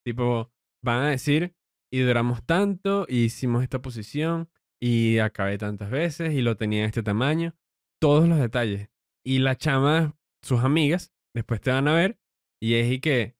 Tipo, 0.05 0.53
van 0.85 1.03
a 1.03 1.11
decir, 1.11 1.55
y 1.93 2.01
duramos 2.01 2.45
tanto, 2.45 3.07
y 3.09 3.25
hicimos 3.25 3.63
esta 3.63 3.83
posición, 3.83 4.49
y 4.81 5.19
acabé 5.19 5.59
tantas 5.59 5.91
veces, 5.91 6.33
y 6.33 6.43
lo 6.43 6.57
tenía 6.57 6.85
este 6.85 7.03
tamaño. 7.03 7.55
Todos 8.01 8.29
los 8.29 8.39
detalles. 8.39 8.89
Y 9.25 9.41
la 9.41 9.57
chama, 9.57 10.17
sus 10.43 10.61
amigas, 10.61 11.13
después 11.35 11.61
te 11.61 11.71
van 11.71 11.89
a 11.89 11.95
ver, 11.95 12.19
y 12.63 12.75
es 12.75 12.91
y 12.91 13.01
que, 13.01 13.37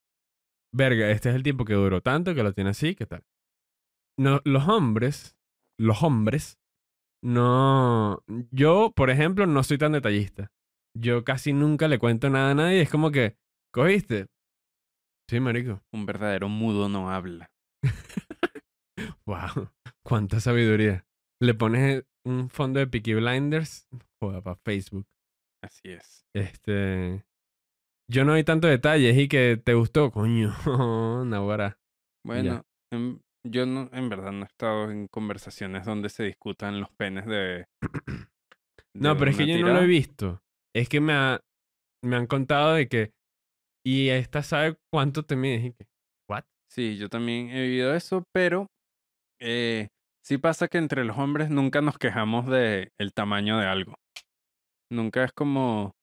verga, 0.75 1.11
este 1.11 1.31
es 1.31 1.35
el 1.35 1.43
tiempo 1.43 1.65
que 1.65 1.75
duró 1.75 2.01
tanto, 2.03 2.35
que 2.35 2.43
lo 2.43 2.53
tiene 2.53 2.71
así, 2.71 2.95
¿qué 2.95 3.07
tal? 3.07 3.25
No, 4.19 4.41
los 4.45 4.69
hombres, 4.69 5.37
los 5.79 6.03
hombres, 6.03 6.61
no. 7.23 8.23
Yo, 8.51 8.93
por 8.95 9.11
ejemplo, 9.11 9.47
no 9.47 9.63
soy 9.63 9.79
tan 9.79 9.93
detallista. 9.93 10.53
Yo 10.97 11.25
casi 11.25 11.53
nunca 11.53 11.89
le 11.89 11.99
cuento 11.99 12.31
nada 12.31 12.53
a 12.53 12.55
nadie. 12.55 12.83
Es 12.83 12.91
como 12.91 13.11
que, 13.11 13.37
¿cogiste? 13.73 14.27
Sí, 15.29 15.39
marico. 15.41 15.83
Un 15.93 16.07
verdadero 16.07 16.49
mudo 16.49 16.89
no 16.89 17.11
habla. 17.11 17.51
Wow, 19.27 19.71
cuánta 20.05 20.41
sabiduría. 20.41 21.05
Le 21.43 21.55
pones 21.55 22.05
un 22.27 22.51
fondo 22.51 22.81
de 22.81 22.87
Peaky 22.87 23.15
Blinders, 23.15 23.89
joda, 24.23 24.43
para 24.43 24.57
Facebook. 24.65 25.07
Así 25.65 25.91
es. 25.91 26.25
Este. 26.35 27.25
Yo 28.11 28.25
no 28.25 28.33
hay 28.33 28.45
tanto 28.45 28.67
detalles 28.67 29.17
y 29.17 29.29
que 29.29 29.57
te 29.63 29.75
gustó, 29.75 30.11
coño. 30.11 30.53
Nahuara. 31.27 31.79
Bueno, 32.27 32.63
en- 32.93 33.23
yo 33.47 33.65
no, 33.65 33.89
en 33.93 34.09
verdad 34.11 34.33
no 34.33 34.43
he 34.43 34.49
estado 34.49 34.91
en 34.91 35.07
conversaciones 35.09 35.87
donde 35.87 36.09
se 36.11 36.25
discutan 36.25 36.81
los 36.81 36.91
penes 36.91 37.25
de. 37.27 37.67
No, 38.95 39.17
pero 39.17 39.31
es 39.31 39.37
que 39.37 39.47
yo 39.47 39.59
no 39.65 39.73
lo 39.73 39.81
he 39.83 39.87
visto. 39.87 40.43
Es 40.75 40.89
que 40.89 41.01
me, 41.01 41.13
ha- 41.15 41.41
me 42.05 42.17
han 42.17 42.27
contado 42.27 42.75
de 42.75 42.89
que. 42.89 43.13
Y 43.87 44.09
esta 44.09 44.43
sabe 44.43 44.77
cuánto 44.93 45.23
te 45.25 45.37
mide. 45.37 45.67
Y 45.69 45.73
que, 45.73 45.87
¿What? 46.29 46.45
Sí, 46.71 46.99
yo 46.99 47.09
también 47.09 47.49
he 47.49 47.63
vivido 47.63 47.95
eso, 47.95 48.25
pero 48.35 48.67
eh, 49.41 49.89
sí 50.23 50.39
pasa 50.39 50.69
que 50.69 50.79
entre 50.79 51.05
los 51.05 51.19
hombres 51.19 51.51
nunca 51.51 51.81
nos 51.81 51.99
quejamos 51.99 52.47
de 52.47 52.93
el 52.99 53.13
tamaño 53.13 53.59
de 53.59 53.67
algo. 53.67 53.95
Nunca 54.91 55.25
es 55.25 55.33
como 55.33 55.95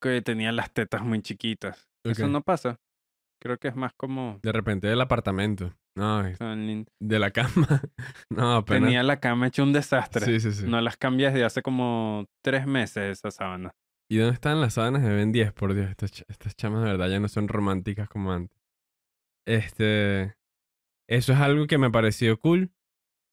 que 0.00 0.22
tenía 0.22 0.52
las 0.52 0.72
tetas 0.72 1.02
muy 1.02 1.20
chiquitas. 1.20 1.88
Eso 2.04 2.28
no 2.28 2.42
pasa. 2.42 2.78
Creo 3.42 3.58
que 3.58 3.68
es 3.68 3.76
más 3.76 3.92
como 3.94 4.38
De 4.42 4.52
repente 4.52 4.86
del 4.86 5.00
apartamento. 5.00 5.74
No, 5.96 6.22
de 6.22 7.18
la 7.18 7.30
cama. 7.30 7.66
No, 8.30 8.56
apenas. 8.56 8.84
tenía 8.84 9.02
la 9.02 9.18
cama 9.18 9.48
hecha 9.48 9.62
un 9.62 9.72
desastre. 9.72 10.24
Sí, 10.24 10.40
sí, 10.40 10.52
sí. 10.52 10.66
No 10.66 10.80
las 10.80 10.96
cambias 10.96 11.34
de 11.34 11.44
hace 11.44 11.62
como 11.62 12.26
tres 12.42 12.66
meses 12.66 13.18
esas 13.18 13.34
sábanas. 13.34 13.72
¿Y 14.08 14.18
dónde 14.18 14.34
están 14.34 14.60
las 14.60 14.74
sábanas 14.74 15.02
de 15.02 15.12
Ben 15.12 15.32
10? 15.32 15.52
Por 15.52 15.74
Dios, 15.74 15.88
estas, 15.90 16.24
estas 16.28 16.54
chamas 16.56 16.82
de 16.84 16.90
verdad 16.90 17.08
ya 17.08 17.20
no 17.20 17.28
son 17.28 17.48
románticas 17.48 18.08
como 18.08 18.32
antes. 18.32 18.56
Este. 19.46 20.34
Eso 21.10 21.32
es 21.32 21.40
algo 21.40 21.66
que 21.66 21.76
me 21.76 21.90
pareció 21.90 22.38
cool. 22.38 22.72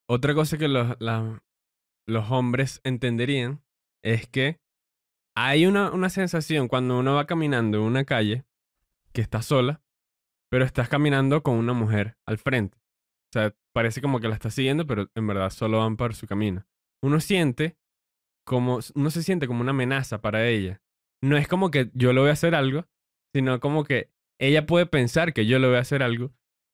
Otra 0.10 0.34
cosa 0.34 0.58
que 0.58 0.68
los, 0.68 0.98
los 1.00 2.32
hombres 2.32 2.82
entenderían 2.84 3.64
es 4.04 4.28
que 4.28 4.60
hay 5.36 5.68
una, 5.68 5.92
una 5.92 6.10
sensación 6.10 6.68
cuando 6.68 6.98
uno 6.98 7.14
va 7.14 7.28
caminando 7.28 7.78
en 7.78 7.84
una 7.84 8.04
calle 8.04 8.46
que 9.14 9.22
está 9.22 9.44
sola, 9.44 9.84
pero 10.50 10.66
estás 10.66 10.90
caminando 10.90 11.44
con 11.44 11.56
una 11.56 11.74
mujer 11.74 12.18
al 12.26 12.40
frente. 12.40 12.80
O 12.80 13.34
sea, 13.34 13.56
parece 13.74 14.02
como 14.02 14.20
que 14.20 14.28
la 14.28 14.34
estás 14.34 14.56
siguiendo, 14.56 14.88
pero 14.88 15.12
en 15.14 15.28
verdad 15.28 15.52
solo 15.52 15.78
van 15.78 15.98
por 15.98 16.16
su 16.16 16.26
camino. 16.26 16.66
Uno 17.04 17.20
siente 17.20 17.78
como, 18.44 18.80
uno 18.96 19.12
se 19.12 19.22
siente 19.22 19.46
como 19.46 19.62
una 19.62 19.72
amenaza 19.72 20.20
para 20.20 20.48
ella. 20.48 20.82
No 21.22 21.38
es 21.38 21.48
como 21.48 21.70
que 21.70 21.92
yo 21.94 22.12
le 22.12 22.22
voy 22.22 22.30
a 22.30 22.34
hacer 22.34 22.56
algo, 22.56 22.88
sino 23.36 23.60
como 23.60 23.84
que 23.84 24.10
ella 24.40 24.66
puede 24.66 24.88
pensar 24.88 25.34
que 25.34 25.46
yo 25.46 25.60
le 25.60 25.68
voy 25.68 25.78
a 25.78 25.82
hacer 25.82 26.02
algo 26.02 26.34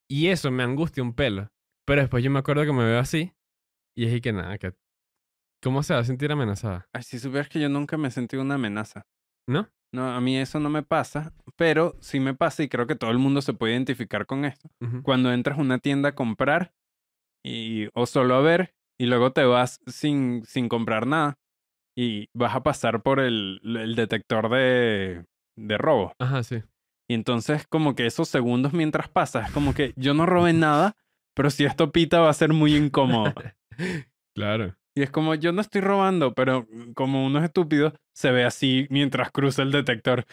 y 0.09 0.27
eso 0.27 0.51
me 0.51 0.63
angustia 0.63 1.03
un 1.03 1.13
pelo. 1.13 1.49
Pero 1.85 2.01
después 2.01 2.23
yo 2.23 2.31
me 2.31 2.39
acuerdo 2.39 2.63
que 2.65 2.73
me 2.73 2.85
veo 2.85 2.99
así 2.99 3.33
y 3.95 4.05
es 4.05 4.13
y 4.13 4.21
que 4.21 4.33
nada, 4.33 4.57
que... 4.57 4.73
¿Cómo 5.61 5.81
se 5.81 5.93
va 5.93 6.01
a 6.01 6.03
sentir 6.03 6.31
amenazada? 6.31 6.89
Ay, 6.93 7.03
si 7.03 7.19
supieras 7.19 7.47
que 7.47 7.59
yo 7.59 7.69
nunca 7.69 7.97
me 7.97 8.09
he 8.09 8.11
sentido 8.11 8.41
una 8.41 8.55
amenaza. 8.55 9.05
¿No? 9.47 9.69
No, 9.93 10.11
a 10.11 10.19
mí 10.19 10.37
eso 10.37 10.59
no 10.59 10.69
me 10.69 10.83
pasa, 10.83 11.33
pero 11.55 11.95
sí 12.01 12.19
me 12.19 12.33
pasa 12.33 12.63
y 12.63 12.67
creo 12.67 12.87
que 12.87 12.95
todo 12.95 13.11
el 13.11 13.19
mundo 13.19 13.41
se 13.41 13.53
puede 13.53 13.73
identificar 13.73 14.25
con 14.25 14.43
esto. 14.43 14.69
Cuando 15.03 15.31
entras 15.31 15.57
a 15.57 15.61
una 15.61 15.77
tienda 15.77 16.09
a 16.09 16.15
comprar 16.15 16.73
y, 17.45 17.87
o 17.93 18.05
solo 18.05 18.35
a 18.35 18.41
ver 18.41 18.73
y 18.99 19.05
luego 19.05 19.31
te 19.31 19.43
vas 19.43 19.81
sin, 19.85 20.43
sin 20.45 20.67
comprar 20.67 21.05
nada 21.05 21.37
y 21.95 22.27
vas 22.33 22.55
a 22.55 22.63
pasar 22.63 23.03
por 23.03 23.19
el, 23.19 23.61
el 23.63 23.95
detector 23.95 24.49
de, 24.49 25.25
de 25.55 25.77
robo. 25.77 26.13
Ajá, 26.19 26.41
sí. 26.43 26.63
Y 27.07 27.13
entonces 27.13 27.67
como 27.67 27.95
que 27.95 28.05
esos 28.05 28.29
segundos 28.29 28.73
mientras 28.73 29.09
pasas, 29.09 29.47
es 29.47 29.53
como 29.53 29.73
que 29.73 29.93
yo 29.95 30.13
no 30.13 30.25
robé 30.25 30.53
nada, 30.53 30.95
pero 31.33 31.49
si 31.49 31.65
esto 31.65 31.91
pita 31.91 32.19
va 32.19 32.29
a 32.29 32.33
ser 32.33 32.53
muy 32.53 32.75
incómodo. 32.75 33.33
claro. 34.35 34.75
Y 34.95 35.01
es 35.01 35.09
como, 35.09 35.33
yo 35.33 35.51
no 35.51 35.61
estoy 35.61 35.81
robando, 35.81 36.33
pero 36.33 36.67
como 36.93 37.25
uno 37.25 37.39
es 37.39 37.45
estúpido, 37.45 37.93
se 38.13 38.31
ve 38.31 38.45
así 38.45 38.85
mientras 38.89 39.31
cruza 39.31 39.63
el 39.63 39.71
detector. 39.71 40.25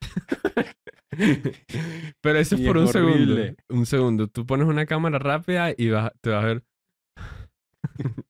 Pero 2.20 2.38
eso 2.38 2.54
es 2.54 2.60
Y 2.60 2.66
por 2.66 2.78
es 2.78 2.82
un 2.84 2.88
segundo. 2.88 3.42
Un 3.68 3.86
segundo. 3.86 4.26
Tú 4.28 4.46
pones 4.46 4.66
una 4.66 4.86
cámara 4.86 5.18
rápida 5.18 5.74
y 5.76 5.90
vas, 5.90 6.12
te 6.20 6.30
vas 6.30 6.42
a 6.42 6.46
ver 6.46 6.62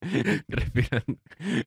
respirando. 0.49 1.19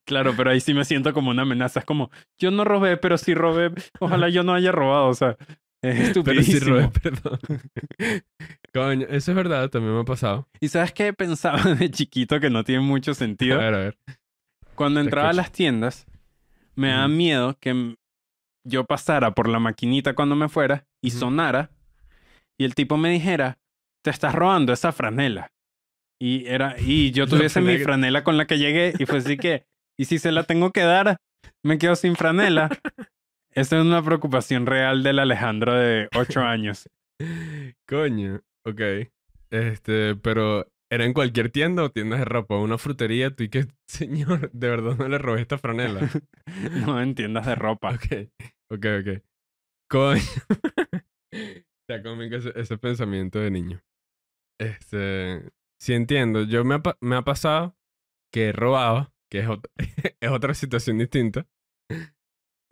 Claro, 0.06 0.34
pero 0.36 0.50
ahí 0.50 0.60
sí 0.60 0.74
me 0.74 0.86
siento 0.86 1.14
como 1.14 1.32
una 1.32 1.44
amenaza. 1.44 1.80
Es 1.82 1.86
como, 1.86 2.12
yo 2.38 2.52
no 2.52 2.64
robé, 2.64 2.98
pero 2.98 3.18
sí 3.18 3.34
robé. 3.34 3.72
Ojalá 4.00 4.30
yo 4.30 4.44
no 4.44 4.54
haya 4.54 4.72
robado. 4.72 5.08
O 5.08 5.14
sea, 5.14 5.38
es 5.84 5.96
Pero 6.24 6.42
sí 6.44 6.58
estupidísimo. 6.58 6.76
robé, 6.78 6.88
perdón. 7.02 7.40
Coño, 8.74 9.06
eso 9.10 9.32
es 9.32 9.36
verdad, 9.36 9.70
también 9.70 9.94
me 9.94 10.02
ha 10.02 10.06
pasado. 10.06 10.48
¿Y 10.60 10.68
sabes 10.70 10.92
qué 10.94 11.14
pensaba 11.14 11.62
de 11.76 11.92
chiquito 11.92 12.40
que 12.40 12.50
no 12.50 12.64
tiene 12.64 12.82
mucho 12.82 13.12
A 13.12 13.16
sentido? 13.16 13.60
ver, 13.60 13.74
a 13.74 13.78
ver. 13.78 13.98
Cuando 14.76 15.00
te 15.00 15.06
entraba 15.06 15.28
a 15.30 15.32
escucho. 15.32 15.42
las 15.44 15.52
tiendas, 15.52 16.06
me 16.76 16.88
daba 16.90 17.08
Ujú. 17.08 17.16
miedo 17.18 17.58
que 17.60 17.96
yo 18.66 18.86
pasara 18.86 19.32
por 19.32 19.48
la 19.48 19.60
maquinita 19.60 20.16
cuando 20.16 20.36
me 20.36 20.50
fuera 20.50 20.86
y 21.04 21.12
sonara 21.12 21.70
y 22.58 22.64
el 22.66 22.74
tipo 22.76 22.98
me 22.98 23.10
dijera, 23.10 23.60
te 24.04 24.10
estás 24.10 24.34
robando 24.34 24.74
esa 24.74 24.92
franela. 24.92 25.52
Y, 26.20 26.46
era, 26.48 26.80
y 26.80 27.12
yo 27.12 27.28
tuviese 27.28 27.60
mi 27.62 27.78
franela 27.78 28.24
con 28.24 28.38
la 28.38 28.48
que 28.48 28.58
llegué 28.58 28.94
y 28.98 29.06
fue 29.06 29.18
así 29.18 29.38
que, 29.38 29.66
¿y 30.00 30.06
si 30.06 30.18
se 30.20 30.32
la 30.32 30.44
tengo 30.44 30.72
que 30.72 30.82
dar? 30.82 31.18
Me 31.64 31.78
quedo 31.78 31.96
sin 31.96 32.16
franela. 32.16 32.70
Esa 33.56 33.78
es 33.80 33.86
una 33.86 34.02
preocupación 34.04 34.66
real 34.66 35.04
del 35.04 35.20
Alejandro 35.20 35.74
de 35.74 36.08
8 36.16 36.42
años. 36.44 36.90
Coño, 37.88 38.42
ok. 38.66 38.82
Este, 39.52 40.16
pero 40.16 40.68
¿era 40.90 41.06
en 41.06 41.14
cualquier 41.14 41.52
tienda 41.52 41.84
o 41.84 41.92
tiendas 41.92 42.20
de 42.20 42.26
ropa? 42.26 42.58
Una 42.58 42.78
frutería, 42.78 43.36
tú 43.36 43.44
y 43.44 43.50
que, 43.50 43.68
señor, 43.88 44.52
de 44.52 44.70
verdad 44.70 44.98
no 44.98 45.08
le 45.08 45.18
robé 45.18 45.42
esta 45.42 45.58
franela. 45.58 46.10
No 46.86 47.02
en 47.02 47.16
tiendas 47.16 47.46
de 47.46 47.56
ropa. 47.56 47.92
ok, 47.92 48.30
ok, 48.70 48.86
ok. 49.02 49.24
Coño. 49.90 50.22
Está 51.32 52.02
cómico 52.04 52.36
ese, 52.36 52.52
ese 52.56 52.78
pensamiento 52.78 53.40
de 53.40 53.52
niño. 53.52 53.82
Este, 54.60 55.50
sí 55.80 55.94
entiendo. 55.94 56.44
Yo 56.44 56.64
me 56.64 56.76
ha, 56.76 56.82
me 57.02 57.16
ha 57.16 57.22
pasado 57.24 57.76
que 58.32 58.50
he 58.50 58.52
robado, 58.52 59.14
que 59.30 59.40
es, 59.40 59.48
ot- 59.48 59.70
es 60.20 60.30
otra 60.30 60.54
situación 60.54 60.98
distinta. 60.98 61.46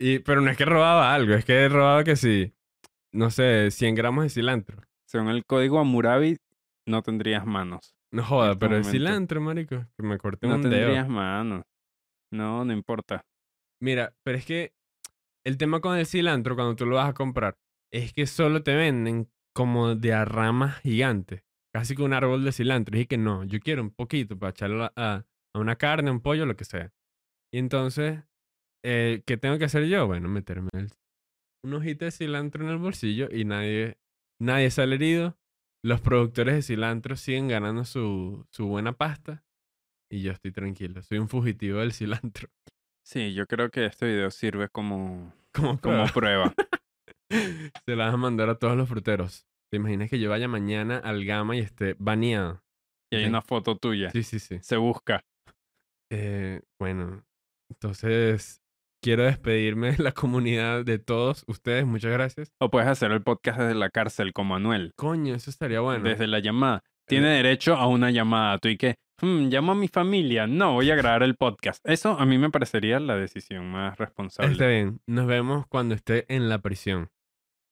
Y, 0.02 0.18
pero 0.20 0.40
no 0.40 0.50
es 0.50 0.56
que 0.56 0.64
robaba 0.64 1.14
algo, 1.14 1.34
es 1.34 1.44
que 1.44 1.52
he 1.52 1.68
robado 1.68 2.02
que 2.04 2.16
sí, 2.16 2.52
no 3.12 3.30
sé, 3.30 3.70
100 3.70 3.94
gramos 3.94 4.24
de 4.24 4.30
cilantro. 4.30 4.82
Según 5.06 5.28
el 5.28 5.44
código 5.44 5.78
Amurabi, 5.78 6.38
no 6.88 7.02
tendrías 7.02 7.46
manos. 7.46 7.94
No 8.12 8.24
joda, 8.24 8.52
este 8.52 8.58
pero 8.60 8.76
el 8.76 8.84
cilantro, 8.84 9.40
marico, 9.40 9.86
que 9.96 10.02
me 10.02 10.18
corté 10.18 10.46
No 10.48 10.56
un 10.56 10.62
dedo. 10.62 10.72
tendrías 10.72 11.08
manos. 11.08 11.62
No, 12.32 12.64
no 12.64 12.72
importa. 12.72 13.24
Mira, 13.80 14.14
pero 14.24 14.38
es 14.38 14.44
que 14.46 14.72
el 15.46 15.56
tema 15.56 15.80
con 15.80 15.96
el 15.96 16.06
cilantro, 16.06 16.54
cuando 16.56 16.74
tú 16.76 16.86
lo 16.86 16.96
vas 16.96 17.10
a 17.10 17.14
comprar, 17.14 17.56
es 17.92 18.12
que 18.12 18.26
solo 18.26 18.62
te 18.62 18.74
venden 18.74 19.30
como 19.54 19.94
de 19.94 20.14
a 20.14 20.24
ramas 20.24 20.80
gigantes. 20.80 21.44
Casi 21.74 21.94
que 21.94 22.02
un 22.02 22.12
árbol 22.12 22.44
de 22.44 22.52
cilantro. 22.52 22.98
Y 22.98 23.06
que 23.06 23.18
no, 23.18 23.44
yo 23.44 23.60
quiero 23.60 23.82
un 23.82 23.90
poquito 23.90 24.38
para 24.38 24.50
echarlo 24.50 24.84
a, 24.84 24.92
a- 24.96 25.24
a 25.54 25.58
una 25.58 25.76
carne, 25.76 26.10
un 26.10 26.20
pollo, 26.20 26.46
lo 26.46 26.56
que 26.56 26.64
sea. 26.64 26.92
Y 27.52 27.58
entonces, 27.58 28.22
eh, 28.84 29.22
¿qué 29.26 29.36
tengo 29.36 29.58
que 29.58 29.64
hacer 29.64 29.86
yo? 29.86 30.06
Bueno, 30.06 30.28
meterme 30.28 30.68
el, 30.74 30.90
una 31.64 31.78
hojita 31.78 32.06
de 32.06 32.10
cilantro 32.10 32.64
en 32.64 32.70
el 32.70 32.78
bolsillo 32.78 33.28
y 33.30 33.44
nadie, 33.44 33.98
nadie 34.40 34.70
sale 34.70 34.96
herido. 34.96 35.38
Los 35.84 36.00
productores 36.00 36.54
de 36.54 36.62
cilantro 36.62 37.16
siguen 37.16 37.48
ganando 37.48 37.84
su, 37.84 38.46
su 38.50 38.66
buena 38.66 38.92
pasta 38.92 39.44
y 40.10 40.22
yo 40.22 40.32
estoy 40.32 40.52
tranquilo. 40.52 41.02
Soy 41.02 41.18
un 41.18 41.28
fugitivo 41.28 41.80
del 41.80 41.92
cilantro. 41.92 42.48
Sí, 43.04 43.34
yo 43.34 43.46
creo 43.46 43.70
que 43.70 43.86
este 43.86 44.06
video 44.06 44.30
sirve 44.30 44.68
como, 44.68 45.34
Como 45.54 45.80
como 45.80 46.06
prueba. 46.06 46.52
Se 47.86 47.96
la 47.96 48.06
vas 48.06 48.14
a 48.14 48.18
mandar 48.18 48.48
a 48.48 48.58
todos 48.58 48.76
los 48.76 48.88
fruteros. 48.88 49.46
¿Te 49.70 49.78
imaginas 49.78 50.10
que 50.10 50.20
yo 50.20 50.30
vaya 50.30 50.48
mañana 50.48 50.98
al 50.98 51.24
Gama 51.24 51.56
y 51.56 51.60
esté 51.60 51.96
baneado? 51.98 52.62
Y 53.10 53.16
hay 53.16 53.24
una 53.24 53.42
foto 53.42 53.76
tuya. 53.76 54.10
Sí, 54.10 54.22
sí, 54.22 54.38
sí. 54.38 54.58
Se 54.62 54.76
busca. 54.76 55.24
Eh, 56.10 56.60
bueno, 56.78 57.24
entonces 57.70 58.61
quiero 59.02 59.24
despedirme 59.24 59.92
de 59.92 60.02
la 60.02 60.12
comunidad 60.12 60.84
de 60.84 60.98
todos 60.98 61.44
ustedes. 61.48 61.84
Muchas 61.84 62.12
gracias. 62.12 62.52
O 62.60 62.70
puedes 62.70 62.88
hacer 62.88 63.10
el 63.12 63.22
podcast 63.22 63.58
desde 63.58 63.74
la 63.74 63.90
cárcel 63.90 64.32
como 64.32 64.54
Anuel. 64.56 64.92
Coño, 64.96 65.34
eso 65.34 65.50
estaría 65.50 65.80
bueno. 65.80 66.08
Desde 66.08 66.26
la 66.26 66.38
llamada. 66.38 66.82
Tiene 67.08 67.28
derecho 67.28 67.74
a 67.74 67.88
una 67.88 68.10
llamada. 68.10 68.58
Tú 68.58 68.68
y 68.68 68.76
que, 68.78 68.94
"Hmm, 69.20 69.48
llamo 69.48 69.72
a 69.72 69.74
mi 69.74 69.88
familia. 69.88 70.46
No, 70.46 70.74
voy 70.74 70.90
a 70.90 70.94
grabar 70.94 71.22
el 71.24 71.34
podcast. 71.34 71.80
Eso 71.86 72.18
a 72.18 72.24
mí 72.24 72.38
me 72.38 72.48
parecería 72.50 73.00
la 73.00 73.16
decisión 73.16 73.70
más 73.70 73.98
responsable. 73.98 74.52
Está 74.52 74.66
bien. 74.68 75.00
Nos 75.06 75.26
vemos 75.26 75.66
cuando 75.66 75.94
esté 75.94 76.24
en 76.34 76.48
la 76.48 76.60
prisión. 76.60 77.10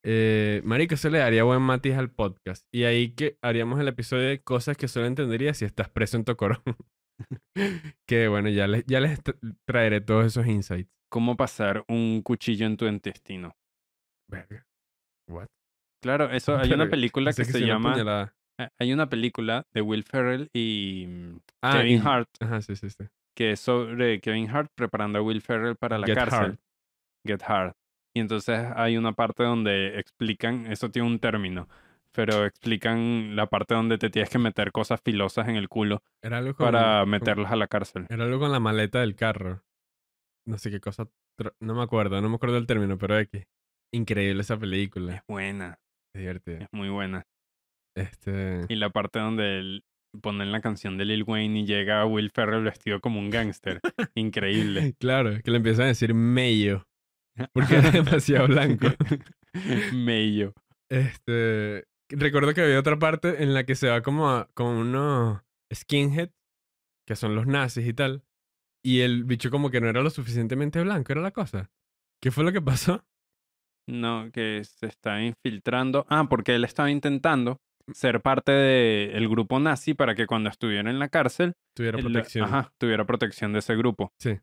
Eh, 0.05 0.63
marico, 0.65 0.95
eso 0.95 1.11
le 1.11 1.19
daría 1.19 1.45
buen 1.45 1.63
matiz 1.63 1.95
al 1.95 2.11
podcast. 2.11 2.67
Y 2.73 2.85
ahí 2.85 3.13
que 3.15 3.37
haríamos 3.43 3.79
el 3.81 3.89
episodio 3.89 4.29
de 4.29 4.41
cosas 4.43 4.77
que 4.77 4.89
solo 4.89 5.07
entendería 5.07 5.55
si 5.55 5.65
estás 5.65 5.89
preso 5.91 6.17
en 6.17 6.25
Tocorón. 6.25 6.63
que 8.07 8.29
bueno, 8.29 8.49
ya 8.49 8.67
les, 8.67 8.85
ya 8.87 9.01
les 9.01 9.23
tra- 9.23 9.39
traeré 9.67 10.01
todos 10.01 10.27
esos 10.27 10.47
insights. 10.47 10.91
¿Cómo 11.11 11.37
pasar 11.37 11.85
un 11.89 12.23
cuchillo 12.23 12.67
en 12.67 12.77
tu 12.77 12.87
intestino? 12.87 13.57
Verga. 14.29 14.65
What? 15.29 15.47
Claro, 16.03 16.31
eso 16.31 16.57
hay 16.57 16.73
una 16.73 16.89
película 16.89 17.33
que 17.33 17.45
se 17.45 17.61
llama. 17.67 17.93
puñalada. 17.93 18.35
eh, 18.59 18.69
Hay 18.79 18.93
una 18.93 19.09
película 19.09 19.67
de 19.73 19.81
Will 19.83 20.05
Ferrell 20.05 20.49
y 20.55 21.07
mm, 21.09 21.37
Ah, 21.63 21.73
Kevin 21.79 22.03
y- 22.03 22.07
Hart 22.07 22.29
Ajá, 22.41 22.61
sí, 22.63 22.77
sí, 22.77 22.89
sí. 22.91 23.05
que 23.37 23.53
es 23.53 23.61
sobre 23.61 24.21
Kevin 24.21 24.49
Hart 24.51 24.71
preparando 24.75 25.19
a 25.19 25.23
Will 25.23 25.43
Ferrell 25.43 25.77
para 25.77 25.99
la 25.99 26.07
Get 26.07 26.15
cárcel. 26.17 26.39
Hard. 26.41 26.59
Get 27.27 27.43
Hard. 27.47 27.75
Y 28.15 28.21
entonces 28.21 28.59
hay 28.77 28.97
una 28.97 29.13
parte 29.13 29.43
donde 29.45 29.99
explican, 29.99 30.67
eso 30.67 30.91
tiene 30.91 31.07
un 31.09 31.19
término, 31.21 31.69
pero 32.13 32.45
explican 32.45 33.37
la 33.37 33.47
parte 33.47 33.75
donde 33.75 33.99
te 33.99 34.11
tienes 34.11 34.31
que 34.31 34.39
meter 34.39 34.73
cosas 34.73 35.01
filosas 35.05 35.49
en 35.49 35.57
el 35.57 35.69
culo 35.69 36.03
Era 36.23 36.39
algo 36.39 36.55
con, 36.55 36.67
para 36.67 37.01
con- 37.01 37.11
meterlas 37.11 37.53
a 37.53 37.57
la 37.57 37.67
cárcel. 37.69 38.07
Era 38.09 38.25
algo 38.25 38.39
con 38.41 38.51
la 38.53 38.59
maleta 38.61 39.01
del 39.01 39.15
carro. 39.17 39.63
No 40.47 40.59
sé 40.59 40.71
qué 40.71 40.81
cosa. 40.81 41.09
No 41.61 41.75
me 41.75 41.83
acuerdo, 41.83 42.21
no 42.21 42.29
me 42.29 42.37
acuerdo 42.37 42.57
del 42.57 42.67
término, 42.67 42.99
pero 42.99 43.19
X. 43.19 43.45
Increíble 43.95 44.43
esa 44.43 44.55
Es 44.55 44.61
película. 44.61 45.25
buena, 45.29 45.79
Es 46.15 46.21
divertida. 46.21 46.59
es 46.65 46.69
muy 46.73 46.89
buena. 46.89 47.27
Este. 47.97 48.67
Y 48.69 48.77
la 48.77 48.91
parte 48.91 49.19
donde 49.19 49.59
él- 49.59 49.85
ponen 50.23 50.51
la 50.51 50.61
canción 50.61 50.99
de 50.99 51.05
Lil 51.05 51.23
Wayne 51.23 51.61
y 51.61 51.67
llega 51.67 52.05
Will 52.05 52.31
Ferrell 52.35 52.65
vestido 52.65 53.01
como 53.01 53.21
un 53.21 53.31
gángster. 53.31 53.81
Increíble. 54.17 54.95
Claro, 54.99 55.41
que 55.43 55.51
le 55.51 55.59
empiezan 55.59 55.85
a 55.85 55.89
decir 55.89 56.15
Mayo. 56.15 56.85
Porque 57.55 57.77
era 57.77 57.91
demasiado 57.93 58.49
blanco. 58.49 58.89
Mello. 59.95 60.53
Este. 60.91 61.85
Recuerdo 62.11 62.53
que 62.55 62.63
había 62.63 62.81
otra 62.81 62.99
parte 62.99 63.43
en 63.43 63.55
la 63.55 63.65
que 63.65 63.77
se 63.77 63.89
va 63.89 64.03
como 64.03 64.29
a 64.31 64.49
como 64.55 64.81
unos 64.81 65.41
skinheads, 65.73 66.33
que 67.07 67.15
son 67.15 67.37
los 67.37 67.47
nazis 67.47 67.87
y 67.87 67.93
tal. 67.93 68.25
Y 68.83 69.01
el 69.01 69.25
bicho 69.25 69.51
como 69.51 69.71
que 69.71 69.81
no 69.81 69.89
era 69.89 70.03
lo 70.03 70.11
suficientemente 70.11 70.81
blanco, 70.83 71.13
era 71.13 71.21
la 71.21 71.31
cosa. 71.33 71.71
¿Qué 72.23 72.31
fue 72.31 72.45
lo 72.45 72.53
que 72.53 72.63
pasó? 72.63 73.05
No, 73.89 74.31
que 74.33 74.63
se 74.65 74.87
está 74.87 75.21
infiltrando. 75.23 76.07
Ah, 76.09 76.27
porque 76.29 76.55
él 76.55 76.65
estaba 76.65 76.91
intentando 76.91 77.59
ser 77.93 78.21
parte 78.21 78.53
del 78.53 79.29
grupo 79.29 79.59
nazi 79.59 79.95
para 79.95 80.15
que 80.15 80.27
cuando 80.27 80.49
estuviera 80.49 80.89
en 80.91 80.99
la 80.99 81.09
cárcel, 81.09 81.55
Tuviera 81.75 81.99
él- 81.99 82.05
protección. 82.05 82.45
ajá, 82.45 82.73
tuviera 82.79 83.05
protección 83.05 83.53
de 83.53 83.59
ese 83.59 83.75
grupo. 83.77 84.13
Sí. 84.19 84.39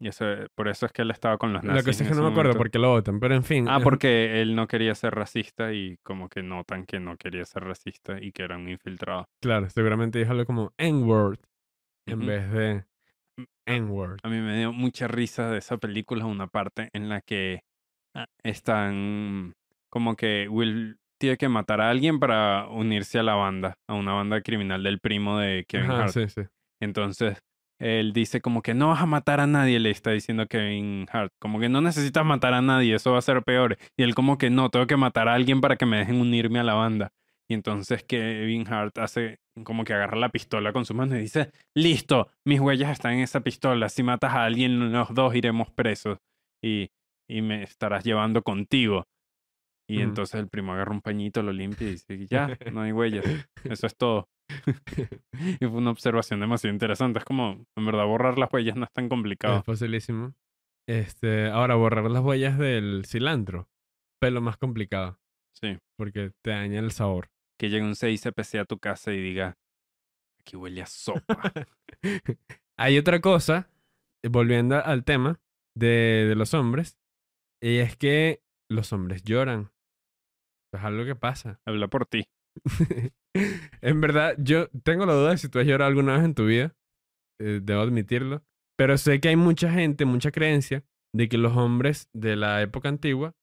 Y 0.00 0.08
eso, 0.08 0.24
por 0.56 0.66
eso 0.68 0.84
es 0.86 0.92
que 0.92 1.02
él 1.02 1.10
estaba 1.12 1.38
con 1.38 1.52
los 1.52 1.62
nazis. 1.62 1.84
La 1.84 1.90
cosa 1.92 2.02
es 2.04 2.10
que 2.10 2.16
no 2.16 2.24
me 2.24 2.30
acuerdo 2.30 2.54
por 2.54 2.70
qué 2.70 2.78
lo 2.80 2.90
votan, 2.90 3.20
pero 3.20 3.34
en 3.36 3.44
fin. 3.44 3.68
Ah, 3.68 3.78
es- 3.78 3.82
porque 3.84 4.42
él 4.42 4.54
no 4.56 4.66
quería 4.66 4.94
ser 4.96 5.14
racista 5.14 5.72
y 5.72 5.96
como 6.02 6.28
que 6.28 6.42
notan 6.42 6.84
que 6.84 6.98
no 7.00 7.16
quería 7.16 7.44
ser 7.44 7.64
racista 7.64 8.20
y 8.20 8.32
que 8.32 8.42
era 8.42 8.56
un 8.56 8.68
infiltrado. 8.68 9.28
Claro, 9.40 9.70
seguramente 9.70 10.18
dijo 10.18 10.32
algo 10.32 10.44
como 10.44 10.72
N-word 10.76 11.38
en 12.06 12.26
vez 12.26 12.50
de 12.50 12.84
N-word. 13.66 14.18
A 14.22 14.28
mí 14.28 14.38
me 14.38 14.58
dio 14.58 14.72
mucha 14.72 15.08
risa 15.08 15.50
de 15.50 15.58
esa 15.58 15.76
película 15.78 16.26
una 16.26 16.46
parte 16.46 16.90
en 16.92 17.08
la 17.08 17.20
que 17.20 17.60
ah, 18.14 18.26
están 18.42 19.54
como 19.90 20.16
que 20.16 20.48
Will 20.48 20.96
tiene 21.18 21.36
que 21.36 21.48
matar 21.48 21.80
a 21.80 21.90
alguien 21.90 22.18
para 22.18 22.66
unirse 22.68 23.18
a 23.18 23.22
la 23.22 23.34
banda, 23.34 23.74
a 23.88 23.94
una 23.94 24.12
banda 24.12 24.40
criminal 24.40 24.82
del 24.82 24.98
primo 24.98 25.38
de 25.38 25.64
Kevin 25.68 25.90
Ajá, 25.92 26.04
Hart. 26.04 26.12
sí, 26.12 26.28
sí. 26.28 26.42
Entonces 26.80 27.38
él 27.78 28.12
dice 28.12 28.40
como 28.40 28.62
que 28.62 28.74
no 28.74 28.88
vas 28.88 29.02
a 29.02 29.06
matar 29.06 29.40
a 29.40 29.46
nadie, 29.46 29.80
le 29.80 29.90
está 29.90 30.12
diciendo 30.12 30.46
Kevin 30.46 31.06
Hart, 31.12 31.32
como 31.40 31.58
que 31.58 31.68
no 31.68 31.80
necesitas 31.80 32.24
matar 32.24 32.54
a 32.54 32.62
nadie, 32.62 32.94
eso 32.94 33.12
va 33.12 33.18
a 33.18 33.22
ser 33.22 33.42
peor. 33.42 33.76
Y 33.96 34.04
él 34.04 34.14
como 34.14 34.38
que 34.38 34.50
no, 34.50 34.70
tengo 34.70 34.86
que 34.86 34.96
matar 34.96 35.28
a 35.28 35.34
alguien 35.34 35.60
para 35.60 35.76
que 35.76 35.86
me 35.86 35.98
dejen 35.98 36.20
unirme 36.20 36.60
a 36.60 36.64
la 36.64 36.74
banda. 36.74 37.10
Y 37.50 37.54
entonces 37.54 38.04
Kevin 38.04 38.66
Hart 38.72 38.96
hace 38.98 39.38
como 39.64 39.84
que 39.84 39.92
agarra 39.92 40.16
la 40.16 40.30
pistola 40.30 40.72
con 40.72 40.84
su 40.84 40.94
mano 40.94 41.16
y 41.16 41.20
dice, 41.20 41.50
listo, 41.76 42.28
mis 42.46 42.60
huellas 42.60 42.90
están 42.90 43.14
en 43.14 43.20
esa 43.20 43.40
pistola, 43.40 43.88
si 43.88 44.02
matas 44.02 44.32
a 44.32 44.44
alguien 44.44 44.92
los 44.92 45.12
dos 45.14 45.34
iremos 45.34 45.70
presos 45.70 46.18
y, 46.64 46.88
y 47.28 47.42
me 47.42 47.62
estarás 47.62 48.04
llevando 48.04 48.42
contigo. 48.42 49.04
Y 49.90 50.00
entonces 50.00 50.40
el 50.40 50.48
primo 50.48 50.72
agarra 50.72 50.92
un 50.92 51.02
pañito, 51.02 51.42
lo 51.42 51.52
limpia 51.52 51.88
y 51.88 51.90
dice, 51.92 52.26
ya, 52.26 52.56
no 52.72 52.80
hay 52.82 52.92
huellas, 52.92 53.24
eso 53.64 53.86
es 53.86 53.96
todo. 53.96 54.28
Y 55.60 55.66
fue 55.66 55.68
una 55.78 55.90
observación 55.90 56.40
demasiado 56.40 56.72
interesante. 56.72 57.18
Es 57.18 57.24
como, 57.24 57.64
en 57.76 57.86
verdad, 57.86 58.06
borrar 58.06 58.38
las 58.38 58.52
huellas 58.52 58.76
no 58.76 58.84
es 58.84 58.92
tan 58.92 59.06
Es 59.06 59.10
complicado. 59.10 59.62
facilísimo. 59.62 60.34
Este, 60.88 61.48
ahora, 61.48 61.74
borrar 61.74 62.10
las 62.10 62.22
huellas 62.22 62.58
del 62.58 63.04
cilantro. 63.06 63.68
Pelo 64.20 64.40
más 64.40 64.56
complicado. 64.56 65.18
Sí. 65.58 65.78
Porque 65.98 66.30
te 66.44 66.50
daña 66.50 66.80
el 66.80 66.92
sabor. 66.92 67.28
Que 67.62 67.70
llegue 67.70 67.84
un 67.84 67.94
CICPC 67.94 68.56
a 68.56 68.64
tu 68.64 68.80
casa 68.80 69.12
y 69.12 69.22
diga, 69.22 69.56
aquí 70.40 70.56
huele 70.56 70.82
a 70.82 70.86
sopa. 70.86 71.40
Hay 72.76 72.98
otra 72.98 73.20
cosa, 73.20 73.70
eh, 74.24 74.28
volviendo 74.28 74.84
al 74.84 75.04
tema 75.04 75.40
de, 75.76 76.26
de 76.28 76.34
los 76.34 76.54
hombres, 76.54 76.98
y 77.62 77.76
es 77.78 77.96
que 77.96 78.42
los 78.68 78.92
hombres 78.92 79.22
lloran. 79.22 79.70
Es 80.74 80.82
algo 80.82 81.04
que 81.04 81.14
pasa. 81.14 81.60
Habla 81.66 81.86
por 81.86 82.04
ti. 82.06 82.24
en 83.80 84.00
verdad, 84.00 84.34
yo 84.38 84.68
tengo 84.82 85.06
la 85.06 85.12
duda 85.14 85.30
de 85.30 85.38
si 85.38 85.48
tú 85.48 85.60
has 85.60 85.66
llorado 85.66 85.88
alguna 85.88 86.14
vez 86.16 86.24
en 86.24 86.34
tu 86.34 86.46
vida. 86.46 86.74
eh, 87.40 87.60
debo 87.62 87.82
admitirlo. 87.82 88.42
Pero 88.76 88.98
sé 88.98 89.20
que 89.20 89.28
hay 89.28 89.36
mucha 89.36 89.70
gente, 89.70 90.04
mucha 90.04 90.32
creencia 90.32 90.84
de 91.14 91.28
que 91.28 91.38
los 91.38 91.56
hombres 91.56 92.08
de 92.12 92.34
la 92.34 92.60
época 92.60 92.88
antigua, 92.88 93.36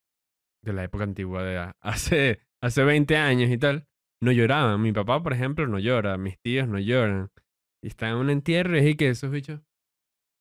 de 0.65 0.73
la 0.73 0.83
época 0.83 1.05
antigua, 1.05 1.43
de 1.43 1.73
hace, 1.81 2.41
hace 2.61 2.83
20 2.83 3.15
años 3.15 3.49
y 3.49 3.57
tal, 3.57 3.87
no 4.21 4.31
lloraban. 4.31 4.81
Mi 4.81 4.91
papá, 4.91 5.21
por 5.21 5.33
ejemplo, 5.33 5.67
no 5.67 5.79
llora. 5.79 6.17
Mis 6.17 6.39
tíos 6.39 6.67
no 6.67 6.79
lloran. 6.79 7.29
Y 7.83 7.87
están 7.87 8.11
en 8.11 8.15
un 8.17 8.29
entierro 8.29 8.77
y 8.77 8.89
es 8.89 8.97
que 8.97 9.09
esos 9.09 9.31
bichos, 9.31 9.61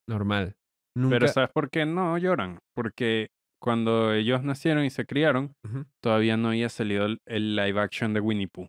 normal. 0.09 0.57
Nunca... 0.97 1.17
Pero 1.17 1.29
¿sabes 1.29 1.51
por 1.51 1.71
qué 1.71 1.87
no 1.87 2.19
lloran? 2.19 2.59
Porque 2.75 3.29
cuando 3.61 4.13
ellos 4.13 4.43
nacieron 4.43 4.85
y 4.85 4.91
se 4.91 5.07
criaron, 5.07 5.55
todavía 6.03 6.37
no 6.37 6.49
había 6.49 6.69
salido 6.69 7.07
el, 7.27 7.57
live 7.57 7.81
action 7.81 8.13
de 8.15 8.21
Winnie 8.21 8.49
Pooh. 8.49 8.69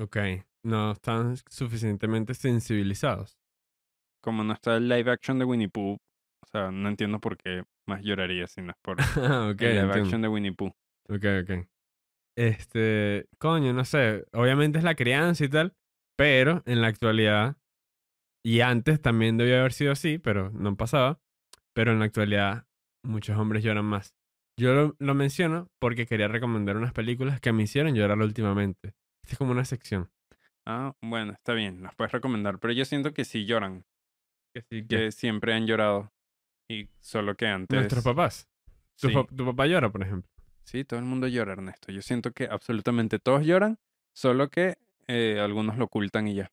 Ok, 0.00 0.16
no 0.64 0.92
están 0.92 1.36
suficientemente 1.48 2.34
sensibilizados. 2.34 3.38
Como 4.22 4.42
no 4.44 4.52
está 4.52 4.76
el 4.76 4.88
live 4.88 5.10
action 5.10 5.38
de 5.38 5.44
Winnie 5.44 5.68
Pooh, 5.68 5.94
o 5.94 6.46
sea, 6.46 6.70
no 6.70 6.88
entiendo 6.88 7.20
por 7.20 7.36
qué 7.36 7.62
más 7.88 8.02
lloraría 8.02 8.46
si 8.46 8.62
no 8.62 8.70
es 8.70 8.76
por 8.82 9.00
Ah, 9.00 9.50
ok, 9.52 9.62
el 9.62 9.74
live 9.74 9.80
entiendo. 9.80 9.94
action 9.94 10.22
de 10.22 10.28
Winnie 10.28 10.52
Pooh. 10.52 10.72
Ok, 11.08 11.24
ok. 11.42 11.66
Este, 12.36 13.26
coño, 13.38 13.72
no 13.72 13.84
sé. 13.84 14.24
Obviamente 14.32 14.78
es 14.78 14.84
la 14.84 14.94
crianza 14.94 15.44
y 15.44 15.48
tal, 15.48 15.74
pero 16.16 16.62
en 16.66 16.80
la 16.80 16.88
actualidad, 16.88 17.56
y 18.44 18.60
antes 18.60 19.00
también 19.00 19.36
debió 19.36 19.60
haber 19.60 19.72
sido 19.72 19.92
así, 19.92 20.18
pero 20.18 20.50
no 20.50 20.76
pasaba. 20.76 21.20
Pero 21.74 21.92
en 21.92 22.00
la 22.00 22.04
actualidad, 22.06 22.66
muchos 23.04 23.36
hombres 23.38 23.62
lloran 23.64 23.84
más. 23.86 24.14
Yo 24.60 24.74
lo, 24.74 24.96
lo 24.98 25.14
menciono 25.14 25.68
porque 25.80 26.06
quería 26.06 26.28
recomendar 26.28 26.76
unas 26.76 26.92
películas 26.92 27.40
que 27.40 27.52
me 27.52 27.62
hicieron 27.62 27.94
llorar 27.94 28.18
últimamente. 28.18 28.88
Esta 29.24 29.32
es 29.34 29.38
como 29.38 29.52
una 29.52 29.64
sección. 29.64 30.10
Ah, 30.66 30.94
bueno, 31.02 31.32
está 31.32 31.54
bien, 31.54 31.82
las 31.82 31.94
puedes 31.94 32.12
recomendar, 32.12 32.58
pero 32.58 32.72
yo 32.74 32.84
siento 32.84 33.12
que 33.14 33.24
sí 33.24 33.46
lloran, 33.46 33.84
Que 34.54 34.62
sí, 34.70 34.86
que 34.86 35.10
siempre 35.12 35.54
han 35.54 35.66
llorado 35.66 36.12
y 36.70 36.88
solo 37.00 37.34
que 37.36 37.46
antes... 37.46 37.76
Nuestros 37.76 38.04
papás. 38.04 38.48
Tu, 39.00 39.08
Sí. 39.08 39.14
pa- 39.14 39.26
tu 39.26 39.44
papá 39.46 39.66
llora, 39.66 39.90
por 39.90 40.02
ejemplo. 40.02 40.30
Sí, 40.64 40.84
todo 40.84 41.00
el 41.00 41.06
mundo 41.06 41.28
llora, 41.28 41.52
Ernesto. 41.52 41.92
Yo 41.92 42.02
siento 42.02 42.32
que 42.32 42.44
absolutamente 42.44 43.18
todos 43.18 43.44
lloran, 43.44 43.78
solo 44.14 44.48
que 44.48 44.76
eh, 45.08 45.38
algunos 45.40 45.76
lo 45.78 45.84
ocultan 45.86 46.28
y 46.28 46.34
ya. 46.34 46.50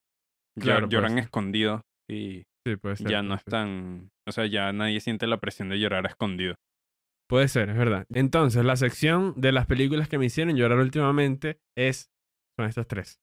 Claro, 0.59 0.87
lloran 0.89 1.11
ser. 1.13 1.19
escondidos 1.23 1.81
y 2.09 2.43
Sí, 2.65 2.75
puede 2.75 2.97
ser. 2.97 3.09
ya 3.09 3.21
no 3.21 3.35
están, 3.35 4.11
o 4.27 4.31
sea, 4.31 4.45
ya 4.45 4.73
nadie 4.73 4.99
siente 4.99 5.27
la 5.27 5.37
presión 5.39 5.69
de 5.69 5.79
llorar 5.79 6.05
a 6.05 6.09
escondido. 6.09 6.55
Puede 7.29 7.47
ser, 7.47 7.69
es 7.69 7.77
verdad. 7.77 8.05
Entonces, 8.09 8.65
la 8.65 8.75
sección 8.75 9.33
de 9.37 9.51
las 9.51 9.67
películas 9.67 10.09
que 10.09 10.17
me 10.17 10.25
hicieron 10.25 10.55
llorar 10.55 10.79
últimamente 10.79 11.59
es. 11.77 12.09
Son 12.57 12.67
estas 12.67 12.87
tres. 12.87 13.21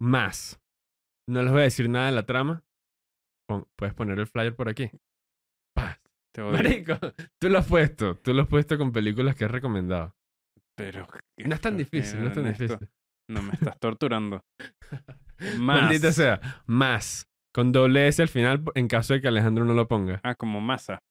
Más. 0.00 0.60
No 1.28 1.42
les 1.42 1.50
voy 1.50 1.60
a 1.60 1.64
decir 1.64 1.90
nada 1.90 2.06
de 2.06 2.12
la 2.12 2.24
trama. 2.24 2.62
Puedes 3.76 3.94
poner 3.94 4.18
el 4.18 4.26
flyer 4.26 4.54
por 4.54 4.68
aquí. 4.68 4.90
Paz. 6.32 6.34
Te 6.34 6.42
odio. 6.42 6.52
Marico, 6.52 6.98
tú 7.38 7.48
lo 7.48 7.58
has 7.58 7.66
puesto. 7.66 8.16
Tú 8.16 8.34
lo 8.34 8.42
has 8.42 8.48
puesto 8.48 8.78
con 8.78 8.92
películas 8.92 9.36
que 9.36 9.44
has 9.44 9.50
recomendado. 9.50 10.14
Pero. 10.76 11.06
¿qué 11.36 11.44
No 11.44 11.54
es 11.54 11.60
tan 11.60 11.76
difícil, 11.76 12.20
no 12.20 12.28
es 12.28 12.34
tan 12.34 12.44
difícil. 12.44 12.88
No 13.28 13.42
me 13.42 13.52
estás 13.52 13.78
torturando. 13.78 14.44
Más. 15.58 15.82
Maldita 15.82 16.12
sea. 16.12 16.40
Más. 16.66 17.28
Con 17.54 17.72
doble 17.72 18.08
S 18.08 18.22
al 18.22 18.28
final 18.28 18.64
en 18.74 18.88
caso 18.88 19.14
de 19.14 19.20
que 19.20 19.28
Alejandro 19.28 19.64
no 19.64 19.74
lo 19.74 19.88
ponga. 19.88 20.20
Ah, 20.22 20.34
como 20.34 20.60
masa. 20.60 21.02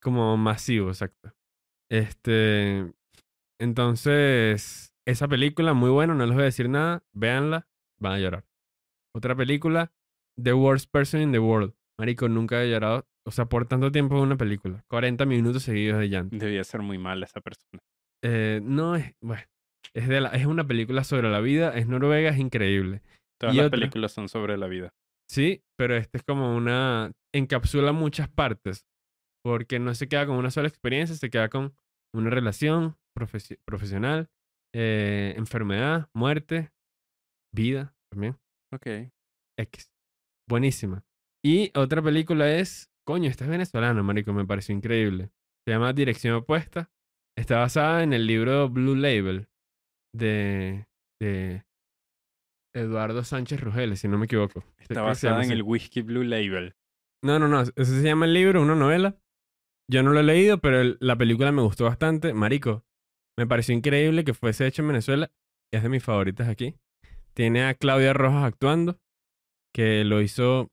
Como 0.00 0.36
masivo, 0.36 0.88
exacto. 0.88 1.32
Este. 1.90 2.92
Entonces, 3.60 4.92
esa 5.06 5.26
película 5.26 5.74
muy 5.74 5.90
buena, 5.90 6.14
no 6.14 6.24
les 6.24 6.34
voy 6.34 6.42
a 6.42 6.46
decir 6.46 6.68
nada. 6.68 7.02
Véanla, 7.12 7.66
van 7.98 8.12
a 8.12 8.18
llorar. 8.18 8.44
Otra 9.14 9.34
película, 9.34 9.92
The 10.40 10.52
Worst 10.52 10.90
Person 10.92 11.20
in 11.22 11.32
the 11.32 11.40
World. 11.40 11.74
Marico, 11.98 12.28
nunca 12.28 12.62
he 12.62 12.70
llorado. 12.70 13.08
O 13.28 13.30
sea, 13.30 13.44
por 13.44 13.66
tanto 13.66 13.92
tiempo 13.92 14.16
en 14.16 14.22
una 14.22 14.36
película. 14.36 14.82
40 14.88 15.26
minutos 15.26 15.62
seguidos 15.62 15.98
de 15.98 16.08
llanto. 16.08 16.36
Debía 16.36 16.64
ser 16.64 16.80
muy 16.80 16.96
mala 16.98 17.26
esa 17.26 17.40
persona. 17.40 17.78
Eh, 18.24 18.60
no 18.62 18.96
es. 18.96 19.14
Bueno. 19.20 19.42
Es, 19.94 20.08
de 20.08 20.20
la, 20.20 20.28
es 20.30 20.46
una 20.46 20.66
película 20.66 21.04
sobre 21.04 21.30
la 21.30 21.40
vida. 21.40 21.76
Es 21.76 21.86
noruega, 21.86 22.30
es 22.30 22.38
increíble. 22.38 23.02
Todas 23.40 23.54
Y 23.54 23.58
las 23.58 23.66
otra- 23.66 23.78
películas 23.78 24.12
son 24.12 24.28
sobre 24.28 24.56
la 24.56 24.66
vida. 24.66 24.90
Sí, 25.30 25.62
pero 25.76 25.94
este 25.96 26.18
es 26.18 26.24
como 26.24 26.56
una... 26.56 27.12
encapsula 27.34 27.92
muchas 27.92 28.28
partes, 28.30 28.86
porque 29.44 29.78
no 29.78 29.94
se 29.94 30.08
queda 30.08 30.26
con 30.26 30.36
una 30.36 30.50
sola 30.50 30.68
experiencia, 30.68 31.14
se 31.14 31.28
queda 31.28 31.50
con 31.50 31.74
una 32.14 32.30
relación 32.30 32.96
profesi- 33.16 33.58
profesional, 33.66 34.28
eh, 34.74 35.34
enfermedad, 35.36 36.08
muerte, 36.14 36.70
vida 37.54 37.94
también, 38.10 38.38
Ok. 38.74 38.86
X. 39.58 39.90
Buenísima. 40.48 41.04
Y 41.44 41.70
otra 41.78 42.00
película 42.02 42.50
es, 42.54 42.90
coño, 43.08 43.30
esta 43.30 43.44
es 43.44 43.50
venezolana, 43.50 44.02
marico, 44.02 44.34
me 44.34 44.44
pareció 44.44 44.74
increíble. 44.74 45.30
Se 45.66 45.72
llama 45.72 45.94
Dirección 45.94 46.34
Opuesta. 46.34 46.90
Está 47.38 47.58
basada 47.58 48.02
en 48.02 48.12
el 48.12 48.26
libro 48.26 48.68
Blue 48.68 48.94
Label 48.96 49.48
de, 50.14 50.86
de 51.18 51.64
Eduardo 52.74 53.24
Sánchez 53.24 53.62
Rugeles, 53.62 54.00
si 54.00 54.08
no 54.08 54.18
me 54.18 54.26
equivoco. 54.26 54.62
Está 54.76 54.86
se 54.86 54.94
llama 54.94 55.06
basada 55.08 55.42
en 55.44 55.52
el 55.52 55.62
Whisky 55.62 56.02
Blue 56.02 56.22
Label. 56.22 56.74
No, 57.24 57.38
no, 57.38 57.48
no. 57.48 57.62
Ese 57.62 57.84
se 57.86 58.02
llama 58.02 58.26
el 58.26 58.34
libro, 58.34 58.60
una 58.60 58.74
novela. 58.74 59.16
Yo 59.90 60.02
no 60.02 60.12
lo 60.12 60.20
he 60.20 60.24
leído, 60.24 60.58
pero 60.58 60.80
el- 60.82 60.98
la 61.00 61.16
película 61.16 61.50
me 61.50 61.62
gustó 61.62 61.84
bastante. 61.84 62.34
Marico, 62.34 62.84
me 63.38 63.46
pareció 63.46 63.74
increíble 63.74 64.22
que 64.24 64.34
fuese 64.34 64.66
hecho 64.66 64.82
en 64.82 64.88
Venezuela. 64.88 65.30
Es 65.72 65.82
de 65.82 65.88
mis 65.88 66.04
favoritas 66.04 66.46
aquí. 66.46 66.74
Tiene 67.34 67.64
a 67.64 67.72
Claudia 67.74 68.12
Rojas 68.12 68.44
actuando, 68.44 68.98
que 69.74 70.04
lo 70.04 70.20
hizo 70.20 70.70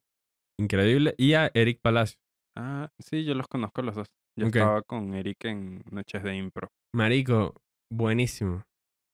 increíble, 0.60 1.16
y 1.18 1.34
a 1.34 1.50
Eric 1.54 1.80
Palacio. 1.82 2.20
Ah, 2.58 2.90
sí, 3.00 3.26
yo 3.26 3.34
los 3.36 3.48
conozco 3.48 3.82
los 3.82 3.96
dos. 3.96 4.08
Yo 4.38 4.48
estaba 4.48 4.82
con 4.82 5.14
Eric 5.14 5.46
en 5.46 5.84
Noches 5.92 6.24
de 6.24 6.36
Impro. 6.36 6.70
Marico, 6.94 7.62
buenísimo. 7.92 8.64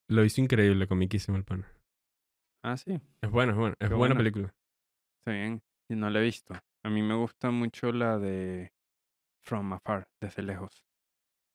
Lo 0.10 0.24
hizo 0.26 0.42
increíble, 0.42 0.88
comiquísimo 0.88 1.38
el 1.38 1.44
pana. 1.44 1.72
Ah, 2.64 2.78
sí, 2.78 3.00
Es 3.22 3.32
bueno, 3.32 3.54
es 3.54 3.58
bueno. 3.58 3.76
Es 3.80 3.89
Qué 3.89 3.96
buena 3.96 4.16
película. 4.16 4.54
está 5.20 5.32
bien. 5.32 5.62
Y 5.89 5.96
no 5.96 6.10
la 6.10 6.20
he 6.20 6.24
visto. 6.24 6.54
A 6.84 6.89
mí 6.89 7.02
me 7.02 7.16
gusta 7.16 7.52
mucho 7.52 7.92
la 7.92 8.18
de 8.18 8.72
From 9.44 9.74
Afar, 9.74 10.08
desde 10.22 10.44
lejos. 10.44 10.84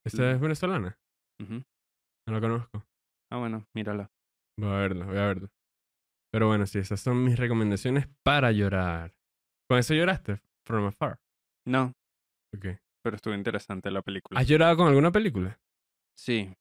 ¿Esta 0.05 0.31
es 0.33 0.41
venezolana? 0.41 0.99
No 1.41 2.33
la 2.33 2.41
conozco. 2.41 2.85
Ah, 3.31 3.39
bueno, 3.39 3.67
mírala. 3.75 4.11
Voy 4.59 4.71
a 4.71 4.77
verla, 4.79 5.07
voy 5.07 5.19
a 5.19 5.27
verla. 5.27 5.49
Pero 6.33 6.49
bueno, 6.49 6.67
sí, 6.67 6.79
esas 6.79 7.01
son 7.01 7.25
mis 7.25 7.39
recomendaciones 7.39 8.09
para 8.23 8.53
llorar. 8.53 9.17
¿Con 9.69 9.79
eso 9.79 9.95
lloraste? 9.95 10.41
From 10.65 10.87
Afar. 10.87 11.19
No, 11.67 11.93
Ok. 12.55 12.67
pero 13.03 13.17
estuvo 13.17 13.35
interesante 13.35 13.91
la 13.91 14.03
película. 14.03 14.39
¿Has 14.41 14.47
llorado 14.49 14.77
con 14.77 14.89
alguna 14.89 15.11
película? 15.13 15.59
Sí. 16.17 16.55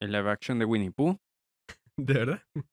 El 0.00 0.12
live 0.12 0.30
action 0.30 0.58
de 0.58 0.64
Winnie 0.66 0.90
Pooh, 0.90 1.16
¿De 1.96 2.14
verdad? 2.14 2.42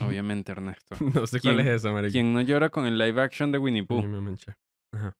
obviamente, 0.00 0.52
Ernesto. 0.52 0.96
No 1.00 1.26
sé 1.26 1.40
cuál 1.40 1.60
es 1.60 1.64
¿Quién- 1.64 1.74
esa, 1.74 1.92
marico. 1.92 2.12
¿Quién 2.12 2.32
no 2.34 2.40
llora 2.42 2.68
con 2.70 2.84
el 2.86 2.98
live 2.98 3.20
action 3.22 3.50
de 3.52 3.58
Winnie 3.58 3.80
Ay, 3.82 3.86
Pooh? 3.86 4.02
me 4.02 4.20
manché. 4.20 4.54
Ajá. 4.92 5.16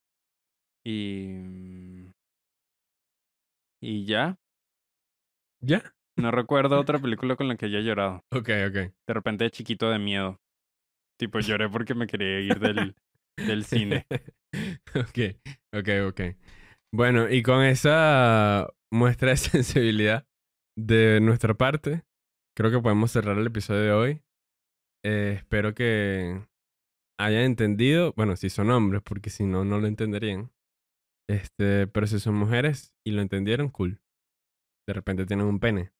Y. 0.84 1.28
mm, 1.32 2.12
Y 3.82 4.04
ya. 4.06 4.36
¿Ya? 5.62 5.94
No 6.16 6.30
recuerdo 6.30 6.78
otra 6.78 6.98
película 7.02 7.36
con 7.36 7.48
la 7.48 7.56
que 7.56 7.66
haya 7.66 7.80
llorado. 7.80 8.22
Ok, 8.30 8.50
ok. 8.68 8.74
De 9.06 9.14
repente, 9.14 9.50
chiquito 9.50 9.88
de 9.90 9.98
miedo. 9.98 10.38
Tipo, 11.18 11.38
lloré 11.40 11.68
porque 11.68 11.94
me 11.94 12.06
quería 12.06 12.40
ir 12.40 12.58
del, 12.60 12.94
del 13.36 13.64
cine. 13.64 14.06
ok, 14.94 15.18
ok, 15.72 15.88
ok. 16.08 16.20
Bueno, 16.92 17.28
y 17.28 17.42
con 17.42 17.64
esa 17.64 18.68
muestra 18.92 19.30
de 19.30 19.36
sensibilidad 19.36 20.26
de 20.76 21.20
nuestra 21.20 21.54
parte, 21.54 22.04
creo 22.56 22.70
que 22.70 22.80
podemos 22.80 23.10
cerrar 23.10 23.38
el 23.38 23.46
episodio 23.46 23.82
de 23.82 23.92
hoy. 23.92 24.22
Eh, 25.04 25.34
espero 25.36 25.74
que 25.74 26.40
hayan 27.18 27.42
entendido, 27.42 28.12
bueno, 28.16 28.36
si 28.36 28.48
son 28.48 28.70
hombres, 28.70 29.02
porque 29.02 29.30
si 29.30 29.44
no, 29.44 29.64
no 29.64 29.78
lo 29.80 29.86
entenderían. 29.86 30.50
Este, 31.28 31.86
pero 31.86 32.06
si 32.06 32.20
son 32.20 32.34
mujeres 32.34 32.94
y 33.04 33.12
lo 33.12 33.22
entendieron, 33.22 33.70
cool. 33.70 34.00
De 34.86 34.92
repente 34.92 35.26
tienen 35.26 35.46
un 35.46 35.58
pene. 35.58 35.92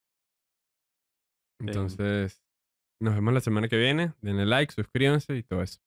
Entonces, 1.60 2.44
nos 3.00 3.14
vemos 3.14 3.32
la 3.32 3.40
semana 3.40 3.68
que 3.68 3.78
viene. 3.78 4.12
Denle 4.20 4.44
like, 4.46 4.72
suscríbanse 4.72 5.36
y 5.36 5.42
todo 5.42 5.62
eso. 5.62 5.80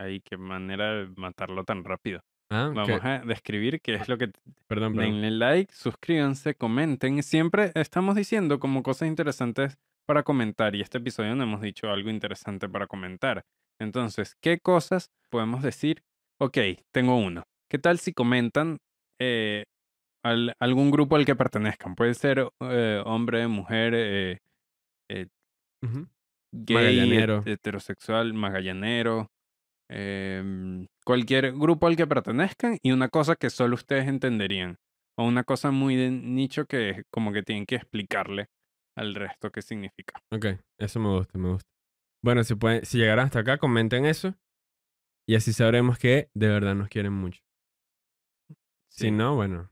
Ay, 0.00 0.20
qué 0.20 0.36
manera 0.36 0.94
de 0.94 1.08
matarlo 1.16 1.64
tan 1.64 1.84
rápido. 1.84 2.20
Ah, 2.50 2.70
Vamos 2.74 3.04
a 3.04 3.18
describir 3.26 3.80
qué 3.82 3.94
es 3.94 4.08
lo 4.08 4.16
que 4.16 4.28
Perdón, 4.66 4.94
perdón. 4.94 5.20
Denle 5.20 5.30
like, 5.32 5.74
suscríbanse, 5.74 6.54
comenten. 6.54 7.22
Siempre 7.22 7.72
estamos 7.74 8.14
diciendo 8.14 8.58
como 8.58 8.82
cosas 8.82 9.08
interesantes 9.08 9.76
para 10.06 10.22
comentar 10.22 10.74
y 10.74 10.80
este 10.80 10.98
episodio 10.98 11.34
no 11.34 11.42
hemos 11.42 11.60
dicho 11.60 11.90
algo 11.90 12.08
interesante 12.08 12.68
para 12.68 12.86
comentar. 12.86 13.42
Entonces, 13.80 14.34
¿qué 14.40 14.58
cosas 14.60 15.10
podemos 15.30 15.62
decir? 15.62 16.02
Ok, 16.40 16.56
tengo 16.92 17.16
uno. 17.18 17.42
¿Qué 17.70 17.78
tal 17.78 17.98
si 17.98 18.14
comentan 18.14 18.78
eh, 19.20 19.64
al- 20.24 20.54
algún 20.58 20.90
grupo 20.90 21.16
al 21.16 21.26
que 21.26 21.36
pertenezcan? 21.36 21.94
Puede 21.96 22.14
ser 22.14 22.48
eh, 22.60 23.02
hombre, 23.04 23.46
mujer, 23.48 23.92
eh, 23.94 24.38
gay, 26.52 26.76
Magallanero. 26.76 27.42
heterosexual, 27.44 28.32
magallanero, 28.32 29.26
em, 29.88 30.86
cualquier 31.04 31.52
grupo 31.52 31.86
al 31.86 31.96
que 31.96 32.06
pertenezcan 32.06 32.78
y 32.82 32.92
una 32.92 33.08
cosa 33.08 33.36
que 33.36 33.50
solo 33.50 33.74
ustedes 33.74 34.08
entenderían. 34.08 34.76
O 35.16 35.24
una 35.24 35.44
cosa 35.44 35.70
muy 35.70 35.96
de 35.96 36.10
nicho 36.10 36.66
que 36.66 37.02
como 37.10 37.32
que 37.32 37.42
tienen 37.42 37.66
que 37.66 37.74
explicarle 37.74 38.46
al 38.96 39.14
resto 39.14 39.50
qué 39.50 39.62
significa. 39.62 40.20
Ok, 40.30 40.46
eso 40.78 41.00
me 41.00 41.08
gusta, 41.08 41.38
me 41.38 41.50
gusta. 41.50 41.68
Bueno, 42.22 42.44
si, 42.44 42.54
pueden, 42.54 42.84
si 42.84 42.98
llegaron 42.98 43.24
hasta 43.24 43.40
acá, 43.40 43.58
comenten 43.58 44.06
eso. 44.06 44.34
Y 45.26 45.34
así 45.34 45.52
sabremos 45.52 45.98
que 45.98 46.30
de 46.34 46.48
verdad 46.48 46.74
nos 46.74 46.88
quieren 46.88 47.12
mucho. 47.12 47.40
Si 48.90 49.10
no, 49.10 49.34
bueno. 49.34 49.70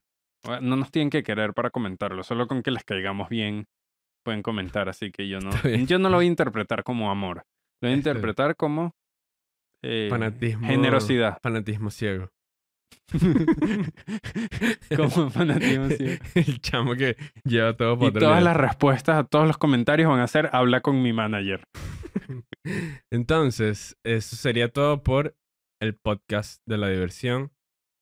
No 0.61 0.77
nos 0.77 0.91
tienen 0.91 1.11
que 1.11 1.23
querer 1.23 1.55
para 1.55 1.71
comentarlo, 1.71 2.23
solo 2.23 2.47
con 2.47 2.63
que 2.63 2.71
les 2.71 2.85
caigamos 2.85 3.29
bien 3.29 3.67
pueden 4.27 4.43
comentar, 4.43 4.89
así 4.89 5.13
que 5.13 5.29
yo 5.29 5.39
no, 5.41 5.51
yo 5.87 5.99
no 6.01 6.09
lo 6.09 6.17
voy 6.17 6.27
a 6.27 6.29
interpretar 6.35 6.83
como 6.83 7.11
amor, 7.11 7.45
lo 7.81 7.89
voy 7.89 7.93
a 7.93 7.97
interpretar 7.97 8.57
como 8.57 8.93
eh, 9.87 10.09
Fanatismo. 10.11 10.67
generosidad. 10.67 11.39
Fanatismo 11.43 11.91
ciego. 11.91 12.29
como 14.97 15.31
fanatismo. 15.31 15.89
sí. 15.91 16.19
El 16.35 16.61
chamo 16.61 16.95
que 16.95 17.17
lleva 17.45 17.77
todo 17.77 17.99
por 17.99 18.09
Y 18.09 18.13
todas 18.19 18.43
las 18.43 18.57
respuestas 18.57 19.17
a 19.17 19.25
todos 19.25 19.47
los 19.47 19.59
comentarios 19.59 20.11
van 20.11 20.21
a 20.21 20.27
ser 20.27 20.51
habla 20.53 20.81
con 20.81 21.03
mi 21.03 21.13
manager. 21.13 21.63
Entonces, 23.11 23.97
eso 24.05 24.37
sería 24.37 24.69
todo 24.69 25.03
por 25.03 25.37
el 25.81 25.95
podcast 25.95 26.63
de 26.67 26.79
la 26.79 26.89
diversión 26.89 27.53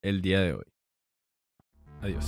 el 0.02 0.22
día 0.22 0.40
de 0.40 0.54
hoy. 0.54 0.64
Adiós. 2.00 2.26